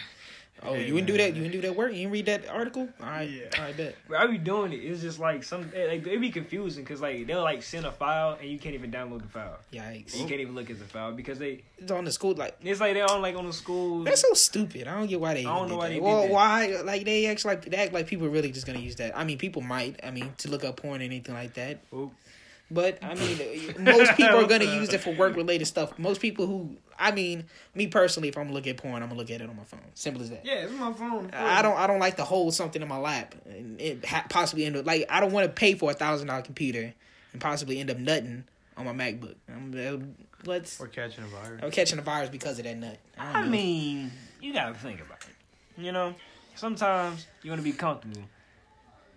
oh 0.63 0.73
Hey, 0.73 0.87
you 0.87 0.93
didn't 0.93 1.07
do 1.07 1.17
that. 1.17 1.35
You 1.35 1.41
didn't 1.41 1.53
do 1.53 1.61
that 1.61 1.75
work. 1.75 1.91
You 1.91 1.99
didn't 1.99 2.11
read 2.11 2.25
that 2.27 2.49
article. 2.49 2.87
All 3.01 3.05
right, 3.07 3.29
Yeah. 3.29 3.43
all 3.57 3.65
right, 3.65 3.77
bet. 3.77 3.95
But 4.09 4.19
I 4.19 4.27
be 4.27 4.37
doing 4.37 4.73
it. 4.73 4.77
It's 4.77 5.01
just 5.01 5.19
like 5.19 5.43
some. 5.43 5.71
It, 5.73 5.89
like, 5.89 6.07
it 6.07 6.19
be 6.19 6.29
confusing 6.31 6.83
because 6.83 7.01
like 7.01 7.27
they'll 7.27 7.43
like 7.43 7.63
send 7.63 7.85
a 7.85 7.91
file 7.91 8.37
and 8.39 8.49
you 8.49 8.59
can't 8.59 8.75
even 8.75 8.91
download 8.91 9.21
the 9.21 9.27
file. 9.27 9.57
Yikes. 9.73 10.15
You 10.17 10.25
can't 10.27 10.41
even 10.41 10.55
look 10.55 10.69
at 10.69 10.79
the 10.79 10.85
file 10.85 11.11
because 11.11 11.39
they. 11.39 11.63
It's 11.77 11.91
on 11.91 12.05
the 12.05 12.11
school 12.11 12.33
like. 12.35 12.57
It's 12.63 12.79
like 12.79 12.93
they're 12.93 13.09
on 13.09 13.21
like 13.21 13.35
on 13.35 13.45
the 13.45 13.53
school. 13.53 14.03
That's 14.03 14.21
so 14.21 14.33
stupid. 14.33 14.87
I 14.87 14.97
don't 14.97 15.07
get 15.07 15.19
why 15.19 15.33
they. 15.33 15.45
I 15.45 15.57
don't 15.57 15.69
know 15.69 15.77
why 15.77 15.83
that. 15.85 15.89
they 15.89 15.95
did 15.95 16.03
well, 16.03 16.21
that. 16.23 16.31
why? 16.31 16.81
Like 16.83 17.05
they 17.05 17.25
act 17.27 17.45
like 17.45 17.65
they 17.65 17.77
act 17.77 17.93
like 17.93 18.07
people 18.07 18.27
are 18.27 18.31
really 18.31 18.51
just 18.51 18.65
gonna 18.65 18.79
use 18.79 18.95
that. 18.97 19.17
I 19.17 19.23
mean, 19.23 19.37
people 19.37 19.61
might. 19.61 19.99
I 20.03 20.11
mean, 20.11 20.33
to 20.39 20.49
look 20.49 20.63
up 20.63 20.77
porn 20.77 21.01
or 21.01 21.03
anything 21.03 21.35
like 21.35 21.53
that. 21.55 21.79
Oop. 21.93 22.11
But 22.69 23.01
I 23.01 23.15
mean, 23.15 23.75
most 23.79 24.15
people 24.15 24.37
are 24.37 24.47
gonna 24.47 24.65
use 24.65 24.93
it 24.93 24.99
for 24.99 25.11
work 25.13 25.35
related 25.35 25.65
stuff. 25.65 25.97
Most 25.97 26.19
people 26.19 26.47
who, 26.47 26.75
I 26.99 27.11
mean, 27.11 27.45
me 27.73 27.87
personally, 27.87 28.27
if 28.29 28.37
I'm 28.37 28.45
gonna 28.45 28.55
look 28.55 28.67
at 28.67 28.77
porn, 28.77 29.01
I'm 29.01 29.07
gonna 29.09 29.19
look 29.19 29.31
at 29.31 29.39
it 29.39 29.49
on 29.49 29.55
my 29.55 29.63
phone. 29.63 29.79
Simple 29.93 30.21
as 30.21 30.29
that. 30.31 30.45
Yeah, 30.45 30.63
it's 30.63 30.73
my 30.73 30.91
phone. 30.91 31.31
I 31.33 31.61
don't. 31.61 31.77
I 31.77 31.87
don't 31.87 31.99
like 31.99 32.17
to 32.17 32.25
hold 32.25 32.53
something 32.53 32.81
in 32.81 32.87
my 32.87 32.97
lap 32.97 33.35
and 33.45 33.79
it 33.79 34.05
ha- 34.05 34.25
possibly 34.29 34.65
end 34.65 34.75
up 34.75 34.85
like 34.85 35.05
I 35.09 35.19
don't 35.21 35.31
want 35.31 35.45
to 35.45 35.51
pay 35.51 35.75
for 35.75 35.91
a 35.91 35.93
thousand 35.93 36.27
dollar 36.27 36.41
computer 36.41 36.93
and 37.31 37.41
possibly 37.41 37.79
end 37.79 37.89
up 37.89 37.97
nutting 37.97 38.43
on 38.75 38.85
my 38.85 38.93
MacBook. 38.93 39.35
I'm, 39.47 39.73
uh, 39.73 40.05
let's. 40.45 40.79
Or 40.79 40.87
catching 40.87 41.23
a 41.23 41.27
virus. 41.27 41.61
I'm 41.63 41.71
catching 41.71 41.99
a 41.99 42.01
virus 42.01 42.29
because 42.29 42.59
of 42.59 42.65
that 42.65 42.77
nut. 42.77 42.97
I, 43.17 43.41
I 43.41 43.47
mean, 43.47 44.11
you 44.41 44.53
gotta 44.53 44.75
think 44.75 44.99
about 45.01 45.19
it. 45.21 45.81
You 45.81 45.91
know, 45.93 46.15
sometimes 46.55 47.27
you 47.43 47.51
want 47.51 47.61
to 47.61 47.63
be 47.63 47.71
comfortable. 47.71 48.23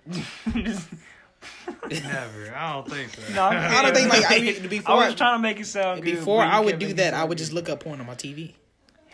Never. 1.90 2.54
I 2.54 2.72
don't 2.74 2.88
think 2.90 3.10
so. 3.14 3.34
no, 3.34 3.44
I'm 3.44 3.56
I 3.78 3.82
don't 3.82 3.94
think 3.94 4.10
like 4.10 4.30
I, 4.30 4.34
I 4.36 4.68
before. 4.68 4.96
was 4.96 5.14
trying 5.14 5.38
to 5.38 5.42
make 5.42 5.58
it 5.60 5.66
sound 5.66 6.02
good. 6.02 6.16
before 6.16 6.42
I 6.42 6.60
would 6.60 6.78
do 6.78 6.92
that, 6.94 7.14
I 7.14 7.24
would 7.24 7.38
just 7.38 7.52
look 7.52 7.68
up 7.68 7.80
porn 7.80 8.00
on 8.00 8.06
my 8.06 8.14
TV. 8.14 8.54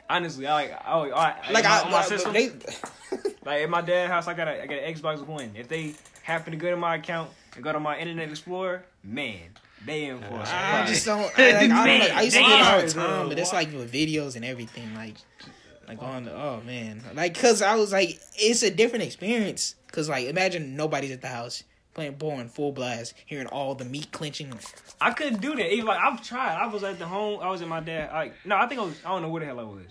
Honestly, 0.08 0.46
I 0.46 0.52
like, 0.52 0.72
I, 0.72 0.92
I, 0.92 1.28
I 1.48 1.50
Like 1.52 1.64
my, 1.64 1.70
I, 1.70 1.82
on 1.82 1.90
my 1.90 1.98
I- 1.98 2.02
system, 2.02 2.32
they, 2.32 2.50
like 3.44 3.62
at 3.62 3.70
my 3.70 3.80
dad's 3.80 4.10
house, 4.12 4.28
I 4.28 4.34
got 4.34 4.48
a, 4.48 4.62
I 4.62 4.66
got 4.66 4.78
an 4.78 4.94
Xbox 4.94 5.26
One. 5.26 5.50
If 5.56 5.68
they 5.68 5.94
happen 6.22 6.52
to 6.52 6.56
go 6.56 6.70
to 6.70 6.76
my 6.76 6.96
account 6.96 7.30
and 7.54 7.64
go 7.64 7.72
to 7.72 7.80
my 7.80 7.98
Internet 7.98 8.28
Explorer, 8.30 8.84
man, 9.02 9.40
they 9.84 10.04
in 10.06 10.18
for 10.20 10.26
a 10.34 10.40
I 10.40 10.44
surprise. 10.44 10.88
just 10.90 11.06
don't. 11.06 11.20
I, 11.38 11.52
like, 11.52 11.70
I 11.70 11.86
don't 11.86 12.08
know. 12.08 12.14
I 12.16 12.22
used 12.22 12.36
to 12.36 12.42
do 12.42 12.48
it 12.48 12.62
all 12.62 12.82
the 12.82 12.88
time, 12.92 13.28
but 13.28 13.38
it's 13.38 13.52
like 13.52 13.72
with 13.72 13.92
videos 13.92 14.36
and 14.36 14.44
everything. 14.44 14.94
Like, 14.94 15.14
like 15.88 16.02
on. 16.02 16.24
The, 16.24 16.32
oh 16.34 16.60
man, 16.64 17.02
like 17.14 17.34
because 17.34 17.62
I 17.62 17.74
was 17.76 17.92
like, 17.92 18.18
it's 18.36 18.62
a 18.62 18.70
different 18.70 19.04
experience. 19.04 19.74
Cause 19.92 20.08
like, 20.10 20.26
imagine 20.26 20.76
nobody's 20.76 21.10
at 21.10 21.22
the 21.22 21.28
house 21.28 21.62
playing 21.96 22.14
porn 22.14 22.48
full 22.48 22.70
blast, 22.70 23.14
hearing 23.26 23.46
all 23.48 23.74
the 23.74 23.84
meat 23.84 24.12
clenching. 24.12 24.52
I 25.00 25.10
couldn't 25.10 25.40
do 25.40 25.56
that. 25.56 25.72
Even 25.72 25.86
like 25.86 25.98
I've 26.00 26.22
tried. 26.22 26.54
I 26.54 26.66
was 26.68 26.84
at 26.84 26.98
the 27.00 27.06
home. 27.06 27.40
I 27.42 27.50
was 27.50 27.62
at 27.62 27.66
my 27.68 27.80
dad. 27.80 28.12
Like 28.12 28.34
no, 28.44 28.54
I 28.56 28.68
think 28.68 28.80
I 28.80 28.84
was. 28.84 28.94
I 29.04 29.08
don't 29.08 29.22
know 29.22 29.30
where 29.30 29.40
the 29.40 29.46
hell 29.46 29.58
I 29.58 29.64
was. 29.64 29.86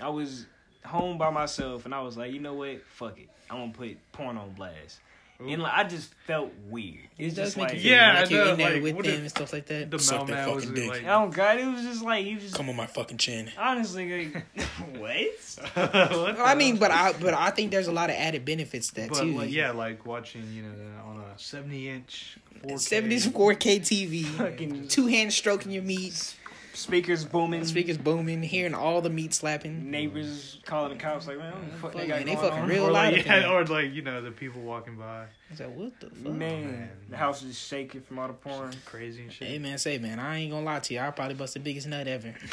I 0.00 0.08
was 0.08 0.46
home 0.84 1.18
by 1.18 1.30
myself, 1.30 1.84
and 1.84 1.94
I 1.94 2.00
was 2.00 2.16
like, 2.16 2.32
you 2.32 2.40
know 2.40 2.54
what? 2.54 2.80
Fuck 2.96 3.18
it. 3.20 3.28
I'm 3.48 3.58
gonna 3.58 3.72
put 3.72 3.96
porn 4.12 4.36
on 4.36 4.50
blast. 4.54 4.98
And 5.42 5.62
like, 5.62 5.72
I 5.74 5.84
just 5.84 6.12
felt 6.26 6.52
weird. 6.68 6.98
It's 7.16 7.32
It 7.32 7.40
just 7.42 7.56
make 7.56 7.68
like 7.68 7.74
you 7.76 7.80
feel 7.80 7.92
Yeah, 7.92 8.20
like 8.20 8.30
you're 8.30 8.44
I 8.44 8.50
in 8.50 8.58
there 8.58 8.72
like, 8.74 8.82
with 8.82 8.94
what 8.96 9.04
them 9.06 9.14
if 9.14 9.20
and 9.20 9.30
stuff 9.30 9.54
like 9.54 9.64
that. 9.68 9.90
The 9.90 9.98
Suck 9.98 10.26
that 10.26 10.34
mailman 10.34 10.54
was 10.54 10.64
fucking 10.66 10.74
dick. 10.82 10.90
like, 10.90 11.04
oh 11.06 11.28
god, 11.28 11.58
it 11.58 11.64
was 11.66 11.82
just 11.82 12.02
like 12.04 12.26
you 12.26 12.38
just 12.38 12.54
Come 12.54 12.68
on 12.68 12.76
my 12.76 12.84
fucking 12.84 13.16
chin. 13.16 13.50
honestly 13.58 14.26
like 14.26 14.44
what? 14.98 15.26
what 15.74 16.38
I 16.40 16.54
mean, 16.56 16.76
but 16.76 16.90
I 16.90 17.14
but 17.14 17.32
I 17.32 17.48
think 17.52 17.70
there's 17.70 17.88
a 17.88 17.92
lot 17.92 18.10
of 18.10 18.16
added 18.16 18.44
benefits 18.44 18.88
to 18.88 18.94
that 18.96 19.08
But 19.08 19.20
too. 19.22 19.32
like, 19.32 19.50
yeah, 19.50 19.70
like 19.70 20.04
watching, 20.04 20.44
you 20.52 20.62
know, 20.62 20.74
on 21.06 21.16
a 21.19 21.19
seventy 21.40 21.88
inch, 21.88 22.36
4K. 22.64 22.78
74 22.78 23.54
K 23.54 23.80
TV, 23.80 24.24
Fucking 24.36 24.88
two 24.88 25.06
hands 25.06 25.34
stroking 25.34 25.72
your 25.72 25.82
meat, 25.82 26.34
speakers 26.74 27.24
booming, 27.24 27.64
speakers 27.64 27.98
booming, 27.98 28.42
hearing 28.42 28.74
all 28.74 29.00
the 29.00 29.10
meat 29.10 29.32
slapping. 29.34 29.90
neighbors 29.90 30.58
calling 30.64 30.90
the 30.96 31.02
cops 31.02 31.26
like, 31.26 31.38
man, 31.38 31.52
what 31.52 31.60
the 31.62 31.70
fuck 31.78 31.80
Fuck, 31.92 32.00
they 32.00 32.06
got 32.06 32.16
man, 32.18 32.26
they 32.26 32.34
going 32.34 32.46
fucking 32.48 32.62
on? 32.64 32.68
real 32.68 32.86
or 32.86 32.90
loud. 32.92 33.12
like, 33.14 33.26
yeah, 33.26 33.50
or 33.50 33.64
like 33.66 33.92
you 33.92 34.02
know 34.02 34.20
the 34.22 34.30
people 34.30 34.60
walking 34.62 34.96
by, 34.96 35.22
I 35.22 35.26
was 35.50 35.60
like, 35.60 35.76
what 35.76 36.00
the 36.00 36.06
fuck? 36.10 36.32
Man, 36.32 36.70
man. 36.72 36.90
the 37.08 37.16
house 37.16 37.42
is 37.42 37.58
shaking 37.58 38.02
from 38.02 38.18
all 38.18 38.28
the 38.28 38.34
porn. 38.34 38.72
crazy 38.84 39.22
and 39.22 39.32
shit. 39.32 39.48
Hey 39.48 39.58
man, 39.58 39.78
say 39.78 39.98
man, 39.98 40.18
I 40.18 40.38
ain't 40.38 40.52
gonna 40.52 40.64
lie 40.64 40.80
to 40.80 40.94
you. 40.94 41.00
I 41.00 41.10
probably 41.10 41.34
bust 41.34 41.54
the 41.54 41.60
biggest 41.60 41.86
nut 41.88 42.06
ever. 42.06 42.34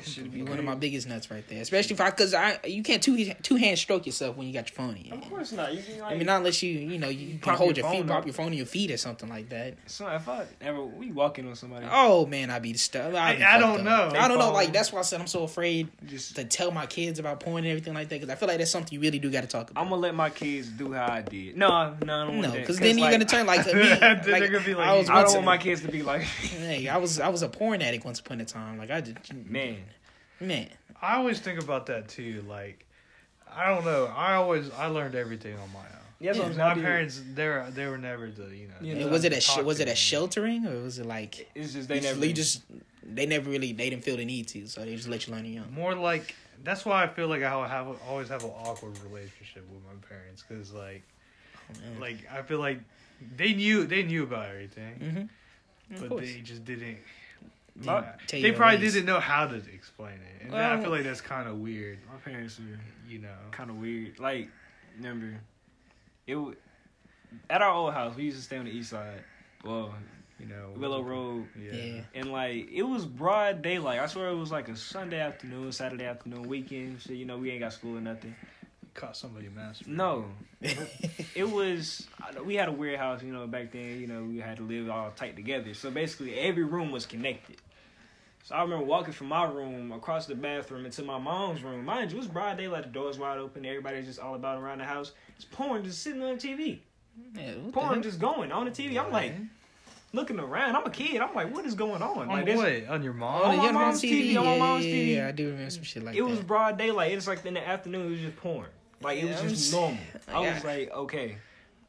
Should 0.00 0.32
Be 0.32 0.42
one 0.42 0.58
of 0.58 0.64
my 0.64 0.74
biggest 0.74 1.08
nuts 1.08 1.30
right 1.30 1.46
there. 1.48 1.60
Especially 1.62 1.94
if 1.94 2.00
I, 2.00 2.10
cause 2.10 2.34
I, 2.34 2.58
you 2.66 2.82
can't 2.82 3.02
two 3.02 3.32
two 3.42 3.56
hand 3.56 3.78
stroke 3.78 4.06
yourself 4.06 4.36
when 4.36 4.46
you 4.46 4.52
got 4.52 4.68
your 4.70 4.74
phone 4.76 4.96
in 4.96 5.04
your 5.06 5.14
Of 5.16 5.28
course 5.28 5.52
not. 5.52 5.74
You 5.74 5.82
can 5.82 5.98
like. 6.00 6.12
I 6.12 6.16
mean, 6.16 6.26
not 6.26 6.38
unless 6.38 6.62
you, 6.62 6.72
you 6.78 6.98
know, 6.98 7.08
you 7.08 7.38
can 7.38 7.54
hold 7.54 7.76
your 7.76 7.84
your, 7.84 7.92
feet, 7.92 8.00
phone 8.00 8.08
pop 8.08 8.26
your 8.26 8.34
phone 8.34 8.48
in 8.48 8.54
your 8.54 8.66
feet 8.66 8.90
or 8.90 8.96
something 8.96 9.28
like 9.28 9.48
that. 9.50 9.74
so 9.86 10.08
if 10.08 10.28
I 10.28 10.44
ever 10.60 10.82
we 10.82 11.12
walking 11.12 11.48
on 11.48 11.54
somebody, 11.54 11.86
Oh 11.90 12.26
man, 12.26 12.50
I'd 12.50 12.62
be 12.62 12.72
the 12.72 12.78
stuff. 12.78 13.14
I- 13.14 13.42
I 13.42 13.58
don't 13.58 13.84
know. 13.84 14.12
I 14.16 14.28
don't 14.28 14.38
know. 14.38 14.52
Like 14.52 14.72
that's 14.72 14.92
why 14.92 15.00
I 15.00 15.02
said 15.02 15.20
I'm 15.20 15.26
so 15.26 15.44
afraid 15.44 15.88
just 16.06 16.36
to 16.36 16.44
tell 16.44 16.70
my 16.70 16.86
kids 16.86 17.18
about 17.18 17.40
porn 17.40 17.58
and 17.64 17.68
everything 17.68 17.94
like 17.94 18.08
that 18.08 18.20
because 18.20 18.30
I 18.30 18.34
feel 18.36 18.48
like 18.48 18.58
that's 18.58 18.70
something 18.70 18.92
you 18.94 19.00
really 19.00 19.18
do 19.18 19.30
got 19.30 19.42
to 19.42 19.46
talk 19.46 19.70
about. 19.70 19.80
I'm 19.82 19.88
gonna 19.88 20.00
let 20.00 20.14
my 20.14 20.30
kids 20.30 20.68
do 20.68 20.92
how 20.92 21.10
I 21.10 21.22
did. 21.22 21.56
No, 21.56 21.94
no, 22.04 22.22
I 22.22 22.26
don't 22.26 22.40
no, 22.40 22.52
because 22.52 22.78
then 22.78 22.98
you're 22.98 23.10
gonna 23.10 23.24
turn 23.24 23.46
like 23.46 23.66
me. 23.72 23.72
Like, 23.72 24.24
gonna 24.50 24.60
be 24.60 24.74
like 24.74 24.86
I 24.88 24.96
was. 24.96 25.10
I 25.10 25.22
don't 25.22 25.34
want 25.34 25.44
my 25.46 25.58
kids 25.58 25.82
to 25.82 25.88
be 25.88 26.02
like, 26.02 26.22
Hey, 26.22 26.88
I 26.88 26.96
was 26.96 27.20
I 27.20 27.28
was 27.28 27.42
a 27.42 27.48
porn 27.48 27.82
addict 27.82 28.04
once 28.04 28.20
upon 28.20 28.40
a 28.40 28.44
time. 28.44 28.78
Like 28.78 28.90
I 28.90 29.00
just 29.00 29.32
man. 29.32 29.78
Man. 30.42 30.68
I 31.00 31.16
always 31.16 31.40
think 31.40 31.60
about 31.60 31.86
that 31.86 32.08
too. 32.08 32.44
Like, 32.48 32.86
I 33.50 33.68
don't 33.68 33.84
know. 33.84 34.06
I 34.14 34.34
always 34.34 34.70
I 34.72 34.86
learned 34.86 35.14
everything 35.14 35.54
on 35.54 35.72
my 35.72 35.80
own. 35.80 35.86
Yeah, 36.20 36.32
that's 36.32 36.38
what 36.38 36.48
I'm 36.50 36.54
saying. 36.54 36.68
My 36.78 36.82
parents, 36.82 37.22
they 37.34 37.48
were 37.48 37.66
they 37.70 37.86
were 37.86 37.98
never 37.98 38.30
the 38.30 38.44
you 38.54 38.68
know. 38.68 38.74
Yeah, 38.80 39.06
was 39.06 39.24
it 39.24 39.32
a 39.32 39.40
sh- 39.40 39.58
was 39.62 39.80
it 39.80 39.88
a 39.88 39.94
sheltering 39.96 40.66
or 40.66 40.82
was 40.82 40.98
it 40.98 41.06
like 41.06 41.50
It's 41.54 41.72
just 41.72 41.88
they 41.88 41.98
they 41.98 42.06
never. 42.12 42.26
you 42.26 42.32
just 42.32 42.62
they 43.02 43.26
never 43.26 43.50
really 43.50 43.72
they 43.72 43.90
didn't 43.90 44.04
feel 44.04 44.16
the 44.16 44.24
need 44.24 44.46
to 44.48 44.66
so 44.68 44.84
they 44.84 44.94
just 44.94 45.08
let 45.08 45.26
you 45.26 45.34
learn 45.34 45.44
it 45.46 45.48
young. 45.50 45.72
More 45.72 45.94
like 45.96 46.34
that's 46.62 46.84
why 46.84 47.02
I 47.02 47.08
feel 47.08 47.26
like 47.26 47.42
I 47.42 47.66
have 47.66 47.88
always 48.08 48.28
have 48.28 48.44
an 48.44 48.50
awkward 48.50 48.96
relationship 49.02 49.64
with 49.72 49.82
my 49.84 50.06
parents 50.08 50.44
because 50.46 50.72
like 50.72 51.02
Man. 51.80 51.98
like 52.00 52.18
I 52.32 52.42
feel 52.42 52.60
like 52.60 52.78
they 53.36 53.52
knew 53.54 53.84
they 53.84 54.04
knew 54.04 54.22
about 54.22 54.46
everything, 54.48 54.94
Mm-hmm. 55.00 56.00
But 56.00 56.08
course. 56.08 56.20
they 56.24 56.40
just 56.40 56.64
didn't. 56.64 56.98
My- 57.76 57.84
yeah. 57.84 57.98
Uh, 58.00 58.12
they 58.30 58.52
probably 58.52 58.78
ways. 58.78 58.92
didn't 58.94 59.06
know 59.06 59.20
how 59.20 59.46
to 59.46 59.56
explain 59.72 60.14
it, 60.14 60.46
and 60.46 60.54
I 60.54 60.80
feel 60.80 60.90
like 60.90 61.04
that's 61.04 61.20
kind 61.20 61.48
of 61.48 61.58
weird. 61.58 61.98
my 62.06 62.18
parents 62.18 62.58
are 62.60 62.80
You 63.08 63.18
know, 63.20 63.34
kind 63.50 63.70
of 63.70 63.76
weird. 63.76 64.18
Like, 64.18 64.48
remember, 64.96 65.38
it 66.26 66.34
w- 66.34 66.56
at 67.50 67.62
our 67.62 67.70
old 67.72 67.92
house. 67.94 68.14
We 68.16 68.24
used 68.24 68.36
to 68.38 68.42
stay 68.42 68.56
on 68.58 68.64
the 68.66 68.70
east 68.70 68.90
side. 68.90 69.24
Well, 69.64 69.94
you 70.38 70.46
know 70.46 70.72
Willow 70.76 71.02
Road, 71.02 71.46
Yeah. 71.58 71.72
Yeah. 71.72 72.00
and 72.14 72.32
like 72.32 72.68
it 72.70 72.82
was 72.82 73.06
broad 73.06 73.62
daylight. 73.62 74.00
I 74.00 74.06
swear 74.06 74.28
it 74.28 74.34
was 74.36 74.50
like 74.50 74.68
a 74.68 74.76
Sunday 74.76 75.20
afternoon, 75.20 75.70
Saturday 75.72 76.04
afternoon, 76.04 76.42
weekend. 76.42 77.00
Shit, 77.00 77.16
you 77.16 77.24
know, 77.24 77.38
we 77.38 77.50
ain't 77.50 77.60
got 77.60 77.72
school 77.72 77.96
or 77.96 78.00
nothing. 78.00 78.34
Caught 78.94 79.16
somebody 79.16 79.48
masturbating. 79.48 79.86
No, 79.88 80.24
it 81.34 81.50
was. 81.50 82.06
We 82.44 82.54
had 82.54 82.68
a 82.68 82.72
weird 82.72 82.98
house, 82.98 83.22
you 83.22 83.32
know. 83.32 83.46
Back 83.46 83.72
then, 83.72 84.00
you 84.00 84.06
know, 84.06 84.24
we 84.24 84.38
had 84.38 84.56
to 84.58 84.62
live 84.62 84.90
all 84.90 85.10
tight 85.10 85.36
together. 85.36 85.74
So 85.74 85.90
basically, 85.90 86.38
every 86.38 86.64
room 86.64 86.90
was 86.90 87.06
connected. 87.06 87.56
So 88.44 88.56
I 88.56 88.62
remember 88.62 88.84
walking 88.84 89.12
from 89.12 89.28
my 89.28 89.44
room 89.44 89.92
across 89.92 90.26
the 90.26 90.34
bathroom 90.34 90.84
into 90.84 91.02
my 91.04 91.18
mom's 91.18 91.62
room. 91.62 91.84
Mind 91.84 92.10
you, 92.10 92.16
it 92.16 92.20
was 92.20 92.28
broad 92.28 92.58
daylight. 92.58 92.82
The 92.84 92.88
doors 92.90 93.18
wide 93.18 93.38
open. 93.38 93.64
Everybody's 93.64 94.06
just 94.06 94.18
all 94.18 94.34
about 94.34 94.60
around 94.60 94.78
the 94.78 94.84
house. 94.84 95.12
It's 95.36 95.44
porn 95.44 95.84
just 95.84 96.02
sitting 96.02 96.22
on 96.22 96.36
the 96.36 96.40
TV. 96.40 96.80
Yeah, 97.36 97.52
what 97.54 97.66
the 97.66 97.72
Porn 97.72 98.02
just 98.02 98.18
going 98.18 98.50
on 98.50 98.64
the 98.64 98.70
TV. 98.70 98.98
I'm 98.98 99.12
like 99.12 99.34
looking 100.12 100.40
around. 100.40 100.74
I'm 100.76 100.84
a 100.84 100.90
kid. 100.90 101.20
I'm 101.20 101.34
like, 101.34 101.54
what 101.54 101.64
is 101.66 101.74
going 101.74 102.02
on? 102.02 102.18
on 102.18 102.28
Like 102.28 102.46
this. 102.46 102.56
what? 102.56 102.88
On 102.94 103.02
your 103.02 103.12
mom? 103.12 103.42
on 103.42 103.50
the 103.52 103.56
my 103.58 103.64
young 103.64 103.74
mom's 103.74 104.02
TV, 104.02 104.36
on 104.36 104.44
my 104.44 104.52
Yeah, 104.54 104.58
mom's 104.58 104.84
yeah, 104.86 104.94
TV. 104.94 105.14
Yeah, 105.16 105.28
I 105.28 105.32
do 105.32 105.46
remember 105.50 105.70
some 105.70 105.82
shit 105.84 106.02
like 106.04 106.16
it 106.16 106.20
that. 106.20 106.26
It 106.26 106.30
was 106.30 106.40
broad 106.40 106.78
daylight. 106.78 107.12
It's 107.12 107.28
like 107.28 107.44
in 107.46 107.54
the 107.54 107.66
afternoon. 107.66 108.06
It 108.06 108.10
was 108.10 108.20
just 108.20 108.36
porn. 108.36 108.66
Like 109.02 109.18
it 109.22 109.26
was 109.26 109.40
just 109.42 109.72
normal. 109.72 109.98
I 110.28 110.42
Yeah. 110.42 110.54
was 110.54 110.64
like, 110.64 110.90
okay, 110.92 111.36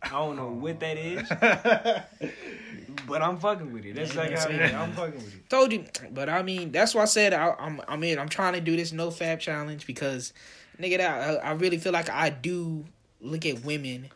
I 0.02 0.10
don't 0.10 0.36
know 0.36 0.50
what 0.50 0.80
that 0.82 0.98
is, 0.98 1.28
but 3.08 3.22
I'm 3.22 3.38
fucking 3.38 3.72
with 3.72 3.86
it. 3.86 3.96
That's 3.96 4.14
Yeah, 4.14 4.22
like 4.22 4.30
how 4.32 4.36
that's 4.36 4.46
it 4.50 4.62
is. 4.62 4.74
I'm 4.74 4.92
fucking 4.94 5.16
with 5.16 5.36
it. 5.36 5.50
Told 5.50 5.72
you, 5.72 5.86
but 6.12 6.30
I 6.30 6.42
mean, 6.44 6.72
that's 6.72 6.94
why 6.96 7.04
I 7.04 7.06
said 7.06 7.34
I, 7.34 7.56
I'm. 7.60 7.82
I 7.88 7.96
mean, 7.96 8.20
I'm 8.20 8.30
trying 8.30 8.54
to 8.54 8.62
do 8.62 8.76
this 8.76 8.92
no 8.92 9.10
fap 9.10 9.40
challenge 9.40 9.86
because, 9.88 10.34
nigga, 10.80 11.00
I, 11.02 11.36
I 11.36 11.52
really 11.54 11.78
feel 11.78 11.92
like 11.94 12.10
I 12.10 12.30
do 12.30 12.86
look 13.22 13.46
at 13.46 13.64
women 13.64 14.10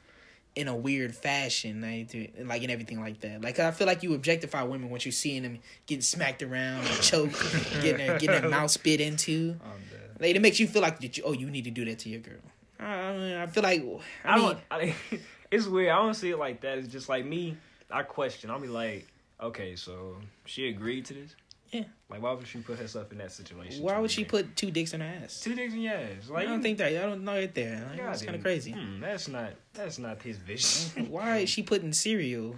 in 0.55 0.67
a 0.67 0.75
weird 0.75 1.15
fashion, 1.15 1.81
like, 1.81 2.09
to- 2.09 2.27
like 2.45 2.63
and 2.63 2.71
everything 2.71 2.99
like 2.99 3.19
that. 3.21 3.41
Like 3.41 3.59
I 3.59 3.71
feel 3.71 3.87
like 3.87 4.03
you 4.03 4.13
objectify 4.15 4.63
women 4.63 4.89
once 4.89 5.05
you're 5.05 5.11
seeing 5.11 5.43
them 5.43 5.59
getting 5.85 6.01
smacked 6.01 6.41
around, 6.43 6.79
and 6.79 7.01
choked, 7.01 7.39
getting 7.81 7.97
their 8.07 8.19
getting 8.19 8.41
their 8.41 8.49
mouth 8.57 8.71
spit 8.71 8.99
into. 8.99 9.55
I'm 9.63 9.81
dead. 9.91 10.17
Like 10.19 10.35
it 10.35 10.41
makes 10.41 10.59
you 10.59 10.67
feel 10.67 10.81
like 10.81 10.99
that 10.99 11.17
you, 11.17 11.23
oh, 11.25 11.31
you 11.33 11.49
need 11.49 11.63
to 11.65 11.71
do 11.71 11.85
that 11.85 11.99
to 11.99 12.09
your 12.09 12.21
girl. 12.21 12.41
I, 12.79 13.43
I 13.43 13.47
feel 13.47 13.63
like 13.63 13.81
I, 14.23 14.29
I, 14.29 14.35
mean, 14.35 14.45
don't. 14.45 14.59
I, 14.69 14.95
it's 15.51 15.65
weird. 15.65 15.89
I 15.89 15.97
don't 15.97 16.13
see 16.13 16.31
it 16.31 16.37
like 16.37 16.61
that. 16.61 16.77
It's 16.77 16.87
just 16.87 17.09
like 17.09 17.25
me. 17.25 17.57
I 17.89 18.03
question. 18.03 18.49
I'll 18.51 18.59
be 18.59 18.67
like, 18.67 19.07
okay, 19.41 19.75
so 19.75 20.17
she 20.45 20.67
agreed 20.69 21.05
to 21.05 21.13
this. 21.13 21.35
Yeah. 21.71 21.83
Like, 22.09 22.21
why 22.21 22.31
would 22.31 22.47
she 22.47 22.59
put 22.59 22.79
herself 22.79 23.11
in 23.11 23.17
that 23.17 23.31
situation? 23.31 23.83
why 23.83 23.99
would 23.99 24.11
she 24.11 24.23
put 24.23 24.55
two 24.55 24.71
dicks 24.71 24.93
in 24.93 25.01
her 25.01 25.13
ass? 25.23 25.41
two 25.41 25.53
dicks 25.53 25.73
in 25.73 25.81
your 25.81 25.93
ass? 25.93 26.29
Like, 26.29 26.47
I 26.47 26.51
don't 26.51 26.61
think 26.61 26.77
that. 26.77 26.87
I 26.87 27.05
don't 27.05 27.25
know 27.25 27.35
it 27.35 27.53
there. 27.53 27.85
Like, 27.89 27.97
God 27.97 28.07
that's 28.07 28.23
kind 28.23 28.35
of 28.35 28.41
crazy. 28.41 28.71
Hmm, 28.71 29.01
that's 29.01 29.27
not. 29.27 29.51
That's 29.73 29.99
not 29.99 30.21
his 30.21 30.37
vision. 30.37 31.09
Why 31.09 31.39
is 31.39 31.49
she 31.49 31.63
putting 31.63 31.91
cereal 31.93 32.55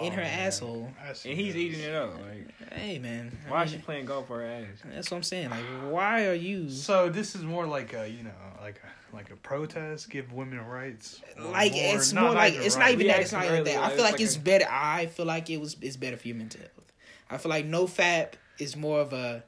in 0.00 0.12
Oh, 0.12 0.16
her 0.16 0.22
man. 0.22 0.46
asshole? 0.46 0.92
And 1.06 1.16
he's 1.38 1.54
this. 1.54 1.56
eating 1.62 1.80
it 1.80 1.94
up. 1.94 2.14
Like, 2.20 2.72
Hey 2.72 2.98
man, 2.98 3.36
I 3.46 3.50
why 3.50 3.64
is 3.64 3.70
she 3.72 3.78
playing 3.78 4.06
golf 4.06 4.26
for 4.28 4.40
her 4.40 4.46
ass? 4.46 4.66
That's 4.84 5.10
what 5.10 5.18
I'm 5.18 5.22
saying. 5.22 5.50
Like, 5.50 5.64
why 5.90 6.26
are 6.26 6.34
you 6.34 6.70
So 6.70 7.08
this 7.10 7.34
is 7.34 7.42
more 7.42 7.66
like 7.66 7.92
a 7.94 8.08
you 8.08 8.22
know 8.22 8.30
like 8.62 8.80
a 8.82 9.14
like 9.14 9.30
a 9.30 9.36
protest, 9.36 10.08
give 10.08 10.32
women 10.32 10.58
rights. 10.66 11.20
Like? 11.38 11.72
more- 11.72 11.94
it's 11.96 12.12
more 12.14 12.30
like 12.32 12.54
even 12.54 12.64
it's 12.66 12.76
not 12.76 12.88
even 12.90 13.06
We 13.06 13.12
that. 13.12 13.20
It's 13.20 13.32
not 13.32 13.42
asked 13.42 13.50
even 13.52 13.64
that. 13.64 13.70
earlier, 13.76 13.84
I 13.84 13.90
feel 13.90 14.02
like 14.04 14.12
like 14.12 14.20
it's 14.22 14.36
a- 14.36 14.40
better. 14.40 14.66
I 14.70 15.06
feel 15.06 15.26
like 15.26 15.50
it 15.50 15.58
was 15.58 15.76
it's 15.82 15.96
better 15.98 16.16
for 16.16 16.28
your 16.28 16.36
mental 16.38 16.60
health. 16.60 16.92
I 17.30 17.36
feel 17.38 17.50
like 17.50 17.66
no 17.66 17.84
fap 17.86 18.32
is 18.58 18.76
more 18.76 19.00
of 19.00 19.12
a 19.12 19.44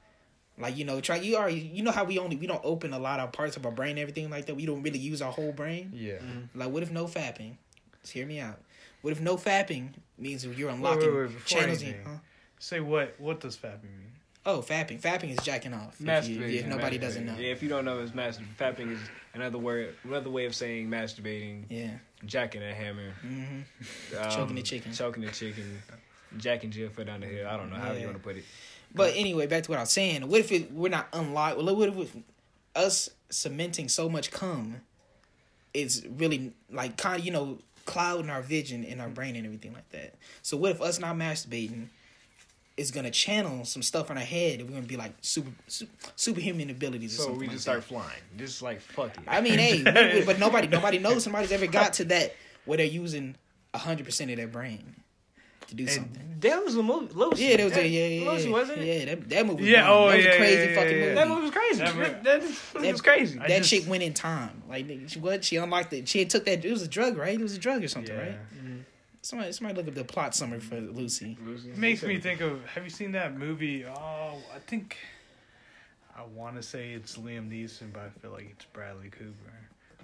like 0.58 0.76
you 0.76 0.84
know 0.84 1.00
try 1.00 1.16
you 1.16 1.36
are 1.36 1.48
you 1.50 1.82
know 1.82 1.90
how 1.90 2.04
we 2.04 2.18
only 2.18 2.36
we 2.36 2.46
don't 2.46 2.60
open 2.64 2.92
a 2.92 2.98
lot 2.98 3.18
of 3.20 3.32
parts 3.32 3.56
of 3.56 3.64
our 3.66 3.72
brain 3.72 3.90
and 3.92 3.98
everything 4.00 4.28
like 4.30 4.46
that. 4.46 4.54
We 4.54 4.66
don't 4.66 4.82
really 4.82 4.98
use 4.98 5.22
our 5.22 5.32
whole 5.32 5.52
brain. 5.52 5.92
Yeah. 5.94 6.14
Mm-hmm. 6.18 6.58
Like, 6.58 6.68
what 6.70 6.82
if 6.82 6.90
no 6.90 7.06
fapping? 7.06 7.56
Just 8.02 8.12
hear 8.12 8.26
me 8.26 8.40
out. 8.40 8.60
What 9.04 9.12
if 9.12 9.20
no 9.20 9.36
fapping 9.36 9.90
means 10.16 10.46
you're 10.46 10.70
unlocking 10.70 11.14
wait, 11.14 11.14
wait, 11.14 11.34
before 11.34 11.60
channels? 11.60 11.82
In, 11.82 11.94
huh? 12.06 12.10
Say 12.58 12.80
what? 12.80 13.14
What 13.18 13.38
does 13.38 13.54
fapping 13.54 13.82
mean? 13.82 14.12
Oh, 14.46 14.60
fapping. 14.66 14.98
Fapping 14.98 15.30
is 15.30 15.44
jacking 15.44 15.74
off. 15.74 15.96
If, 16.00 16.26
you, 16.26 16.42
if 16.42 16.66
nobody 16.66 16.96
doesn't 16.96 17.26
know. 17.26 17.34
Yeah, 17.38 17.50
if 17.50 17.62
you 17.62 17.68
don't 17.68 17.84
know, 17.84 18.00
it's 18.00 18.12
masturbating. 18.12 18.56
Fapping 18.58 18.92
is 18.92 18.98
another 19.34 19.58
word, 19.58 19.94
another 20.04 20.30
way 20.30 20.46
of 20.46 20.54
saying 20.54 20.88
masturbating. 20.88 21.64
Yeah. 21.68 21.90
Jacking 22.24 22.62
a 22.62 22.72
hammer. 22.72 23.10
hmm 23.20 23.60
Um, 24.18 24.30
Choking 24.30 24.56
the 24.56 24.62
chicken. 24.62 24.92
Choking 24.94 25.22
the 25.22 25.32
chicken. 25.32 25.82
Jacking 26.38 26.70
Jill 26.70 26.88
foot 26.88 27.06
down 27.06 27.20
the 27.20 27.26
hill. 27.26 27.46
I 27.46 27.58
don't 27.58 27.68
know 27.68 27.76
how 27.76 27.92
Yeah. 27.92 27.98
you 27.98 28.06
want 28.06 28.16
to 28.16 28.22
put 28.22 28.38
it. 28.38 28.44
But 28.94 29.12
anyway, 29.16 29.46
back 29.48 29.64
to 29.64 29.70
what 29.70 29.80
I 29.80 29.82
was 29.82 29.90
saying. 29.90 30.26
What 30.26 30.40
if 30.40 30.50
it, 30.50 30.72
we're 30.72 30.88
not 30.88 31.08
unlocked? 31.12 31.58
Well, 31.58 31.76
what 31.76 31.90
if 31.90 32.16
it- 32.16 32.22
us 32.74 33.10
cementing 33.28 33.90
so 33.90 34.08
much 34.08 34.30
cum 34.30 34.80
is 35.74 36.06
really 36.16 36.54
like 36.70 36.96
kind 36.96 37.18
of 37.20 37.26
you 37.26 37.30
know 37.30 37.58
clouding 37.84 38.30
our 38.30 38.42
vision 38.42 38.84
in 38.84 39.00
our 39.00 39.08
brain 39.08 39.36
and 39.36 39.44
everything 39.46 39.72
like 39.72 39.88
that. 39.90 40.14
So 40.42 40.56
what 40.56 40.70
if 40.72 40.80
us 40.82 40.98
not 40.98 41.16
masturbating 41.16 41.88
is 42.76 42.90
gonna 42.90 43.10
channel 43.10 43.64
some 43.64 43.82
stuff 43.82 44.10
in 44.10 44.16
our 44.18 44.22
head 44.24 44.58
and 44.60 44.68
we're 44.68 44.74
gonna 44.74 44.86
be 44.86 44.96
like 44.96 45.12
super, 45.20 45.50
super 45.68 45.92
superhuman 46.16 46.70
abilities 46.70 47.18
or 47.20 47.22
So 47.24 47.32
we 47.32 47.40
like 47.46 47.50
just 47.50 47.66
that. 47.66 47.82
start 47.82 47.84
flying. 47.84 48.20
Just 48.36 48.62
like 48.62 48.80
fuck 48.80 49.16
it. 49.16 49.22
I 49.28 49.40
mean, 49.40 49.58
hey, 49.58 49.82
we- 49.84 50.18
we- 50.20 50.26
but 50.26 50.38
nobody 50.38 50.66
nobody 50.66 50.98
knows 50.98 51.22
somebody's 51.24 51.52
ever 51.52 51.66
got 51.66 51.92
to 51.94 52.04
that 52.06 52.34
where 52.64 52.76
they're 52.78 52.86
using 52.86 53.36
hundred 53.74 54.06
percent 54.06 54.30
of 54.30 54.36
their 54.36 54.46
brain 54.48 54.96
to 55.68 55.74
do 55.74 55.86
something. 55.86 56.36
that 56.40 56.64
was 56.64 56.76
a 56.76 56.82
movie. 56.82 57.12
Lucy. 57.14 57.44
Yeah, 57.44 57.56
that 57.56 57.64
was 57.64 57.72
that, 57.74 57.84
a, 57.84 57.88
yeah, 57.88 58.06
yeah, 58.06 58.30
Lucy, 58.30 58.50
wasn't 58.50 58.78
it? 58.78 58.86
Yeah, 58.86 59.14
that, 59.14 59.28
that 59.30 59.46
movie. 59.46 59.64
Yeah, 59.64 59.90
oh, 59.90 60.08
that 60.08 60.16
was 60.16 60.24
yeah, 60.24 60.30
a 60.32 60.36
crazy 60.36 60.56
yeah, 60.56 60.68
yeah, 60.68 60.74
fucking 60.74 60.90
yeah. 60.96 61.02
movie. 61.02 61.14
That 61.14 61.28
movie 61.28 61.42
was 61.42 61.50
crazy. 61.50 61.78
That 61.78 61.96
That, 61.96 62.24
that, 62.24 62.82
that 62.82 62.92
was 62.92 63.00
crazy. 63.02 63.38
That 63.38 63.48
just- 63.48 63.70
chick 63.70 63.84
went 63.88 64.02
in 64.02 64.14
time. 64.14 64.62
Like 64.68 64.86
she 65.08 65.18
what? 65.20 65.44
She 65.44 65.56
unlocked 65.56 65.92
it. 65.92 66.08
She 66.08 66.18
had 66.20 66.30
took 66.30 66.44
that. 66.46 66.64
It 66.64 66.70
was 66.70 66.82
a 66.82 66.88
drug, 66.88 67.16
right? 67.16 67.34
It 67.38 67.42
was 67.42 67.54
a 67.56 67.58
drug 67.58 67.82
or 67.82 67.88
something, 67.88 68.14
Yeah. 68.14 68.22
right? 68.22 68.38
Mm-hmm. 68.56 68.76
Somebody, 69.22 69.52
somebody 69.52 69.76
look 69.78 69.88
at 69.88 69.94
the 69.94 70.04
plot 70.04 70.34
summary 70.34 70.60
for 70.60 70.78
Lucy. 70.80 71.38
Lucy. 71.46 71.70
It 71.70 71.78
makes 71.78 72.02
me 72.02 72.18
think 72.20 72.42
of. 72.42 72.62
Have 72.66 72.84
you 72.84 72.90
seen 72.90 73.12
that 73.12 73.38
movie? 73.38 73.86
Oh, 73.86 74.38
I 74.54 74.58
think. 74.66 74.98
I 76.16 76.22
want 76.34 76.56
to 76.56 76.62
say 76.62 76.92
it's 76.92 77.16
Liam 77.16 77.50
Neeson, 77.50 77.92
but 77.92 78.02
I 78.02 78.08
feel 78.20 78.30
like 78.30 78.48
it's 78.50 78.64
Bradley 78.66 79.08
Cooper. 79.08 79.32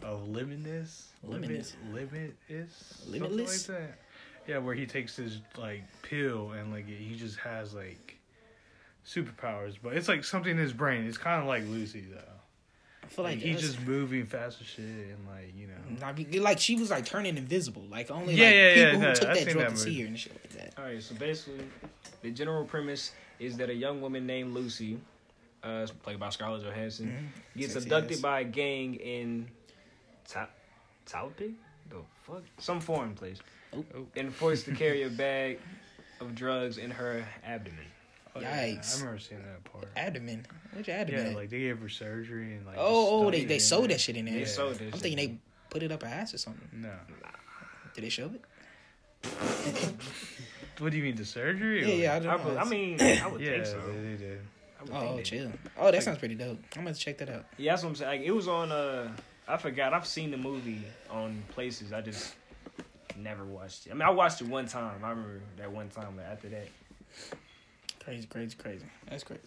Of 0.02 0.26
Limitless. 0.28 1.08
Limitless. 1.22 1.76
Limit 1.92 2.34
is 2.48 3.04
Limitless? 3.06 3.68
Like 3.68 3.78
that. 3.78 3.98
Yeah, 4.50 4.58
where 4.58 4.74
he 4.74 4.84
takes 4.84 5.14
his 5.14 5.40
like 5.56 5.84
pill 6.02 6.50
and 6.50 6.72
like 6.72 6.88
he 6.88 7.14
just 7.14 7.38
has 7.38 7.72
like 7.72 8.18
superpowers, 9.06 9.76
but 9.80 9.94
it's 9.96 10.08
like 10.08 10.24
something 10.24 10.50
in 10.50 10.58
his 10.58 10.72
brain. 10.72 11.04
It's 11.06 11.18
kind 11.18 11.40
of 11.40 11.46
like 11.46 11.62
Lucy 11.68 12.04
though. 12.12 12.18
I 13.04 13.06
feel 13.06 13.24
Like, 13.24 13.36
like, 13.36 13.44
he's 13.44 13.60
just 13.60 13.80
moving 13.86 14.26
faster 14.26 14.64
shit 14.64 14.84
and 14.84 15.24
like 15.28 15.54
you 15.56 15.68
know. 15.68 16.04
I 16.04 16.12
mean, 16.12 16.42
like 16.42 16.58
she 16.58 16.74
was 16.74 16.90
like 16.90 17.04
turning 17.04 17.36
invisible. 17.36 17.82
Like 17.88 18.10
only 18.10 18.34
Yeah, 18.34 18.46
like 18.46 18.54
yeah, 18.54 18.74
people 18.74 18.82
yeah, 18.84 18.92
who 18.94 19.00
no, 19.02 19.14
took 19.14 19.28
I've 19.28 19.36
that 19.44 19.48
drug 19.52 19.58
that 19.66 19.70
to 19.70 19.76
see 19.76 20.00
her 20.00 20.06
and 20.08 20.18
shit 20.18 20.32
like 20.32 20.50
that. 20.50 20.74
All 20.78 20.84
right, 20.84 21.00
so 21.00 21.14
basically, 21.14 21.64
the 22.22 22.32
general 22.32 22.64
premise 22.64 23.12
is 23.38 23.57
that 23.59 23.70
a 23.70 23.74
young 23.74 24.01
woman 24.01 24.26
named 24.26 24.53
Lucy, 24.53 24.98
uh, 25.62 25.86
played 26.03 26.18
by 26.18 26.30
Scarlett 26.30 26.64
Johansson, 26.64 27.30
Mhm. 27.55 27.61
gets 27.61 27.74
Sexy 27.74 27.86
abducted 27.88 28.16
ass. 28.16 28.20
by 28.22 28.40
a 28.40 28.44
gang 28.44 28.94
in 28.96 29.48
Ta- 30.28 30.48
Taipei? 31.07 31.55
The 31.88 31.96
fuck? 32.24 32.42
Some 32.59 32.80
foreign 32.80 33.14
place. 33.14 33.38
Oh. 33.76 33.84
And 34.16 34.34
forced 34.34 34.64
to 34.66 34.72
carry 34.74 35.02
a 35.04 35.08
bag 35.10 35.58
of 36.20 36.34
drugs 36.34 36.78
in 36.78 36.90
her 36.90 37.24
abdomen. 37.44 37.78
Oh, 38.34 38.40
yeah, 38.40 38.64
Yikes. 38.66 38.96
I 38.96 38.98
remember 39.00 39.18
seeing 39.20 39.42
that 39.42 39.64
part. 39.64 39.88
Abdomen. 39.96 40.46
What's 40.72 40.88
your 40.88 40.96
abdomen? 40.96 41.30
Yeah, 41.32 41.36
like 41.36 41.50
they 41.50 41.58
gave 41.60 41.78
her 41.80 41.88
surgery 41.88 42.54
and 42.56 42.66
like. 42.66 42.76
oh, 42.78 43.26
oh, 43.26 43.30
they 43.30 43.40
it 43.42 43.48
they 43.48 43.54
in 43.54 43.60
sewed 43.60 43.82
there. 43.82 43.88
that 43.88 44.00
shit 44.00 44.16
in 44.16 44.24
there. 44.26 44.34
They 44.34 44.40
Yeah. 44.40 44.46
sold 44.46 44.74
that 44.76 44.84
I'm 44.94 44.98
thinking 45.00 45.16
they 45.16 45.38
put 45.70 45.82
it 45.82 45.90
up 45.92 46.02
her 46.02 46.08
ass 46.08 46.34
or 46.34 46.38
something. 46.38 46.68
No. 46.72 46.92
Did 47.94 48.04
they 48.04 48.08
show 48.08 48.30
it? 48.34 48.42
What 50.78 50.92
do 50.92 50.96
you 50.96 51.02
mean 51.02 51.14
the 51.16 51.26
surgery? 51.26 51.80
Yeah, 51.86 51.94
yeah. 51.94 52.12
I, 52.14 52.16
I, 52.16 52.36
don't 52.36 52.44
would- 52.46 52.54
know. 52.54 52.60
I 52.60 52.64
mean, 52.64 53.00
I 53.02 53.26
would 53.26 53.40
Yeah, 53.40 53.50
think 53.50 53.66
so. 53.66 53.80
they, 53.86 53.98
they 54.12 54.16
did. 54.16 54.40
I 54.78 54.82
would 54.84 54.92
Oh, 54.94 55.20
chill. 55.22 55.52
Oh, 55.78 55.90
that 55.90 56.02
sounds 56.02 56.16
pretty 56.16 56.36
dope. 56.36 56.58
I'm 56.74 56.84
gonna 56.84 56.94
check 56.94 57.18
that 57.18 57.28
out. 57.28 57.44
Yeah, 57.58 57.72
that's 57.72 57.82
what 57.82 57.90
I'm 57.90 57.94
saying. 57.96 58.20
Like, 58.20 58.26
it 58.26 58.30
was 58.30 58.48
on. 58.48 58.72
Uh, 58.72 59.10
I 59.46 59.58
forgot. 59.58 59.92
I've 59.92 60.06
seen 60.06 60.30
the 60.30 60.38
movie 60.38 60.82
on 61.10 61.42
places. 61.50 61.92
I 61.92 62.00
just 62.00 62.34
never 63.16 63.44
watched 63.44 63.86
it. 63.86 63.90
I 63.90 63.94
mean, 63.94 64.02
I 64.02 64.11
watched 64.11 64.40
it 64.40 64.48
one 64.48 64.66
time. 64.66 65.04
I 65.04 65.11
remember 65.11 65.40
that 65.58 65.70
one 65.70 65.88
time. 65.88 66.14
But 66.16 66.26
after 66.26 66.48
that, 66.50 66.68
Crazy, 68.04 68.26
crazy, 68.26 68.56
crazy. 68.56 68.84
That's 69.08 69.24
crazy. 69.24 69.42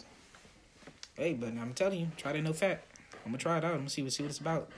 Hey, 1.15 1.33
but 1.33 1.49
I'm 1.49 1.73
telling 1.73 1.99
you, 1.99 2.07
try 2.17 2.33
that 2.33 2.41
no 2.41 2.51
fap. 2.51 2.79
I'm 3.25 3.31
gonna 3.31 3.37
try 3.37 3.57
it 3.57 3.63
out. 3.63 3.71
I'm 3.71 3.79
gonna 3.79 3.89
see 3.89 4.03
what 4.03 4.13
see 4.13 4.23
what 4.23 4.29
it's 4.29 4.39
about. 4.39 4.69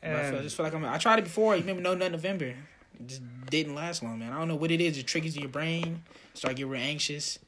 But 0.00 0.10
I, 0.10 0.30
feel, 0.30 0.38
I 0.38 0.42
just 0.42 0.56
feel 0.56 0.64
like 0.64 0.74
I'm. 0.74 0.84
I 0.84 0.98
tried 0.98 1.18
it 1.18 1.24
before. 1.24 1.54
You 1.54 1.60
remember 1.60 1.82
No 1.82 1.94
Nut 1.94 2.12
November? 2.12 2.46
It 2.46 3.06
just 3.06 3.22
didn't 3.50 3.74
last 3.74 4.02
long, 4.02 4.18
man. 4.18 4.32
I 4.32 4.38
don't 4.38 4.48
know 4.48 4.56
what 4.56 4.70
it 4.70 4.80
is. 4.80 4.98
It 4.98 5.06
triggers 5.06 5.36
your 5.36 5.48
brain. 5.48 6.02
Start 6.34 6.56
getting 6.56 6.70
real 6.70 6.82
anxious. 6.82 7.38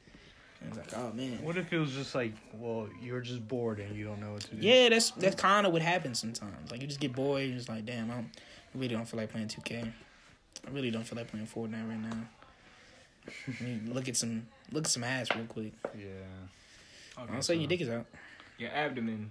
And 0.61 0.69
it's 0.69 0.93
like, 0.93 1.01
oh 1.01 1.11
man. 1.13 1.43
what 1.43 1.57
if 1.57 1.71
it 1.71 1.77
was 1.77 1.91
just 1.91 2.15
like, 2.15 2.33
well, 2.53 2.87
you're 3.01 3.21
just 3.21 3.47
bored 3.47 3.79
and 3.79 3.95
you 3.95 4.05
don't 4.05 4.19
know 4.19 4.33
what 4.33 4.41
to 4.41 4.55
do? 4.55 4.65
Yeah, 4.65 4.89
that's 4.89 5.11
that's 5.11 5.35
kind 5.35 5.65
of 5.65 5.73
what 5.73 5.81
happens 5.81 6.19
sometimes. 6.19 6.71
Like 6.71 6.81
you 6.81 6.87
just 6.87 6.99
get 6.99 7.13
bored. 7.13 7.43
You're 7.43 7.57
just 7.57 7.69
like, 7.69 7.85
damn, 7.85 8.11
I, 8.11 8.15
don't, 8.15 8.29
I 8.73 8.77
really 8.77 8.95
don't 8.95 9.05
feel 9.05 9.19
like 9.19 9.31
playing 9.31 9.47
2K. 9.47 9.91
I 10.65 10.69
really 10.71 10.91
don't 10.91 11.03
feel 11.03 11.17
like 11.17 11.27
playing 11.29 11.47
Fortnite 11.47 11.87
right 11.87 11.99
now. 11.99 12.17
I 13.59 13.63
mean, 13.63 13.89
look 13.93 14.07
at 14.09 14.17
some 14.17 14.47
look 14.71 14.85
at 14.85 14.91
some 14.91 15.03
ass 15.03 15.27
real 15.35 15.45
quick. 15.45 15.73
Yeah. 15.97 16.05
I 17.17 17.25
don't 17.25 17.41
say 17.43 17.55
your 17.55 17.67
dick 17.67 17.81
is 17.81 17.89
out. 17.89 18.05
your 18.57 18.71
abdomen 18.71 19.29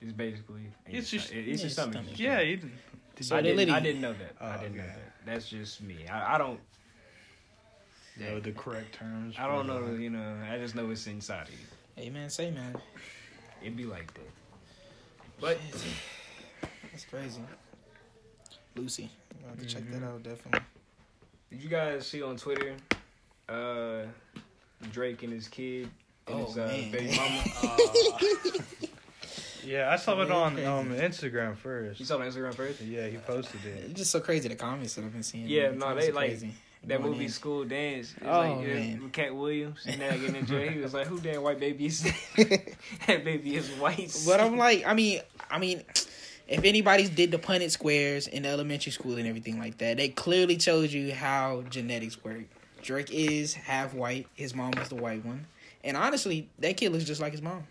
is 0.00 0.12
basically. 0.12 0.62
It's 0.86 1.10
just- 1.10 1.32
it- 1.32 1.48
it's 1.48 1.62
just 1.62 1.64
it's 1.64 1.74
stomach. 1.74 1.94
stomach. 1.94 2.18
Yeah, 2.18 2.40
you 2.40 2.56
didn't. 2.56 2.72
So 3.20 3.36
I, 3.36 3.42
didn't, 3.42 3.70
I 3.70 3.78
didn't 3.78 4.00
know 4.00 4.12
that. 4.12 4.34
I 4.40 4.56
Oh, 4.56 4.60
didn't 4.60 4.76
know 4.76 4.82
that. 4.86 5.12
That's 5.24 5.48
just 5.48 5.80
me. 5.80 6.08
I, 6.10 6.34
I 6.34 6.38
don't. 6.38 6.58
know 8.18 8.40
the 8.40 8.50
correct 8.50 8.92
terms. 8.96 9.36
I 9.38 9.46
don't 9.46 9.68
know. 9.68 9.86
that. 9.92 10.00
You 10.00 10.10
know. 10.10 10.36
I 10.50 10.58
just 10.58 10.74
know 10.74 10.90
it's 10.90 11.06
inside 11.06 11.46
of 11.48 11.52
you. 11.52 11.58
Hey 11.96 12.10
man, 12.10 12.28
say 12.28 12.50
man, 12.50 12.74
It'd 13.62 13.76
be 13.76 13.84
like 13.84 14.12
that. 14.14 14.30
But 15.40 15.58
that's 16.90 17.04
crazy. 17.04 17.40
Lucy, 18.74 19.10
I 19.44 19.50
have 19.50 19.58
to 19.60 19.66
check 19.66 19.82
Mhm. 19.82 19.92
that 20.00 20.06
out 20.06 20.22
definitely. 20.22 20.60
did 21.50 21.62
you 21.62 21.68
guys 21.68 22.06
see 22.06 22.22
on 22.22 22.36
Twitter, 22.36 22.74
uh, 23.48 24.02
Drake 24.92 25.22
and 25.22 25.32
his 25.32 25.48
kid 25.48 25.88
and 26.26 26.40
Oh, 26.40 26.44
his 26.46 26.58
uh, 26.58 26.66
man. 26.66 26.90
baby 26.90 27.16
mama? 27.16 28.64
Yeah, 29.66 29.90
I 29.90 29.96
saw 29.96 30.20
it 30.20 30.30
on 30.30 30.62
um 30.66 30.90
Instagram 30.90 31.56
first. 31.56 31.98
You 31.98 32.04
saw 32.04 32.16
it 32.16 32.20
on 32.20 32.30
Instagram 32.30 32.54
first. 32.54 32.82
Yeah, 32.82 33.06
he 33.06 33.16
posted 33.16 33.64
it. 33.64 33.84
It's 33.84 33.94
just 33.94 34.10
so 34.10 34.20
crazy 34.20 34.46
the 34.48 34.56
comments 34.56 34.94
that 34.94 35.04
I've 35.06 35.12
been 35.14 35.22
seeing. 35.22 35.46
Yeah, 35.48 35.70
no, 35.70 35.86
Comments 35.86 36.06
they 36.06 36.12
like- 36.12 36.28
crazy. 36.30 36.50
That 36.86 36.98
Going 36.98 37.12
movie 37.12 37.24
in. 37.24 37.30
School 37.30 37.64
Dance. 37.64 38.12
It's 38.14 38.26
Oh, 38.26 38.40
like, 38.40 38.66
yeah, 38.68 38.74
man. 38.74 39.08
Katt 39.10 39.34
Williams 39.34 39.80
and 39.86 39.98
now 39.98 40.10
getting 40.10 40.36
in 40.36 40.44
jail. 40.44 40.68
He 40.70 40.80
was 40.80 40.92
like, 40.92 41.06
"Who 41.06 41.18
damn 41.18 41.40
white 41.42 41.58
baby 41.58 41.86
is 41.86 42.02
that? 42.36 43.24
baby 43.24 43.56
is 43.56 43.70
white." 43.78 44.14
But 44.26 44.38
I'm 44.40 44.58
like, 44.58 44.84
I 44.86 44.92
mean, 44.92 45.22
I 45.50 45.58
mean, 45.58 45.82
if 46.48 46.64
anybody's 46.64 47.08
did 47.10 47.30
the 47.30 47.38
Punnett 47.38 47.70
squares 47.70 48.26
in 48.26 48.44
elementary 48.44 48.92
school 48.92 49.16
and 49.16 49.26
everything 49.26 49.58
like 49.58 49.78
that, 49.78 49.96
they 49.96 50.08
clearly 50.08 50.58
showed 50.58 50.90
you 50.90 51.14
how 51.14 51.62
genetics 51.70 52.22
work. 52.22 52.42
Drake 52.82 53.10
is 53.10 53.54
half 53.54 53.94
white. 53.94 54.26
His 54.34 54.54
mom 54.54 54.74
is 54.74 54.88
the 54.90 54.94
white 54.96 55.24
one. 55.24 55.46
And 55.82 55.96
honestly, 55.96 56.48
that 56.58 56.76
kid 56.76 56.92
looks 56.92 57.04
just 57.04 57.20
like 57.20 57.32
his 57.32 57.42
mom. 57.42 57.64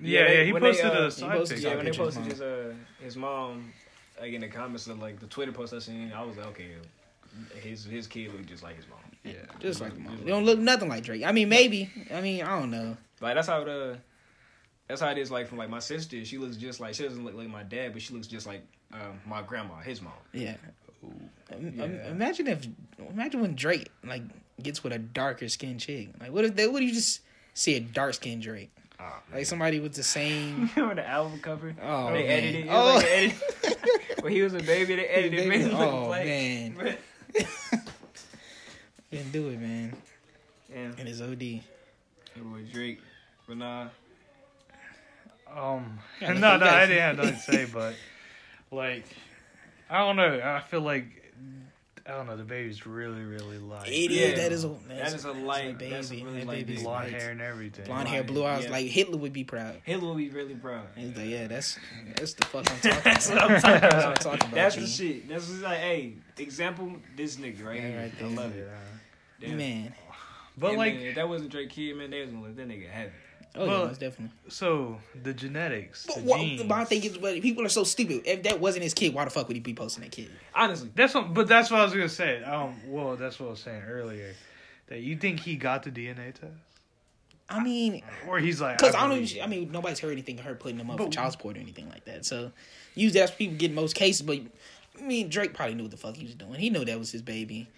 Yeah, 0.00 0.24
they- 0.24 0.38
yeah, 0.38 0.44
he 0.44 0.52
when 0.52 0.62
they, 0.62 0.68
posted 0.70 0.86
uh, 0.86 1.02
a 1.06 1.10
side 1.10 1.32
posted- 1.38 1.56
picture. 1.56 1.68
yeah, 1.70 1.76
when 1.76 1.84
they 1.86 1.92
posted 1.92 2.24
his 2.24 2.32
his 2.34 2.40
uh 2.42 2.74
his 3.02 3.16
mom 3.16 3.72
like 4.20 4.32
in 4.32 4.40
the 4.42 4.48
comments 4.48 4.86
of 4.88 4.98
like 5.00 5.18
the 5.20 5.26
Twitter 5.26 5.52
post 5.52 5.72
I 5.74 5.78
seen, 5.78 6.12
I 6.12 6.22
was 6.22 6.36
like, 6.36 6.46
okay, 6.48 6.68
his 7.60 7.84
his 7.84 8.06
kid 8.06 8.32
looked 8.32 8.46
just 8.46 8.62
like 8.62 8.76
his 8.76 8.86
mom. 8.88 8.98
Yeah. 9.24 9.32
Just 9.60 9.80
like 9.80 9.92
his 9.92 10.00
mom. 10.00 10.18
They 10.24 10.30
don't 10.30 10.44
look 10.44 10.58
nothing 10.58 10.88
like 10.88 11.02
Drake. 11.04 11.24
I 11.24 11.32
mean, 11.32 11.48
maybe. 11.48 11.90
I 12.14 12.20
mean, 12.20 12.42
I 12.42 12.58
don't 12.60 12.70
know. 12.70 12.96
Like 13.20 13.34
that's 13.34 13.48
how 13.48 13.64
the 13.64 13.98
that's 14.88 15.00
how 15.00 15.10
it 15.10 15.18
is. 15.18 15.30
Like 15.30 15.46
from 15.48 15.58
like 15.58 15.70
my 15.70 15.78
sister, 15.78 16.24
she 16.24 16.38
looks 16.38 16.56
just 16.56 16.80
like 16.80 16.94
she 16.94 17.02
doesn't 17.04 17.24
look 17.24 17.34
like 17.34 17.48
my 17.48 17.62
dad, 17.62 17.92
but 17.92 18.02
she 18.02 18.14
looks 18.14 18.26
just 18.26 18.46
like 18.46 18.62
um, 18.92 19.20
my 19.26 19.42
grandma, 19.42 19.76
his 19.76 20.00
mom. 20.02 20.12
Yeah. 20.32 20.56
Yeah. 21.60 21.84
Imagine 22.10 22.48
if, 22.48 22.66
imagine 23.10 23.40
when 23.40 23.54
Drake 23.54 23.90
like 24.04 24.22
gets 24.62 24.82
with 24.82 24.92
a 24.92 24.98
darker 24.98 25.48
skinned 25.48 25.80
chick. 25.80 26.08
Like, 26.20 26.32
what 26.32 26.44
if 26.44 26.56
they? 26.56 26.66
What 26.66 26.82
if 26.82 26.88
you 26.88 26.94
just 26.94 27.20
see 27.54 27.76
a 27.76 27.80
dark 27.80 28.14
skinned 28.14 28.42
Drake? 28.42 28.70
Oh, 29.00 29.12
Like 29.32 29.46
somebody 29.46 29.78
with 29.78 29.94
the 29.94 30.02
same. 30.02 30.70
Remember 30.76 30.96
the 30.96 31.08
album 31.08 31.38
cover? 31.40 31.74
Oh 31.80 32.12
they 32.12 32.22
man. 32.24 32.30
edited 32.30 32.54
it. 32.56 32.66
it 32.66 32.70
oh. 32.72 32.94
like 32.96 33.04
edit- 33.06 34.20
when 34.22 34.32
he 34.32 34.42
was 34.42 34.54
a 34.54 34.58
baby, 34.58 34.96
they 34.96 35.06
edited 35.06 35.38
it. 35.40 35.48
Made 35.48 35.60
him 35.60 35.70
look 35.70 35.80
oh 35.92 36.06
black. 36.06 36.24
man. 36.26 36.96
Didn't 39.10 39.32
do 39.32 39.48
it, 39.48 39.60
man. 39.60 39.96
Yeah, 40.70 40.92
And 40.98 41.08
it's 41.08 41.20
OD. 41.20 41.42
it 41.42 41.62
was 42.36 42.68
Drake, 42.72 43.00
but 43.46 43.56
nah. 43.56 43.88
Um, 45.54 45.98
Yeah, 46.20 46.32
no, 46.34 46.56
no, 46.56 46.66
I 46.66 46.86
didn't 46.86 47.02
have 47.02 47.16
nothing 47.16 47.34
to 47.34 47.40
say, 47.40 47.64
but 47.72 47.94
like, 48.70 49.04
I 49.90 49.98
don't 49.98 50.16
know. 50.16 50.40
I 50.42 50.60
feel 50.60 50.80
like 50.82 51.04
I 52.06 52.12
don't 52.12 52.26
know. 52.26 52.38
The 52.38 52.44
baby's 52.44 52.86
really, 52.86 53.22
really 53.22 53.58
light. 53.58 53.88
It 53.88 54.10
Yeah. 54.10 54.34
That 54.36 54.50
is 54.52 54.64
a. 54.64 54.74
That's, 54.88 55.10
That 55.12 55.14
is 55.18 55.24
a 55.26 55.32
light- 55.32 55.76
baby. 55.78 55.90
that's 55.90 56.10
a 56.10 56.14
really 56.16 56.38
that 56.40 56.46
light 56.46 56.56
baby's 56.66 56.76
baby. 56.76 56.82
blonde 56.84 57.12
light. 57.12 57.20
hair 57.20 57.30
and 57.32 57.40
everything. 57.42 57.84
Blonde 57.84 58.08
hair, 58.08 58.24
blue 58.24 58.46
eyes. 58.46 58.64
yeah. 58.64 58.70
Like 58.70 58.86
Hitler 58.86 59.18
would 59.18 59.32
be 59.34 59.44
proud. 59.44 59.76
Hitler 59.84 60.08
will 60.08 60.14
be 60.14 60.30
really 60.30 60.54
proud. 60.54 60.86
He's 60.96 61.14
like, 61.16 61.26
yeah, 61.28 61.46
that's 61.48 61.78
that's 62.16 62.32
the 62.32 62.46
fuck 62.46 62.70
I'm 62.70 62.78
talking 62.80 63.00
That's 63.04 63.28
about. 63.28 63.42
what 63.42 63.50
I'm 63.52 63.60
talking 63.60 63.80
That's 63.80 63.94
what 63.94 64.04
I'm 64.06 64.14
talking 64.14 64.40
about. 64.40 64.54
That's 64.54 64.76
the 64.76 64.86
shit. 64.86 65.28
That's 65.28 65.46
just 65.48 65.60
like, 65.62 65.78
hey, 65.80 66.14
example, 66.38 66.92
this 67.14 67.36
nigga 67.36 67.64
right 67.66 67.76
Yeah, 67.76 67.88
here. 67.88 67.98
right 68.00 68.12
I 68.16 68.20
there. 68.22 68.28
love 68.30 68.56
it. 68.56 68.68
Yeah. 69.40 69.48
Damn. 69.48 69.56
Man. 69.58 69.94
But 70.56 70.70
Hey, 70.72 70.76
like, 70.78 70.94
man, 70.94 71.02
if 71.08 71.14
that 71.16 71.28
wasn't 71.28 71.50
Drake 71.50 71.70
Kid, 71.70 71.94
man, 71.96 72.10
they 72.10 72.20
was 72.22 72.30
gonna 72.30 72.42
let 72.42 72.56
that 72.56 72.68
nigga 72.68 72.88
have 72.88 73.06
it. 73.08 73.12
Oh 73.58 73.64
yeah, 73.64 73.70
Well, 73.70 73.86
most 73.88 74.00
definitely. 74.00 74.34
so 74.48 74.98
the 75.22 75.34
genetics, 75.34 76.06
But 76.06 76.16
the 76.16 76.22
what, 76.22 76.40
genes. 76.40 76.64
my 76.64 76.84
thing 76.84 77.02
is, 77.04 77.18
but 77.18 77.40
people 77.42 77.64
are 77.64 77.68
so 77.68 77.84
stupid. 77.84 78.22
If 78.24 78.44
that 78.44 78.60
wasn't 78.60 78.84
his 78.84 78.94
kid, 78.94 79.12
why 79.14 79.24
the 79.24 79.30
fuck 79.30 79.48
would 79.48 79.56
he 79.56 79.60
be 79.60 79.74
posting 79.74 80.04
that 80.04 80.12
kid? 80.12 80.30
Honestly, 80.54 80.90
That's 80.94 81.14
what, 81.14 81.34
but 81.34 81.48
that's 81.48 81.70
what 81.70 81.80
I 81.80 81.84
was 81.84 81.92
gonna 81.92 82.08
say. 82.08 82.42
Um, 82.44 82.74
well, 82.86 83.16
that's 83.16 83.38
what 83.40 83.46
I 83.46 83.50
was 83.50 83.60
saying 83.60 83.82
earlier. 83.82 84.34
That 84.86 85.00
you 85.00 85.16
think 85.16 85.40
he 85.40 85.56
got 85.56 85.82
the 85.82 85.90
DNA 85.90 86.32
test, 86.32 86.52
I 87.50 87.62
mean, 87.62 88.02
or 88.26 88.38
he's 88.38 88.60
like, 88.60 88.78
because 88.78 88.94
I 88.94 89.06
don't. 89.08 89.18
Even, 89.18 89.42
I 89.42 89.46
mean, 89.46 89.70
nobody's 89.72 89.98
heard 90.00 90.12
anything 90.12 90.38
of 90.38 90.44
her 90.46 90.54
putting 90.54 90.78
him 90.78 90.90
up 90.90 90.98
for 90.98 91.08
child 91.08 91.32
support 91.32 91.56
or 91.56 91.60
anything 91.60 91.88
like 91.90 92.04
that. 92.06 92.24
So, 92.24 92.52
usually 92.94 93.20
that's 93.20 93.32
people 93.32 93.56
get 93.56 93.72
most 93.72 93.94
cases. 93.94 94.22
But 94.22 94.40
I 95.00 95.04
mean, 95.04 95.28
Drake 95.28 95.54
probably 95.54 95.74
knew 95.74 95.84
what 95.84 95.90
the 95.92 95.96
fuck 95.96 96.16
he 96.16 96.24
was 96.24 96.34
doing. 96.34 96.54
He 96.54 96.70
knew 96.70 96.84
that 96.84 96.98
was 96.98 97.10
his 97.12 97.22
baby. 97.22 97.68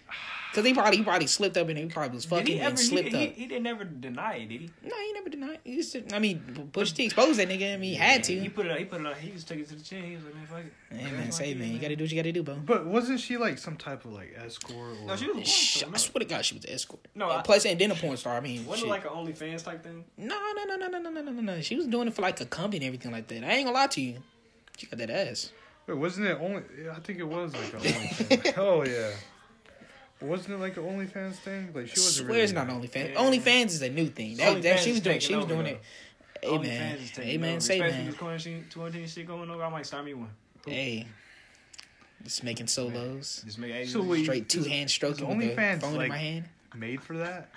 Because 0.51 0.65
he 0.65 0.73
probably 0.73 0.97
he 0.97 1.03
probably 1.03 1.27
slipped 1.27 1.55
up 1.55 1.69
and 1.69 1.77
he 1.77 1.85
probably 1.85 2.13
was 2.13 2.25
fucking 2.25 2.59
ever? 2.59 2.69
and 2.71 2.79
slipped 2.79 3.07
he, 3.13 3.27
up. 3.27 3.33
he 3.35 3.45
didn't 3.45 3.67
ever 3.67 3.85
deny 3.85 4.33
it, 4.35 4.49
did 4.49 4.59
he? 4.59 4.69
No, 4.83 4.93
he 4.97 5.13
never 5.13 5.29
denied. 5.29 5.53
It. 5.53 5.59
He 5.63 5.75
just, 5.77 5.95
I 6.13 6.19
mean, 6.19 6.69
Pusha 6.73 6.93
T 6.93 7.05
exposed 7.05 7.39
that 7.39 7.47
nigga. 7.47 7.73
I 7.73 7.77
mean, 7.77 7.91
he 7.91 7.95
had 7.95 8.21
to. 8.25 8.37
He 8.37 8.49
put 8.49 8.65
it. 8.65 8.71
out- 8.73 8.77
He 8.79 8.83
put 8.83 8.99
it. 8.99 9.07
out. 9.07 9.15
He 9.15 9.29
just 9.31 9.47
took 9.47 9.57
it 9.59 9.69
to 9.69 9.75
the 9.75 9.81
chin. 9.81 10.03
He 10.03 10.15
was 10.15 10.25
like, 10.25 10.35
man, 10.35 10.45
fuck 10.47 10.59
it. 10.59 10.73
Hey 10.93 11.03
That's 11.03 11.13
man, 11.13 11.31
say 11.31 11.45
kid, 11.53 11.59
man, 11.59 11.71
you 11.71 11.79
gotta 11.79 11.95
do 11.95 12.03
what 12.03 12.11
you 12.11 12.17
gotta 12.17 12.33
do, 12.33 12.43
bro. 12.43 12.55
But 12.55 12.85
wasn't 12.85 13.21
she 13.21 13.37
like 13.37 13.59
some 13.59 13.77
type 13.77 14.03
of 14.03 14.11
like 14.11 14.35
escort? 14.43 14.97
Or... 15.03 15.07
No, 15.07 15.15
she 15.15 15.27
was 15.27 15.31
a 15.31 15.39
porn 15.39 15.45
star. 15.45 15.89
I 15.93 15.97
swear 15.97 16.19
to 16.19 16.25
God, 16.25 16.43
she 16.45 16.55
was 16.55 16.65
an 16.65 16.71
escort. 16.71 17.07
No, 17.15 17.29
And 17.29 17.39
I- 17.39 17.43
plus, 17.43 17.65
and 17.65 17.79
then 17.79 17.91
a 17.91 17.95
porn 17.95 18.17
star. 18.17 18.35
I 18.35 18.41
mean, 18.41 18.65
wasn't 18.65 18.79
shit. 18.79 18.87
it 18.87 18.89
like 18.89 19.05
an 19.05 19.11
OnlyFans 19.11 19.63
type 19.63 19.83
thing? 19.83 20.03
no, 20.17 20.35
no, 20.35 20.63
no, 20.65 20.75
no, 20.75 20.87
no, 20.87 20.99
no, 20.99 21.09
no, 21.09 21.21
no, 21.21 21.31
no, 21.31 21.41
no. 21.41 21.61
She 21.61 21.77
was 21.77 21.87
doing 21.87 22.09
it 22.09 22.13
for 22.13 22.23
like 22.23 22.41
a 22.41 22.45
company 22.45 22.85
and 22.85 22.85
everything 22.87 23.13
like 23.13 23.29
that. 23.29 23.45
I 23.45 23.53
ain't 23.53 23.67
gonna 23.67 23.77
lie 23.77 23.87
to 23.87 24.01
you. 24.01 24.17
She 24.75 24.87
got 24.87 24.97
that 24.97 25.09
ass. 25.09 25.53
Wait, 25.87 25.97
wasn't 25.97 26.27
it 26.27 26.37
only? 26.39 26.61
I 26.91 26.99
think 26.99 27.19
it 27.19 27.23
was 27.27 27.53
like 27.53 27.73
an 27.73 27.79
OnlyFans. 27.81 28.57
oh 28.57 28.83
yeah. 28.83 29.11
Wasn't 30.21 30.53
it 30.53 30.57
like 30.57 30.77
an 30.77 30.83
OnlyFans 30.83 31.35
thing? 31.35 31.71
Like 31.73 31.87
she 31.87 31.93
I 31.93 32.03
wasn't. 32.03 32.13
swear 32.13 32.27
really, 32.27 32.41
it's 32.41 32.53
not 32.53 32.67
OnlyFans. 32.67 33.13
Yeah. 33.13 33.15
OnlyFans 33.21 33.65
is 33.67 33.81
a 33.81 33.89
new 33.89 34.07
thing. 34.07 34.37
That, 34.37 34.61
that 34.61 34.79
she 34.79 34.89
was 34.91 34.97
is 34.97 35.03
doing. 35.03 35.19
She 35.19 35.35
was 35.35 35.45
doing 35.45 35.59
over, 35.61 35.69
it. 35.69 35.81
Hey 36.41 36.47
OnlyFans 36.49 36.63
man, 36.67 36.95
is 36.97 37.09
hey 37.11 37.37
man, 37.37 37.49
over. 37.51 37.59
say 37.61 37.79
man. 37.79 38.05
this 38.05 38.15
quarantine, 38.15 38.65
quarantine 38.73 39.07
shit 39.07 39.27
going 39.27 39.49
over. 39.49 39.63
I 39.63 39.69
might 39.69 39.85
start 39.85 40.05
me 40.05 40.13
one. 40.13 40.29
Hey, 40.65 41.07
just 42.23 42.43
making 42.43 42.67
solos. 42.67 43.41
Just 43.45 43.57
make. 43.57 43.87
So 43.87 44.01
wait, 44.03 44.23
Straight 44.23 44.47
two 44.49 44.63
hand 44.63 44.89
stroking 44.89 45.25
is 45.29 45.35
with 45.37 45.55
the 45.55 45.55
OnlyFans, 45.61 45.81
phone 45.81 45.91
in 45.93 45.97
like- 45.97 46.09
my 46.09 46.17
hand. 46.17 46.45
made 46.75 47.01
for 47.01 47.17
that. 47.17 47.49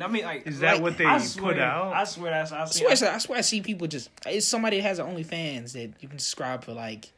I 0.00 0.08
mean, 0.08 0.24
like, 0.24 0.44
Is 0.48 0.58
that 0.58 0.74
like, 0.74 0.82
what 0.82 0.98
they 0.98 1.06
I 1.06 1.18
put 1.18 1.22
swear, 1.24 1.60
out? 1.60 1.92
I 1.92 2.02
swear 2.02 2.32
that's. 2.32 2.50
I, 2.50 2.62
I 2.62 2.64
see, 2.64 2.80
swear, 2.96 3.12
I 3.12 3.18
swear, 3.18 3.38
I 3.38 3.42
see 3.42 3.60
people 3.60 3.86
just. 3.86 4.10
It's 4.26 4.44
somebody 4.44 4.78
that 4.78 4.82
has 4.82 4.98
an 4.98 5.06
OnlyFans 5.06 5.72
that 5.74 5.92
you 6.00 6.08
can 6.08 6.18
subscribe 6.18 6.64
for 6.64 6.72
like, 6.72 7.12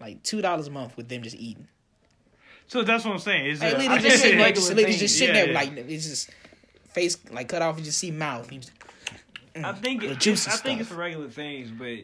like 0.00 0.22
two 0.22 0.42
dollars 0.42 0.66
a 0.66 0.70
month 0.70 0.96
with 0.96 1.08
them 1.08 1.22
just 1.22 1.36
eating. 1.36 1.68
So 2.66 2.82
that's 2.82 3.04
what 3.04 3.12
I'm 3.12 3.18
saying. 3.18 3.46
Is 3.46 3.62
it? 3.62 3.78
literally 3.78 4.00
just 4.00 4.22
sitting 4.22 4.38
there, 4.38 4.52
just, 4.52 4.74
literally 4.74 4.96
just 4.96 5.18
sitting 5.18 5.34
Yeah, 5.34 5.44
there, 5.44 5.54
like 5.54 5.72
it's 5.76 6.06
just 6.06 6.30
face 6.92 7.18
like 7.30 7.48
cut 7.48 7.62
off. 7.62 7.78
You 7.78 7.84
just 7.84 7.98
see 7.98 8.10
mouth. 8.10 8.50
Just, 8.50 8.72
I 9.56 9.60
mm, 9.60 9.78
think 9.78 10.02
it, 10.02 10.10
I 10.26 10.56
think 10.56 10.80
it's 10.80 10.88
for 10.88 10.94
regular 10.96 11.28
things, 11.28 11.70
but 11.70 11.98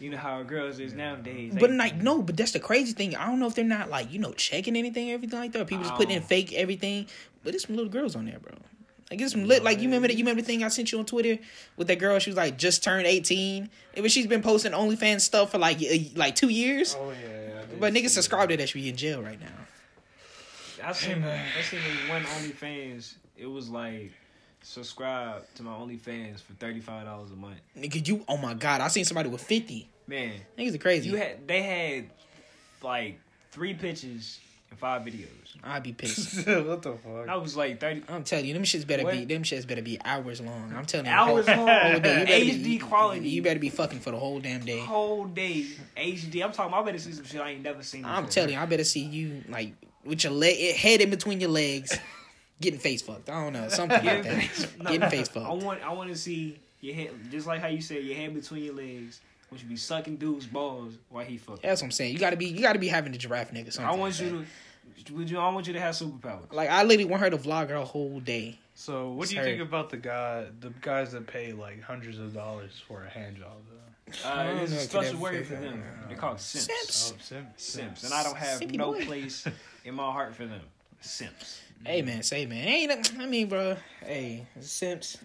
you 0.00 0.10
know 0.10 0.16
how 0.16 0.42
girls 0.42 0.78
is 0.80 0.94
nowadays. 0.94 1.54
but 1.58 1.70
like 1.70 1.96
no, 1.96 2.22
but 2.22 2.36
that's 2.36 2.52
the 2.52 2.60
crazy 2.60 2.92
thing. 2.92 3.16
I 3.16 3.26
don't 3.26 3.38
know 3.38 3.46
if 3.46 3.54
they're 3.54 3.64
not 3.64 3.90
like 3.90 4.12
you 4.12 4.18
know 4.18 4.32
checking 4.32 4.76
anything, 4.76 5.10
everything 5.10 5.38
like 5.38 5.52
that. 5.52 5.62
Or 5.62 5.64
people 5.64 5.84
just 5.84 5.96
putting 5.96 6.16
in 6.16 6.22
fake 6.22 6.52
everything. 6.54 7.06
But 7.44 7.52
there's 7.52 7.66
some 7.66 7.76
little 7.76 7.90
girls 7.90 8.16
on 8.16 8.26
there, 8.26 8.38
bro. 8.38 8.54
Like 9.10 9.18
get 9.20 9.30
some 9.30 9.46
lit. 9.46 9.62
Like 9.64 9.78
you 9.78 9.84
remember 9.88 10.08
that? 10.08 10.14
You 10.14 10.22
remember 10.24 10.42
the 10.42 10.46
thing 10.46 10.62
I 10.62 10.68
sent 10.68 10.92
you 10.92 10.98
on 10.98 11.06
Twitter 11.06 11.38
with 11.76 11.88
that 11.88 11.98
girl? 11.98 12.18
She 12.18 12.30
was 12.30 12.36
like 12.36 12.58
just 12.58 12.84
turned 12.84 13.06
eighteen. 13.06 13.70
And 13.94 14.02
but 14.04 14.10
she's 14.10 14.26
been 14.26 14.42
posting 14.42 14.72
OnlyFans 14.72 15.22
stuff 15.22 15.50
for 15.52 15.58
like 15.58 15.80
a- 15.82 16.10
like 16.14 16.34
two 16.34 16.50
years. 16.50 16.94
Oh 16.98 17.10
yeah, 17.10 17.16
yeah. 17.48 17.62
But 17.80 17.94
see 17.94 18.00
niggas 18.02 18.10
subscribed 18.10 18.50
to 18.50 18.56
that. 18.58 18.68
She 18.68 18.80
be 18.80 18.88
in 18.88 18.96
jail 18.96 19.22
right 19.22 19.40
now. 19.40 19.46
I 20.84 20.92
seen 20.92 21.24
I 21.24 21.62
seen 21.62 21.80
this 21.80 22.08
one 22.10 22.22
OnlyFans. 22.24 23.14
It 23.36 23.46
was 23.46 23.68
like 23.70 24.12
subscribe 24.62 25.42
to 25.54 25.62
my 25.62 25.72
OnlyFans 25.72 26.40
for 26.40 26.52
thirty 26.54 26.80
five 26.80 27.06
dollars 27.06 27.30
a 27.30 27.36
month. 27.36 27.60
Nigga, 27.78 28.06
you. 28.06 28.24
Oh 28.28 28.36
my 28.36 28.52
god, 28.54 28.80
I 28.82 28.88
seen 28.88 29.04
somebody 29.06 29.28
with 29.30 29.42
fifty. 29.42 29.88
Man, 30.06 30.32
Niggas 30.58 30.74
are 30.74 30.78
crazy. 30.78 31.08
you 31.10 31.16
had 31.16 31.46
they 31.46 31.62
had 31.62 32.10
like 32.82 33.18
three 33.52 33.74
pictures 33.74 34.38
and 34.70 34.78
five 34.78 35.02
videos. 35.02 35.26
I'd 35.64 35.82
be 35.82 35.92
pissed. 35.92 36.46
what 36.46 36.82
the 36.82 36.92
fuck? 36.92 37.28
I 37.28 37.36
was 37.36 37.56
like 37.56 37.80
thirty 37.80 38.02
I'm 38.08 38.22
telling 38.24 38.46
you, 38.46 38.54
them 38.54 38.62
shits 38.62 38.86
better 38.86 39.04
be 39.10 39.24
them 39.24 39.42
shits 39.42 39.66
better 39.66 39.82
be 39.82 39.98
hours 40.04 40.40
long. 40.40 40.72
I'm 40.76 40.84
telling 40.86 41.06
you, 41.06 41.12
hours 41.12 41.48
whole- 41.48 41.66
long, 41.66 41.80
whole 41.92 42.00
day. 42.00 42.42
You 42.44 42.52
be- 42.52 42.78
HD 42.78 42.80
quality. 42.82 43.28
You 43.28 43.42
better 43.42 43.60
be 43.60 43.68
fucking 43.70 44.00
for 44.00 44.10
the 44.10 44.18
whole 44.18 44.40
damn 44.40 44.60
day. 44.64 44.78
whole 44.78 45.24
day 45.26 45.66
HD. 45.96 46.44
I'm 46.44 46.52
talking. 46.52 46.72
I 46.74 46.82
better 46.82 46.98
see 46.98 47.12
some 47.12 47.24
shit 47.24 47.40
I 47.40 47.50
ain't 47.50 47.62
never 47.62 47.82
seen. 47.82 48.04
I'm 48.04 48.28
telling 48.28 48.52
you, 48.52 48.58
I 48.58 48.66
better 48.66 48.84
see 48.84 49.02
you 49.04 49.42
like 49.48 49.72
with 50.04 50.22
your 50.24 50.32
leg 50.32 50.74
head 50.76 51.00
in 51.00 51.10
between 51.10 51.40
your 51.40 51.50
legs, 51.50 51.98
getting 52.60 52.78
face 52.78 53.02
fucked. 53.02 53.28
I 53.28 53.42
don't 53.44 53.52
know 53.52 53.68
something 53.68 54.04
like 54.04 54.22
that. 54.22 54.68
no, 54.80 54.90
Getting 54.90 55.10
face 55.10 55.28
fucked. 55.28 55.46
I 55.46 55.52
want 55.52 55.82
I 55.82 55.92
want 55.92 56.10
to 56.10 56.16
see 56.16 56.58
your 56.80 56.94
head, 56.94 57.10
just 57.30 57.46
like 57.46 57.60
how 57.60 57.66
you 57.68 57.80
said 57.80 58.04
your 58.04 58.16
head 58.16 58.32
between 58.34 58.62
your 58.64 58.74
legs. 58.74 59.20
When 59.48 59.60
you 59.60 59.66
be 59.66 59.76
sucking 59.76 60.16
dude's 60.16 60.46
balls 60.46 60.94
while 61.08 61.24
he 61.24 61.38
fucking. 61.38 61.60
That's 61.62 61.80
what 61.80 61.86
I'm 61.86 61.92
saying. 61.92 62.12
You 62.12 62.18
gotta 62.18 62.36
be 62.36 62.46
you 62.46 62.60
gotta 62.60 62.78
be 62.78 62.88
having 62.88 63.12
the 63.12 63.18
giraffe 63.18 63.52
nigga. 63.52 63.68
I 63.68 63.70
Something 63.70 63.98
want 64.00 64.20
you 64.20 64.28
to. 64.30 65.14
Would 65.14 65.30
you? 65.30 65.38
I 65.38 65.48
want 65.52 65.66
you 65.66 65.72
to 65.72 65.80
have 65.80 65.94
superpowers. 65.94 66.52
Like 66.52 66.68
I 66.68 66.82
literally 66.82 67.06
want 67.06 67.22
her 67.22 67.30
to 67.30 67.38
vlog 67.38 67.70
her 67.70 67.78
whole 67.78 68.20
day. 68.20 68.58
So, 68.74 69.10
what 69.10 69.28
do 69.28 69.34
you 69.34 69.40
Sorry. 69.42 69.56
think 69.56 69.68
about 69.68 69.90
the 69.90 69.96
guy, 69.96 70.46
the 70.60 70.70
guys 70.80 71.12
that 71.12 71.26
pay 71.26 71.52
like 71.52 71.82
hundreds 71.82 72.18
of 72.18 72.32
dollars 72.34 72.80
for 72.86 73.04
a 73.04 73.08
hand 73.08 73.36
job? 73.38 73.56
Though? 73.68 74.28
Uh, 74.28 74.44
don't 74.44 74.52
a 74.52 74.54
know 74.56 74.62
if 74.62 74.68
special 74.82 75.12
that 75.14 75.20
word 75.20 75.46
for 75.46 75.54
them. 75.54 75.82
They're 76.06 76.16
called 76.16 76.40
simps. 76.40 76.66
Simps. 76.66 77.12
Oh, 77.14 77.20
simps. 77.20 77.64
Simps, 77.64 78.04
and 78.04 78.14
I 78.14 78.22
don't 78.22 78.36
have 78.36 78.60
Simpy 78.60 78.76
no 78.76 78.92
boy. 78.92 79.04
place 79.04 79.46
in 79.84 79.94
my 79.94 80.10
heart 80.12 80.34
for 80.34 80.46
them. 80.46 80.60
Simps. 81.00 81.60
Hey 81.84 82.02
man, 82.02 82.22
say 82.22 82.46
man, 82.46 82.66
ain't 82.68 83.12
I 83.18 83.26
mean, 83.26 83.48
bro. 83.48 83.76
Hey, 84.04 84.46
Simps, 84.60 85.18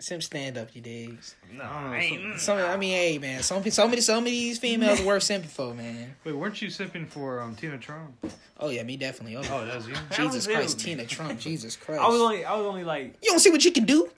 Simps 0.00 0.26
stand 0.26 0.56
up, 0.56 0.68
you 0.74 0.80
digs. 0.80 1.34
No, 1.52 1.64
I 1.64 1.96
ain't- 1.98 2.38
Some, 2.40 2.58
I 2.58 2.76
mean, 2.76 2.92
hey 2.94 3.18
man, 3.18 3.42
some 3.42 3.68
some 3.68 3.92
of 3.92 4.00
some 4.00 4.18
of 4.18 4.24
these 4.26 4.58
females 4.60 5.00
are 5.00 5.04
worth 5.04 5.24
simping 5.24 5.46
for, 5.46 5.74
man. 5.74 6.14
Wait, 6.24 6.32
weren't 6.36 6.62
you 6.62 6.70
sipping 6.70 7.04
for 7.06 7.40
um, 7.40 7.56
Tina 7.56 7.78
Trump? 7.78 8.14
Oh 8.60 8.70
yeah, 8.70 8.84
me 8.84 8.96
definitely. 8.96 9.36
Oh, 9.36 9.42
Oh, 9.50 9.66
that's 9.66 9.88
you. 9.88 9.94
Jesus 10.10 10.46
was 10.46 10.46
Christ, 10.46 10.80
him. 10.82 10.98
Tina 10.98 11.06
Trump, 11.06 11.40
Jesus 11.40 11.74
Christ. 11.76 12.00
I 12.00 12.06
was 12.08 12.20
only, 12.20 12.44
I 12.44 12.54
was 12.56 12.66
only 12.66 12.84
like, 12.84 13.16
you 13.22 13.30
don't 13.30 13.40
see 13.40 13.50
what 13.50 13.64
you 13.64 13.72
can 13.72 13.86
do. 13.86 14.08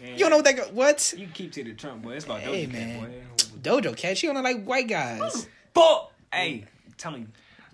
man, 0.00 0.12
You 0.12 0.18
don't 0.18 0.30
know 0.30 0.36
what 0.36 0.44
that 0.46 0.56
go- 0.56 0.68
what? 0.72 1.12
You 1.16 1.26
keep 1.34 1.52
to 1.52 1.64
the 1.64 1.74
Trump, 1.74 2.02
boy. 2.04 2.12
It's 2.12 2.24
about 2.24 2.40
Hey, 2.40 2.66
Doja 2.66 2.72
man. 2.72 3.00
Cat, 3.00 3.10
boy. 3.62 3.70
Doja 3.90 3.94
Cat, 3.96 4.16
she 4.16 4.28
only 4.28 4.40
like 4.40 4.64
white 4.64 4.88
guys. 4.88 5.46
But 5.74 6.10
hey, 6.32 6.64
tell 6.96 7.12
me, 7.12 7.26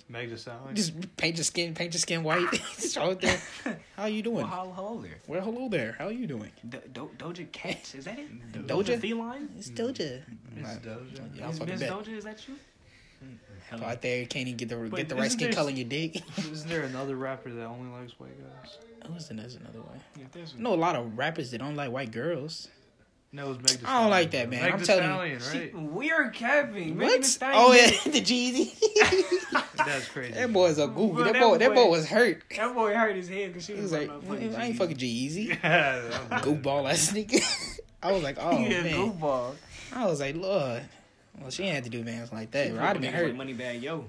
Meg 0.09 0.31
Thee 0.31 0.37
Stallion. 0.37 0.75
Just 0.75 1.17
paint 1.17 1.37
your 1.37 1.45
skin, 1.45 1.75
paint 1.75 1.93
your 1.93 1.99
skin 2.01 2.23
white. 2.23 2.51
Just 2.77 2.97
out 2.97 3.21
there. 3.21 3.39
How 3.97 4.07
you 4.07 4.23
doing? 4.23 4.37
well, 4.37 4.47
hello, 4.47 4.73
hello 4.75 5.03
there. 5.03 5.19
Well, 5.27 5.41
hello 5.43 5.69
there. 5.69 5.97
How 5.99 6.09
you 6.09 6.27
doing? 6.27 6.51
Do, 6.69 6.79
do, 6.93 7.11
Doja 7.19 7.51
Cat, 7.53 7.93
is 7.95 8.05
that 8.07 8.19
it? 8.19 8.67
Doja? 8.67 8.99
Feline? 8.99 9.51
It's 9.59 9.71
Doja. 9.71 10.23
Mm-hmm. 10.23 10.61
Miss 10.63 10.67
Right. 10.69 10.83
Doja. 10.83 11.37
Yeah, 11.37 11.45
I'll 11.45 11.51
Is 11.51 11.59
fucking 11.59 11.75
Miss 11.75 11.81
bet. 11.83 11.91
Doja, 11.91 12.09
is 12.17 12.25
that 12.25 12.49
you? 12.49 12.55
Mm-hmm. 12.55 13.35
Hello. 13.71 13.87
Out 13.87 14.01
there, 14.01 14.25
can't 14.27 14.47
even 14.49 14.57
get 14.57 14.69
the 14.71 14.77
But 14.77 14.97
get 14.97 15.09
the 15.11 15.17
right 15.17 15.31
skin 15.31 15.49
there- 15.51 15.53
color 15.53 15.71
in 15.71 15.77
your 15.77 15.89
dick. 15.89 16.23
Isn't 16.39 16.69
there 16.71 16.83
another 16.85 17.17
rapper 17.17 17.51
that 17.51 17.65
only 17.67 17.91
likes 17.99 18.19
white 18.19 18.39
guys? 18.41 18.79
Oh, 19.05 19.13
listen, 19.13 19.37
there's 19.37 19.57
another 19.57 19.81
way. 19.81 19.99
Yeah, 20.19 20.25
there's 20.33 20.55
I 20.59 20.61
know 20.61 20.73
a 20.73 20.77
lot 20.77 20.97
of 20.97 21.19
rappers 21.19 21.51
that 21.51 21.59
don't 21.59 21.77
like 21.77 21.91
white 21.93 22.11
girls. 22.13 22.69
No, 23.31 23.51
it's 23.53 23.59
Meg 23.59 23.81
Thee 23.81 23.87
I 23.87 24.01
don't 24.01 24.11
like 24.11 24.31
that, 24.31 24.49
man. 24.49 24.63
Meg 24.63 24.73
I'm 24.73 24.79
Thee 24.81 24.87
telling 24.87 25.31
you. 25.31 25.39
Stallion, 25.41 25.71
She, 25.73 25.77
we're 25.77 26.31
capping. 26.31 26.97
What? 26.99 27.39
Oh 27.43 27.73
yeah, 27.75 27.87
the 28.11 28.23
Jeezy. 28.23 28.73
That's 29.77 30.09
crazy. 30.09 30.33
that 30.33 30.51
boy's 30.53 30.79
a 30.79 30.87
goofy. 30.87 31.15
Bro, 31.15 31.25
That 31.25 31.33
that 31.35 31.43
boy, 31.43 31.59
that 31.59 31.69
boy- 31.69 31.75
boy 31.85 31.91
was 31.91 32.09
hurt. 32.09 32.43
That 32.57 32.75
boy 32.75 32.95
hurt 32.95 33.17
his 33.17 33.29
head 33.29 33.49
because 33.53 33.67
she 33.67 33.75
was 33.75 33.83
was 33.83 33.93
like, 33.93 34.09
like, 34.09 34.23
fucking 34.25 34.57
I 34.57 34.67
ain't 34.69 34.77
fucking 34.77 34.97
Jeezy. 34.97 35.49
Yeah, 35.63 36.01
that 36.01 36.31
was- 36.31 36.43
Goofball 36.43 36.91
ass 36.91 37.13
nigga. 37.13 37.81
I 38.03 38.13
was 38.13 38.23
like, 38.23 38.39
oh 38.41 38.59
yeah, 38.59 38.83
man. 38.83 38.95
goofball. 38.95 39.55
I 39.95 40.07
was 40.07 40.21
like, 40.21 40.35
Lord. 40.37 40.83
Well, 41.41 41.51
she 41.51 41.65
ain't 41.65 41.75
had 41.75 41.85
to 41.85 41.91
do 41.91 42.03
man 42.03 42.27
like 42.33 42.51
that. 42.53 42.73
bro. 42.73 42.83
I'd 42.83 42.87
have 42.89 43.01
been 43.01 43.13
hurt. 43.13 43.37
Money 43.37 43.53
bag, 43.53 43.83
yo. 43.83 44.07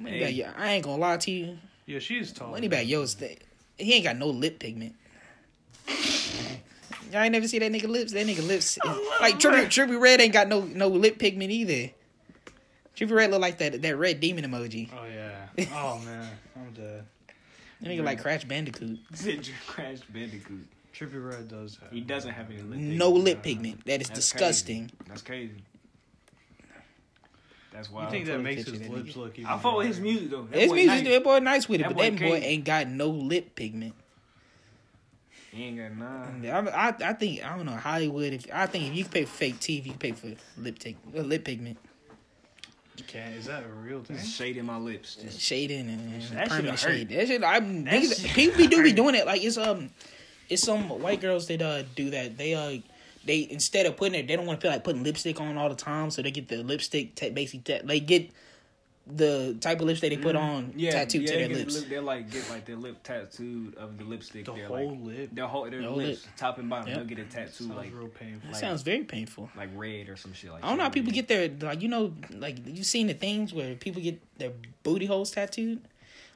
Moneybagg, 0.00 0.08
Hey. 0.18 0.30
Yo, 0.32 0.50
I 0.56 0.72
ain't 0.72 0.84
gonna 0.84 1.00
lie 1.00 1.16
to 1.16 1.30
you. 1.30 1.58
Yeah, 1.86 1.98
she's 2.00 2.32
tall. 2.32 2.52
Moneybagg 2.52 2.88
Yo's 2.88 3.14
th- 3.14 3.38
he 3.78 3.94
ain't 3.94 4.04
got 4.04 4.16
no 4.16 4.26
lip 4.26 4.58
pigment. 4.58 4.94
Y'all 7.14 7.22
ain't 7.22 7.30
never 7.30 7.46
see 7.46 7.60
that 7.60 7.70
nigga 7.70 7.86
lips. 7.86 8.10
That 8.12 8.26
nigga 8.26 8.44
lips 8.44 8.76
like 9.20 9.38
Trippie 9.38 9.66
Trippie 9.66 10.00
Redd 10.00 10.20
ain't 10.20 10.32
got 10.32 10.48
no 10.48 10.62
no 10.62 10.88
lip 10.88 11.16
pigment 11.20 11.52
either. 11.52 11.92
Trippie 12.96 13.12
Redd 13.14 13.30
look 13.30 13.40
like 13.40 13.58
that 13.58 13.80
that 13.82 13.96
red 13.96 14.18
demon 14.18 14.44
emoji. 14.44 14.88
Oh 14.92 15.04
yeah. 15.06 15.66
Oh 15.72 16.00
man, 16.04 16.28
I'm 16.56 16.72
dead. 16.72 17.04
That 17.80 17.88
nigga 17.88 18.02
like 18.02 18.20
Crash 18.20 18.44
Bandicoot. 18.46 18.98
Said 19.12 19.46
you 19.46 19.54
crashed 19.68 20.12
Bandicoot. 20.12 20.66
Trippie 20.92 21.24
Redd 21.24 21.46
does 21.46 21.78
have. 21.80 21.92
He 21.92 22.00
doesn't 22.00 22.32
have 22.32 22.50
any 22.50 22.62
lip 22.62 22.78
No 22.80 23.06
pigment. 23.12 23.24
lip 23.24 23.42
pigment. 23.44 23.86
That 23.86 24.00
is 24.00 24.08
That's 24.08 24.18
disgusting. 24.18 24.88
Crazy. 24.88 25.04
That's 25.08 25.22
crazy. 25.22 25.62
That's 27.72 27.90
why. 27.92 28.04
You 28.06 28.10
think 28.10 28.26
that 28.26 28.40
makes 28.40 28.64
his 28.68 28.88
lips 28.88 29.14
look 29.14 29.38
even? 29.38 29.50
I 29.52 29.58
follow 29.58 29.80
his 29.80 30.00
music 30.00 30.30
though. 30.30 30.48
That 30.50 30.58
His 30.60 30.68
boy 30.70 30.74
music, 30.74 31.04
nice. 31.04 31.08
that 31.14 31.22
boy 31.24 31.38
nice 31.38 31.68
with 31.68 31.80
it, 31.80 31.82
That 31.84 31.88
but 31.90 31.96
boy 31.96 32.10
that 32.10 32.12
boy 32.18 32.30
crazy. 32.30 32.46
ain't 32.46 32.64
got 32.64 32.88
no 32.88 33.06
lip 33.08 33.54
pigment. 33.54 33.94
He 35.54 35.64
ain't 35.64 35.78
got 35.78 35.96
none. 35.96 36.46
I, 36.46 36.88
I, 36.88 36.94
I 37.10 37.12
think 37.12 37.44
I 37.44 37.56
don't 37.56 37.66
know 37.66 37.72
Hollywood. 37.72 38.32
If 38.32 38.46
I 38.52 38.66
think 38.66 38.86
if 38.88 38.94
you 38.96 39.04
can 39.04 39.12
pay 39.12 39.24
for 39.24 39.36
fake 39.36 39.60
teeth, 39.60 39.86
you 39.86 39.92
can 39.92 39.98
pay 40.00 40.12
for 40.12 40.32
lip 40.60 40.78
tick, 40.78 40.96
uh, 41.16 41.20
lip 41.20 41.44
pigment, 41.44 41.78
You 42.96 43.04
can't. 43.04 43.34
Is 43.36 43.46
that 43.46 43.62
a 43.64 43.68
real 43.68 44.02
thing? 44.02 44.16
Just 44.16 44.34
shading 44.36 44.64
my 44.66 44.76
lips. 44.78 45.14
Just 45.16 45.40
shading 45.40 45.88
and 45.88 46.22
That 46.32 46.48
permanent 46.48 46.78
shit 46.78 46.88
hurt. 46.88 46.96
shade. 46.96 47.08
That 47.10 47.26
shit, 47.28 47.44
I'm 47.44 47.84
That 47.84 48.02
niggas, 48.02 48.20
shit 48.22 48.30
people 48.32 48.58
be 48.58 48.66
do 48.66 48.82
be 48.82 48.88
hurt. 48.90 48.96
doing 48.96 49.14
it. 49.14 49.26
Like 49.26 49.42
it's 49.44 49.56
um, 49.56 49.90
it's 50.48 50.62
some 50.62 50.88
white 50.88 51.20
girls 51.20 51.46
that 51.48 51.62
uh 51.62 51.82
do 51.94 52.10
that. 52.10 52.36
They 52.36 52.54
uh. 52.54 52.80
They 53.26 53.48
instead 53.50 53.86
of 53.86 53.96
putting 53.96 54.20
it, 54.20 54.26
they 54.28 54.36
don't 54.36 54.44
want 54.44 54.60
to 54.60 54.64
feel 54.66 54.70
like 54.70 54.84
putting 54.84 55.02
lipstick 55.02 55.40
on 55.40 55.56
all 55.56 55.70
the 55.70 55.74
time, 55.74 56.10
so 56.10 56.20
they 56.20 56.30
get 56.30 56.48
the 56.48 56.58
lipstick. 56.62 57.14
ta 57.14 57.30
basically, 57.30 57.60
ta- 57.78 57.82
they 57.86 57.98
get 57.98 58.30
the 59.06 59.54
type 59.60 59.80
of 59.80 59.86
lipstick 59.86 60.10
they 60.10 60.16
put 60.16 60.34
on 60.34 60.68
Mm-hmm. 60.68 60.78
yeah, 60.78 60.90
tattooed 60.92 61.22
yeah, 61.22 61.28
to 61.32 61.34
their 61.38 61.48
lips. 61.58 61.74
Lip, 61.80 61.88
they're 61.90 62.00
like 62.00 62.30
get 62.30 62.48
like 62.48 62.64
their 62.64 62.76
lip 62.76 63.02
tattooed 63.02 63.74
of 63.76 63.98
the 63.98 64.04
lipstick. 64.04 64.46
The 64.46 64.52
they're 64.52 64.66
whole 64.66 64.90
like, 64.96 65.04
lip. 65.18 65.30
their 65.32 65.46
whole 65.46 65.68
their 65.70 65.82
The 65.82 65.88
whole 65.88 65.96
lips, 65.98 66.26
top 66.38 66.58
and 66.58 66.70
bottom. 66.70 66.88
Yep. 66.88 66.96
They'll 66.96 67.06
get 67.06 67.18
a 67.18 67.24
tattoo 67.24 67.64
Sounds 67.64 67.76
like 67.76 67.92
real 67.94 68.08
painful. 68.08 68.40
That 68.46 68.52
like- 68.52 68.60
sounds 68.60 68.82
very 68.82 69.04
painful. 69.04 69.50
like 69.56 69.68
red 69.74 70.08
or 70.08 70.16
some 70.16 70.32
shit 70.32 70.50
like. 70.52 70.64
I 70.64 70.68
don't 70.68 70.78
know 70.78 70.84
how 70.84 70.90
people 70.90 71.12
get 71.12 71.28
their 71.28 71.50
like 71.60 71.82
you 71.82 71.88
know 71.88 72.14
like 72.30 72.66
you 72.66 72.82
seen 72.84 73.06
the 73.08 73.14
things 73.14 73.52
where 73.52 73.74
people 73.74 74.00
get 74.00 74.20
their 74.38 74.52
booty 74.82 75.04
holes 75.06 75.30
tattooed, 75.30 75.80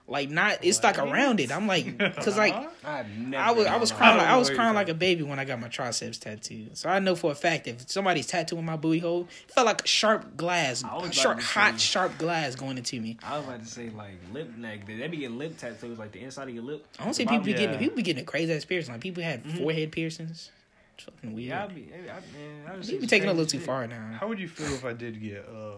like 0.09 0.30
not 0.30 0.59
it's 0.62 0.82
like 0.82 0.96
What? 0.96 1.09
around 1.09 1.38
it. 1.38 1.52
I'm 1.52 1.66
like 1.66 1.98
because 1.98 2.36
like 2.38 2.54
I've. 2.84 3.06
I 3.34 3.50
was 3.52 3.66
I 3.66 3.76
was 3.76 3.92
crying 3.92 4.16
like 4.16 4.26
I 4.26 4.36
was 4.38 4.48
crying 4.50 4.74
like 4.74 4.88
a 4.88 4.94
baby 4.94 5.22
when 5.22 5.38
I 5.38 5.44
got 5.44 5.61
my 5.61 5.68
triceps 5.68 6.18
tattooed. 6.18 6.76
So 6.78 6.88
I 6.88 6.98
know 6.98 7.14
for 7.14 7.30
a 7.30 7.34
fact 7.34 7.66
if 7.66 7.88
somebody's 7.90 8.26
tattooing 8.26 8.64
my 8.64 8.76
booty 8.76 9.00
hole, 9.00 9.28
it 9.46 9.52
felt 9.52 9.66
like 9.66 9.86
sharp 9.86 10.36
glass, 10.36 10.82
I 10.82 10.94
was 10.94 11.02
about 11.04 11.14
sharp 11.14 11.40
hot 11.40 11.72
say- 11.74 11.78
sharp 11.78 12.16
glass 12.18 12.54
going 12.56 12.78
into 12.78 13.00
me. 13.00 13.18
I 13.22 13.36
was 13.36 13.46
about 13.46 13.61
to 13.61 13.66
say 13.68 13.90
like 13.90 14.14
lip 14.32 14.50
like 14.59 14.86
they 14.86 15.06
be 15.09 15.18
getting 15.18 15.36
lip 15.38 15.56
tattoos 15.59 15.98
like 15.98 16.12
the 16.12 16.20
inside 16.20 16.48
of 16.48 16.54
your 16.54 16.64
lip. 16.64 16.86
I 16.98 17.04
don't 17.04 17.14
see 17.14 17.24
people 17.24 17.40
be 17.40 17.52
bottom- 17.52 17.66
getting 17.66 17.72
yeah. 17.74 17.78
people 17.78 17.96
be 17.96 18.02
getting 18.02 18.22
a 18.22 18.26
crazy 18.26 18.52
ass 18.54 18.64
piercing. 18.64 18.94
Like 18.94 19.02
people 19.02 19.22
had 19.22 19.44
Mhm. 19.44 19.59
forehead 19.59 19.92
piercings. 19.92 20.50
It's 20.94 21.04
fucking 21.04 21.34
weird. 21.34 21.48
Yeah, 21.50 21.64
I 21.64 21.66
be, 21.68 21.88
I, 21.94 21.96
I, 21.98 22.14
man, 22.16 22.72
I 22.72 22.76
just 22.76 22.90
you 22.90 22.98
be 22.98 23.06
taking 23.06 23.28
it 23.28 23.30
a 23.30 23.34
little 23.34 23.46
too 23.46 23.61
far 23.61 23.86
now. 23.86 24.16
How 24.18 24.26
would 24.26 24.40
you 24.40 24.48
feel 24.48 24.72
if 24.74 24.84
I 24.84 24.94
did 24.94 25.22
get 25.22 25.46
uh, 25.48 25.76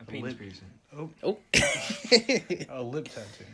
A 0.00 0.04
penis 0.04 0.32
lip- 0.32 0.38
piercing. 0.38 0.68
Oh, 0.96 1.10
oh. 1.22 1.38
a 2.70 2.82
lip 2.82 3.08
tattoo? 3.08 3.44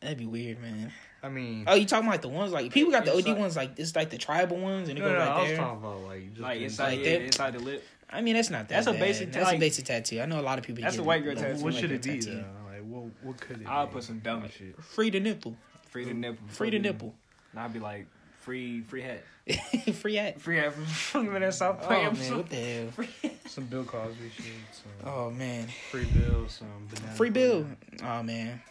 that'd 0.00 0.18
be 0.18 0.26
weird, 0.26 0.60
man. 0.60 0.92
I 1.22 1.28
mean, 1.30 1.64
Oh, 1.66 1.74
you 1.74 1.86
talking 1.86 2.06
about 2.06 2.20
the 2.20 2.28
ones 2.28 2.52
like 2.52 2.70
people 2.72 2.92
got 2.92 3.04
the 3.06 3.12
OD 3.12 3.18
Inside- 3.20 3.38
ones 3.38 3.56
like 3.56 3.70
it's 3.78 3.96
like 3.96 4.10
the 4.10 4.18
tribal 4.18 4.58
ones 4.58 4.88
and 4.88 4.98
it 4.98 5.02
no, 5.02 5.08
goes 5.08 5.18
no, 5.18 5.24
I 5.24 5.26
right 5.28 5.40
was 5.40 5.48
there. 5.48 5.56
talking 5.56 5.78
about 5.78 6.00
like 6.02 6.28
just 6.30 6.40
Like 6.40 6.60
inside, 6.60 6.84
like 6.90 6.98
yeah, 6.98 7.12
that? 7.12 7.22
inside 7.22 7.52
the 7.54 7.58
lip. 7.60 7.84
I 8.10 8.20
mean, 8.20 8.34
that's 8.34 8.50
not 8.50 8.68
that. 8.68 8.84
That's 8.84 8.86
a 8.86 8.92
basic 9.00 9.32
ta- 9.32 9.40
That's 9.40 9.52
a 9.52 9.58
basic 9.58 9.84
tattoo. 9.86 10.20
I 10.20 10.26
know 10.26 10.38
a 10.38 10.42
lot 10.42 10.58
of 10.58 10.64
people. 10.64 10.82
That's 10.82 10.98
a 10.98 11.02
white 11.02 11.24
girl 11.24 11.34
tattoo. 11.34 11.62
What 11.64 11.72
like 11.72 11.80
should 11.80 11.90
a 11.90 11.94
it 11.94 12.02
be 12.02 12.20
though? 12.20 12.44
Like, 12.66 12.82
what 12.86 13.04
what 13.22 13.40
could 13.40 13.62
it 13.62 13.66
I'll 13.66 13.86
be? 13.86 13.94
put 13.94 14.04
some 14.04 14.18
dumb 14.18 14.46
shit. 14.50 14.76
Free 14.82 15.10
the 15.10 15.20
nipple. 15.20 15.56
Free 15.88 16.04
the 16.04 16.12
nipple. 16.14 16.46
Free 16.48 16.70
the 16.70 16.78
nipple. 16.78 17.14
And 17.52 17.60
I'd 17.60 17.72
be 17.72 17.78
like 17.78 18.06
free, 18.44 18.80
free 18.82 19.02
hat. 19.02 19.22
Free 19.96 20.14
hat. 20.14 20.40
Free 20.40 20.56
hat 20.56 20.72
from 20.72 20.86
from 21.26 21.40
that 21.40 21.52
South 21.52 21.78
Oh 21.82 21.86
Park. 21.86 22.14
man, 22.14 22.36
what 22.38 22.48
the 22.48 22.56
hell? 22.56 23.30
Some 23.46 23.64
Bill 23.66 23.84
Cosby 23.84 24.30
shit. 24.34 24.44
Some 24.72 25.10
Oh 25.12 25.30
man, 25.30 25.66
free 25.90 26.06
Bill. 26.06 26.48
Some 26.48 26.66
banana. 26.88 27.12
free 27.12 27.28
bill. 27.30 27.64
pudding. 27.64 28.06
Oh 28.08 28.22
man. 28.22 28.62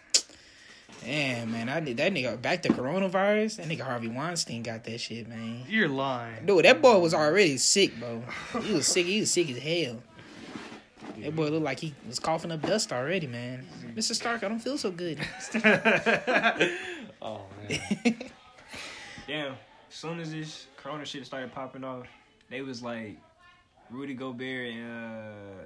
Damn 1.03 1.51
man, 1.51 1.69
I 1.69 1.79
did 1.79 1.97
that 1.97 2.11
nigga 2.13 2.41
back 2.41 2.63
to 2.63 2.69
coronavirus. 2.69 3.57
That 3.57 3.67
nigga 3.67 3.81
Harvey 3.81 4.07
Weinstein 4.07 4.63
got 4.63 4.83
that 4.85 4.99
shit, 4.99 5.27
man. 5.27 5.63
You're 5.67 5.89
lying. 5.89 6.45
Dude, 6.45 6.65
that 6.65 6.81
boy 6.81 6.97
was 6.97 7.13
already 7.13 7.57
sick, 7.57 7.91
bro. 7.99 8.23
He 8.61 8.73
was 8.73 8.87
sick. 8.87 9.05
He 9.05 9.19
was 9.19 9.29
sick 9.29 9.49
as 9.51 9.57
hell. 9.59 10.01
That 11.19 11.35
boy 11.35 11.49
looked 11.49 11.65
like 11.65 11.79
he 11.79 11.93
was 12.07 12.17
coughing 12.19 12.51
up 12.51 12.61
dust 12.63 12.91
already, 12.91 13.27
man. 13.27 13.67
Mr. 13.95 14.15
Stark, 14.15 14.43
I 14.43 14.47
don't 14.47 14.59
feel 14.59 14.77
so 14.79 14.89
good. 14.89 15.19
oh 17.21 17.41
man. 17.69 18.15
Damn. 19.27 19.53
As 19.89 19.95
soon 19.95 20.19
as 20.19 20.31
this 20.31 20.67
Corona 20.75 21.05
shit 21.05 21.25
started 21.25 21.53
popping 21.53 21.83
off, 21.83 22.07
they 22.49 22.61
was 22.61 22.81
like 22.81 23.17
Rudy 23.91 24.13
Gobert 24.13 24.73
and 24.73 25.41
uh, 25.41 25.63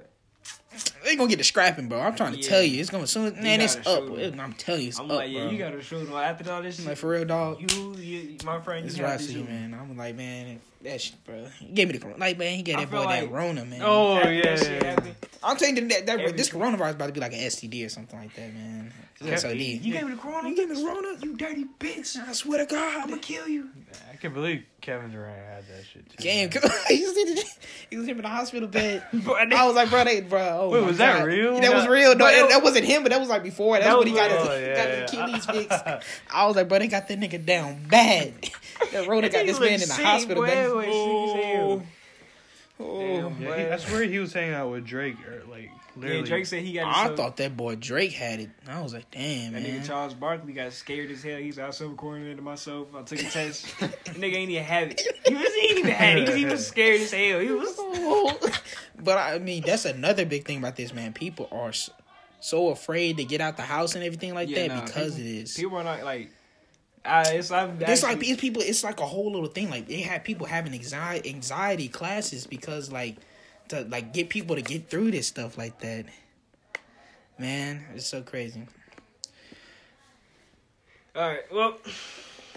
They 1.03 1.15
gonna 1.15 1.29
get 1.29 1.37
the 1.37 1.43
scrapping, 1.43 1.87
bro. 1.87 1.99
I'm 2.01 2.15
trying 2.15 2.33
to 2.33 2.39
Yeah. 2.39 2.49
tell 2.49 2.61
you, 2.63 2.79
it's 2.81 2.89
gonna 2.89 3.07
soon. 3.07 3.41
Man, 3.41 3.61
it's 3.61 3.77
up. 3.87 4.03
It- 4.17 4.37
I'm 4.39 4.53
telling 4.53 4.81
you, 4.83 4.87
it's 4.89 4.99
I'm 4.99 5.09
up, 5.09 5.17
like, 5.17 5.31
yeah, 5.31 5.43
bro. 5.43 5.51
you 5.51 5.57
gotta 5.57 5.81
show 5.81 6.03
them 6.03 6.13
after 6.13 6.51
all 6.51 6.61
this 6.61 6.75
shit. 6.77 6.85
like 6.85 6.97
for 6.97 7.09
real, 7.09 7.25
dog. 7.25 7.71
you, 7.71 7.95
you, 7.95 8.37
my 8.45 8.59
friend, 8.61 8.85
It's 8.85 8.95
you 8.95 9.01
got 9.03 9.11
right 9.11 9.19
to 9.19 9.25
to 9.27 9.33
you, 9.33 9.43
man. 9.45 9.73
I'm 9.73 9.97
like, 9.97 10.15
man, 10.15 10.59
that 10.83 11.01
shit, 11.01 11.23
bro. 11.25 11.45
He 11.59 11.67
gave 11.67 11.87
me 11.87 11.93
the 11.93 11.99
corona. 11.99 12.19
Like, 12.19 12.37
man, 12.37 12.55
he 12.57 12.61
gave 12.63 12.77
that 12.77 12.89
feel 12.89 13.03
boy 13.03 13.09
that 13.09 13.23
like- 13.23 13.31
Rona, 13.31 13.65
man. 13.65 13.81
Oh 13.83 14.17
After 14.17 14.33
yeah. 14.33 14.55
that 14.95 15.03
I'm 15.43 15.55
telling 15.57 15.77
you 15.77 15.87
that, 15.87 16.05
that 16.05 16.19
Every- 16.19 16.31
this 16.33 16.49
coronavirus 16.49 16.91
about 16.91 17.07
to 17.07 17.13
be 17.13 17.19
like 17.21 17.33
an 17.33 17.39
STD 17.39 17.85
or 17.85 17.89
something 17.89 18.19
like 18.19 18.35
that, 18.35 18.53
man. 18.53 18.93
It's 19.19 19.41
SOD. 19.41 19.55
You 19.55 19.93
gave 19.93 20.03
me 20.03 20.11
the 20.11 20.17
corona. 20.17 20.47
You 20.49 20.55
gave 20.55 20.69
me 20.69 20.75
the 20.75 20.85
Rona? 20.85 21.17
You 21.23 21.35
dirty 21.37 21.65
bitch. 21.79 22.17
I 22.17 22.33
swear 22.33 22.59
to 22.63 22.71
God. 22.71 23.01
I'm 23.01 23.09
gonna 23.09 23.21
kill 23.21 23.47
you. 23.47 23.69
I 24.11 24.15
can't 24.17 24.33
believe 24.33 24.63
Kevin 24.81 25.11
Durant 25.11 25.35
had 25.35 25.63
that 25.67 25.85
shit 25.91 26.07
too. 26.09 26.17
Damn, 26.23 26.51
he 26.51 27.03
was 27.03 27.13
the, 27.15 27.43
he 27.89 27.97
was 27.97 28.07
in 28.07 28.17
the 28.17 28.27
hospital 28.27 28.67
bed. 28.67 29.03
Bro, 29.13 29.35
I 29.35 29.65
was 29.65 29.75
like, 29.75 29.89
bro, 29.89 30.03
they, 30.03 30.21
bro. 30.21 30.59
Oh 30.61 30.69
Wait, 30.71 30.81
my 30.81 30.87
was 30.87 30.97
that 30.97 31.23
real? 31.25 31.59
That 31.59 31.73
was 31.73 31.87
real. 31.87 32.11
No, 32.11 32.25
But 32.25 32.31
that, 32.31 32.45
it- 32.45 32.49
that 32.49 32.63
wasn't 32.63 32.85
him, 32.85 33.03
but 33.03 33.11
that 33.11 33.19
was 33.19 33.29
like 33.29 33.43
before. 33.43 33.75
That's 33.75 33.87
That 33.87 33.97
when 33.97 34.07
he 34.07 34.13
was 34.13 34.21
got 34.21 34.31
his, 34.31 34.39
real. 34.39 34.47
Got 34.47 34.61
yeah, 34.61 35.01
his 35.01 35.13
yeah. 35.13 35.23
Achilles 35.25 35.45
fixed. 35.45 35.83
I 36.33 36.45
was 36.47 36.55
like, 36.55 36.67
bro, 36.69 36.79
they 36.79 36.87
got 36.87 37.07
that 37.07 37.19
nigga 37.19 37.45
down 37.45 37.83
bad. 37.89 38.33
that 38.91 39.07
Rona 39.07 39.29
got 39.29 39.45
this 39.45 39.59
man 39.59 39.81
in 39.81 39.87
the 39.87 39.93
hospital 39.93 40.43
bed. 40.43 40.69
Oh, 40.69 41.81
Oh. 42.79 42.99
Damn. 42.99 43.41
Yeah, 43.41 43.57
he, 43.57 43.65
I 43.71 43.77
swear 43.77 44.03
he 44.03 44.19
was 44.19 44.31
hanging 44.33 44.53
out 44.53 44.69
with 44.71 44.85
Drake, 44.85 45.15
or 45.27 45.43
like 45.49 45.71
literally. 45.97 46.19
Yeah, 46.21 46.25
Drake 46.25 46.45
said 46.45 46.63
he 46.63 46.73
got. 46.73 46.85
I 46.95 47.15
thought 47.15 47.37
that 47.37 47.57
boy 47.57 47.75
Drake 47.75 48.13
had 48.13 48.39
it. 48.39 48.49
I 48.67 48.81
was 48.81 48.93
like, 48.93 49.09
damn, 49.11 49.53
That 49.53 49.63
man. 49.63 49.81
nigga 49.81 49.85
Charles 49.87 50.13
Barkley 50.13 50.53
got 50.53 50.71
scared 50.73 51.11
as 51.11 51.23
hell. 51.23 51.37
He's 51.37 51.59
out 51.59 51.75
self 51.75 51.95
quarantined 51.97 52.41
myself. 52.41 52.87
I 52.95 53.01
took 53.03 53.19
a 53.19 53.23
test. 53.23 53.65
nigga 53.77 54.33
ain't 54.35 54.51
even 54.51 54.63
have 54.63 54.91
it. 54.91 55.01
He 55.25 55.33
was 55.33 55.53
he 55.53 55.67
ain't 55.69 55.79
even 55.79 55.91
had 55.91 56.17
it. 56.19 56.27
He 56.29 56.33
was 56.33 56.41
even 56.43 56.57
scared 56.57 57.01
as 57.01 57.11
hell. 57.11 57.39
He 57.39 57.51
was. 57.51 58.61
but 59.03 59.17
I 59.17 59.39
mean, 59.39 59.63
that's 59.65 59.85
another 59.85 60.25
big 60.25 60.45
thing 60.45 60.57
about 60.59 60.75
this, 60.75 60.93
man. 60.93 61.13
People 61.13 61.47
are 61.51 61.73
so, 61.73 61.91
so 62.39 62.69
afraid 62.69 63.17
to 63.17 63.23
get 63.23 63.41
out 63.41 63.57
the 63.57 63.63
house 63.63 63.95
and 63.95 64.03
everything 64.03 64.33
like 64.33 64.49
Yeah, 64.49 64.67
that 64.67 64.75
nah, 64.75 64.85
because 64.85 65.15
people- 65.15 65.29
it 65.31 65.35
is. 65.43 65.53
People 65.55 65.77
are 65.77 65.83
not 65.83 66.03
like. 66.03 66.31
Uh, 67.05 67.23
it's 67.27 67.51
I've 67.51 67.81
It's 67.81 68.03
like 68.03 68.13
actually- 68.17 68.27
these 68.27 68.37
people. 68.37 68.61
It's 68.65 68.83
like 68.83 68.99
a 68.99 69.05
whole 69.05 69.31
little 69.31 69.47
thing. 69.47 69.69
Like 69.69 69.87
they 69.87 70.01
have 70.01 70.23
people 70.25 70.45
having 70.45 70.73
anxiety 70.73 71.29
anxiety 71.29 71.87
classes 71.87 72.45
because 72.45 72.91
like 72.91 73.15
to 73.69 73.81
like 73.81 74.13
get 74.13 74.29
people 74.29 74.55
to 74.55 74.61
get 74.61 74.89
through 74.89 75.11
this 75.11 75.27
stuff 75.27 75.57
like 75.57 75.79
that. 75.79 76.05
Man, 77.39 77.85
it's 77.93 78.07
so 78.07 78.21
crazy. 78.21 78.67
All 81.15 81.27
right. 81.27 81.51
Well, 81.51 81.77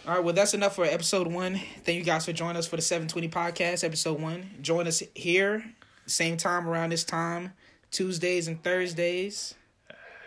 All 0.07 0.15
right, 0.15 0.25
well 0.25 0.35
that's 0.35 0.55
enough 0.55 0.75
for 0.75 0.85
episode 0.85 1.27
one. 1.27 1.61
Thank 1.85 1.99
you 1.99 2.05
guys 2.05 2.25
for 2.25 2.33
joining 2.33 2.57
us 2.57 2.67
for 2.67 2.77
the 2.77 2.83
seven 2.83 3.09
twenty 3.09 3.29
podcast, 3.29 3.85
episode 3.85 4.21
one. 4.21 4.51
Join 4.63 4.87
us 4.87 5.03
here, 5.15 5.65
same 6.07 6.37
time 6.37 6.69
around 6.69 6.91
this 6.91 7.05
time, 7.05 7.53
Tuesdays 7.91 8.49
and 8.49 8.63
Thursdays. 8.63 9.55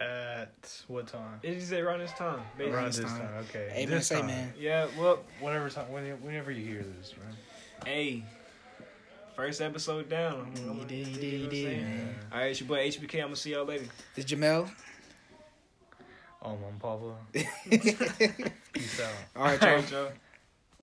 At 0.01 0.83
what 0.87 1.07
time? 1.07 1.39
it 1.43 1.59
just 1.59 1.71
around 1.71 1.99
this 1.99 2.11
time. 2.13 2.41
Basically. 2.57 2.75
Around 2.75 2.85
this 2.87 2.97
this 2.97 3.05
time. 3.05 3.19
time. 3.21 3.45
Okay. 3.49 3.69
Hey 3.71 3.85
man, 3.85 3.95
this 3.95 4.07
say 4.07 4.17
time. 4.17 4.27
man. 4.27 4.53
Yeah. 4.59 4.87
Well, 4.99 5.23
Whatever 5.39 5.69
time. 5.69 5.91
Whenever 5.91 6.51
you 6.51 6.65
hear 6.65 6.83
this, 6.99 7.13
man. 7.17 7.35
hey. 7.85 8.23
First 9.35 9.61
episode 9.61 10.09
down. 10.09 10.33
I'm- 10.55 10.69
I'm- 10.69 10.79
You 10.79 10.85
did, 10.85 11.07
you 11.07 11.15
did, 11.15 11.23
you 11.23 11.37
what 11.39 11.43
I'm 11.45 11.49
did, 11.49 11.65
saying? 11.65 11.83
man. 11.83 12.15
All 12.31 12.37
right, 12.39 12.45
it's 12.51 12.59
your 12.59 12.67
boy 12.67 12.87
HBK. 12.87 13.15
I'm 13.19 13.25
gonna 13.25 13.35
see 13.35 13.51
y'all 13.51 13.65
later. 13.65 13.85
This 14.15 14.25
Jamel. 14.25 14.69
Oh, 16.41 16.57
Mom 16.57 16.77
Pablo. 16.79 17.09
All 17.11 17.43
Peace 17.69 18.99
out. 19.01 19.09
right, 19.35 19.35
All 19.35 19.45
y'all. 19.69 19.75
right, 19.77 19.91
y'all. 19.91 20.09